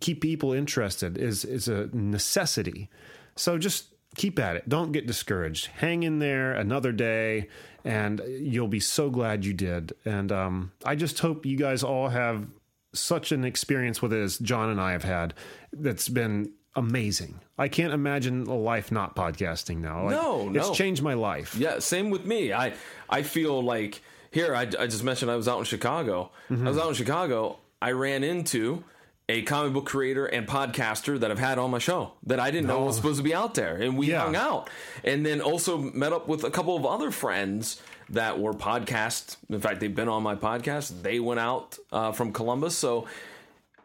[0.00, 2.88] keep people interested is is a necessity.
[3.36, 3.86] So just
[4.16, 4.68] keep at it.
[4.68, 5.66] Don't get discouraged.
[5.66, 7.48] Hang in there another day,
[7.84, 9.92] and you'll be so glad you did.
[10.04, 12.46] And um, I just hope you guys all have
[12.92, 15.34] such an experience with it as John and I have had.
[15.72, 17.40] That's been amazing.
[17.58, 20.04] I can't imagine a life not podcasting now.
[20.04, 20.60] Like, No, no.
[20.60, 21.54] it's changed my life.
[21.56, 22.52] Yeah, same with me.
[22.52, 22.74] I
[23.08, 26.30] I feel like here I, I just mentioned I was out in Chicago.
[26.50, 26.66] Mm-hmm.
[26.66, 27.58] I was out in Chicago.
[27.82, 28.84] I ran into
[29.28, 32.66] a comic book creator and podcaster that I've had on my show that I didn't
[32.66, 34.22] know was supposed to be out there, and we Yeah.
[34.22, 34.68] hung out.
[35.04, 37.80] And then also met up with a couple of other friends
[38.10, 39.36] that were podcast.
[39.48, 41.02] In fact, they've been on my podcast.
[41.02, 43.06] They went out uh, from Columbus, so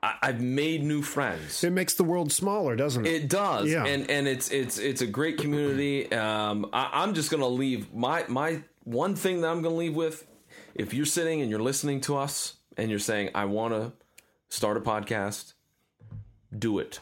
[0.02, 1.64] I, I've made new friends.
[1.64, 3.14] It makes the world smaller, doesn't it?
[3.14, 3.86] It does, Yeah.
[3.86, 6.12] and and it's it's it's a great community.
[6.12, 10.26] Um, I, I'm just gonna leave my my one thing that I'm gonna leave with.
[10.74, 13.94] If you're sitting and you're listening to us and you're saying, "I want to
[14.50, 15.54] start a podcast,"
[16.58, 17.00] do it.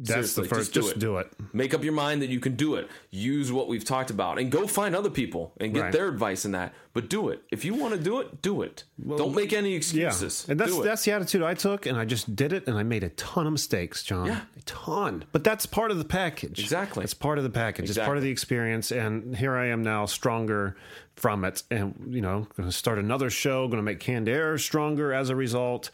[0.00, 0.72] That's the seriously, first.
[0.72, 0.98] just do Just it.
[1.00, 1.32] do it.
[1.52, 2.88] Make up your mind that you can do it.
[3.10, 5.92] Use what we've talked about, and go find other people and get Right.
[5.92, 6.72] their advice in that.
[6.94, 7.42] But do it.
[7.50, 8.84] If you want to do it, do it.
[9.06, 10.44] Don't make any excuses.
[10.46, 12.82] Yeah, and that's that's the attitude I took, and I just did it, and I
[12.82, 14.26] made a ton of mistakes, John.
[14.26, 14.40] Yeah.
[14.56, 15.24] a ton.
[15.32, 16.58] But that's part of the package.
[16.58, 17.04] Exactly.
[17.04, 17.88] it's part of the package.
[17.90, 20.76] It's part of the experience, and here I am now, stronger
[21.16, 24.58] from it, and you know, going to start another show, going to make Canned Air
[24.58, 25.90] stronger as a result.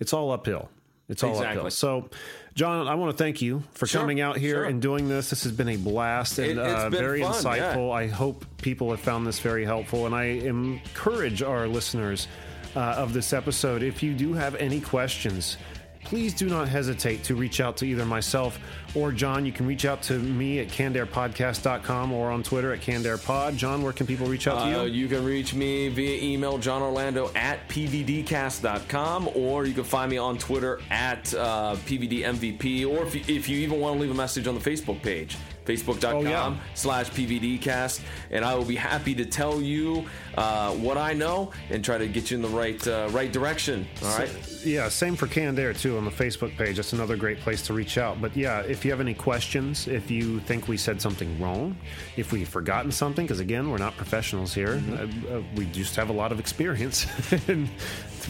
[0.00, 0.70] It's all uphill.
[1.08, 1.58] It's all Exactly.
[1.58, 1.70] uphill.
[1.70, 2.10] So,
[2.58, 4.64] John, I want to thank you for Sure, coming out here sure.
[4.64, 5.30] and doing this.
[5.30, 7.92] This has been a blast and It- uh, very fun, insightful.
[7.94, 12.26] I hope people have found this very helpful, and I encourage our listeners
[12.74, 15.56] uh, of this episode if you do have any questions.
[16.04, 18.58] Please do not hesitate to reach out to either myself
[18.94, 19.44] or John.
[19.44, 23.56] You can reach out to me at cannedairpodcast.com or on Twitter at cannedairpod.
[23.56, 24.92] John, where can people reach out to Uh, you?
[25.02, 30.38] you can reach me via email, johnorlando at pvdcast.com, or you can find me on
[30.38, 34.46] Twitter at uh, pvdmvp, or if you, if you even want to leave a message
[34.46, 35.36] on the Facebook page,
[35.68, 36.56] facebook.com Oh, yeah.
[36.74, 38.00] slash pvdcast,
[38.30, 42.08] and I will be happy to tell you uh, what I know and try to
[42.08, 43.86] get you in the right uh, right direction.
[44.02, 44.30] All right.
[44.64, 46.76] Yeah, same for Air too on the Facebook page.
[46.76, 48.20] That's another great place to reach out.
[48.20, 51.76] But yeah, if you have any questions, if you think we said something wrong,
[52.16, 54.82] if we've forgotten something, because again, we're not professionals here.
[54.90, 57.06] Uh, uh, we just have a lot of experience
[57.48, 57.68] in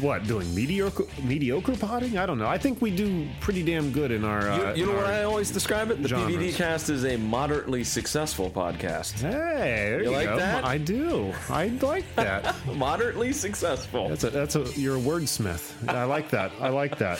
[0.00, 2.18] what doing mediocre mediocre potting.
[2.18, 2.46] I don't know.
[2.46, 4.48] I think we do pretty damn good in our.
[4.50, 6.02] Uh, You, you know in what I always describe it?
[6.02, 6.36] The genres.
[6.36, 9.20] PVD cast is a moderately successful podcast.
[9.20, 10.36] Hey, there you, like go.
[10.38, 10.64] that?
[10.64, 11.32] I do.
[11.48, 12.54] I like that.
[12.74, 14.08] Moderately successful.
[14.08, 15.88] That's a that's a you're a wordsmith.
[15.88, 16.50] I like that.
[16.60, 17.18] I like that.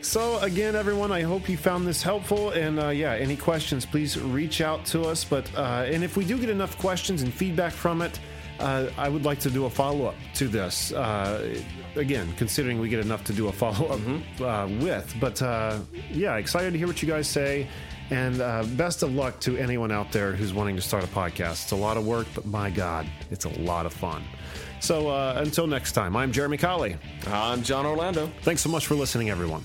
[0.00, 2.50] So again, everyone, I hope you found this helpful.
[2.50, 5.24] And uh, yeah, any questions, please reach out to us.
[5.24, 8.18] But uh, and if we do get enough questions and feedback from it,
[8.58, 10.92] uh, I would like to do a follow up to this.
[10.92, 11.54] Uh,
[11.96, 14.00] again, considering we get enough to do a follow up
[14.40, 15.14] uh, with.
[15.20, 15.78] But uh,
[16.10, 17.66] yeah, excited to hear what you guys say.
[18.12, 21.62] And uh, best of luck to anyone out there who's wanting to start a podcast.
[21.62, 24.22] It's a lot of work, but my God, it's a lot of fun.
[24.80, 26.96] So uh, until next time, I'm Jeremy Colley.
[27.28, 28.30] I'm John Orlando.
[28.42, 29.64] Thanks so much for listening, everyone.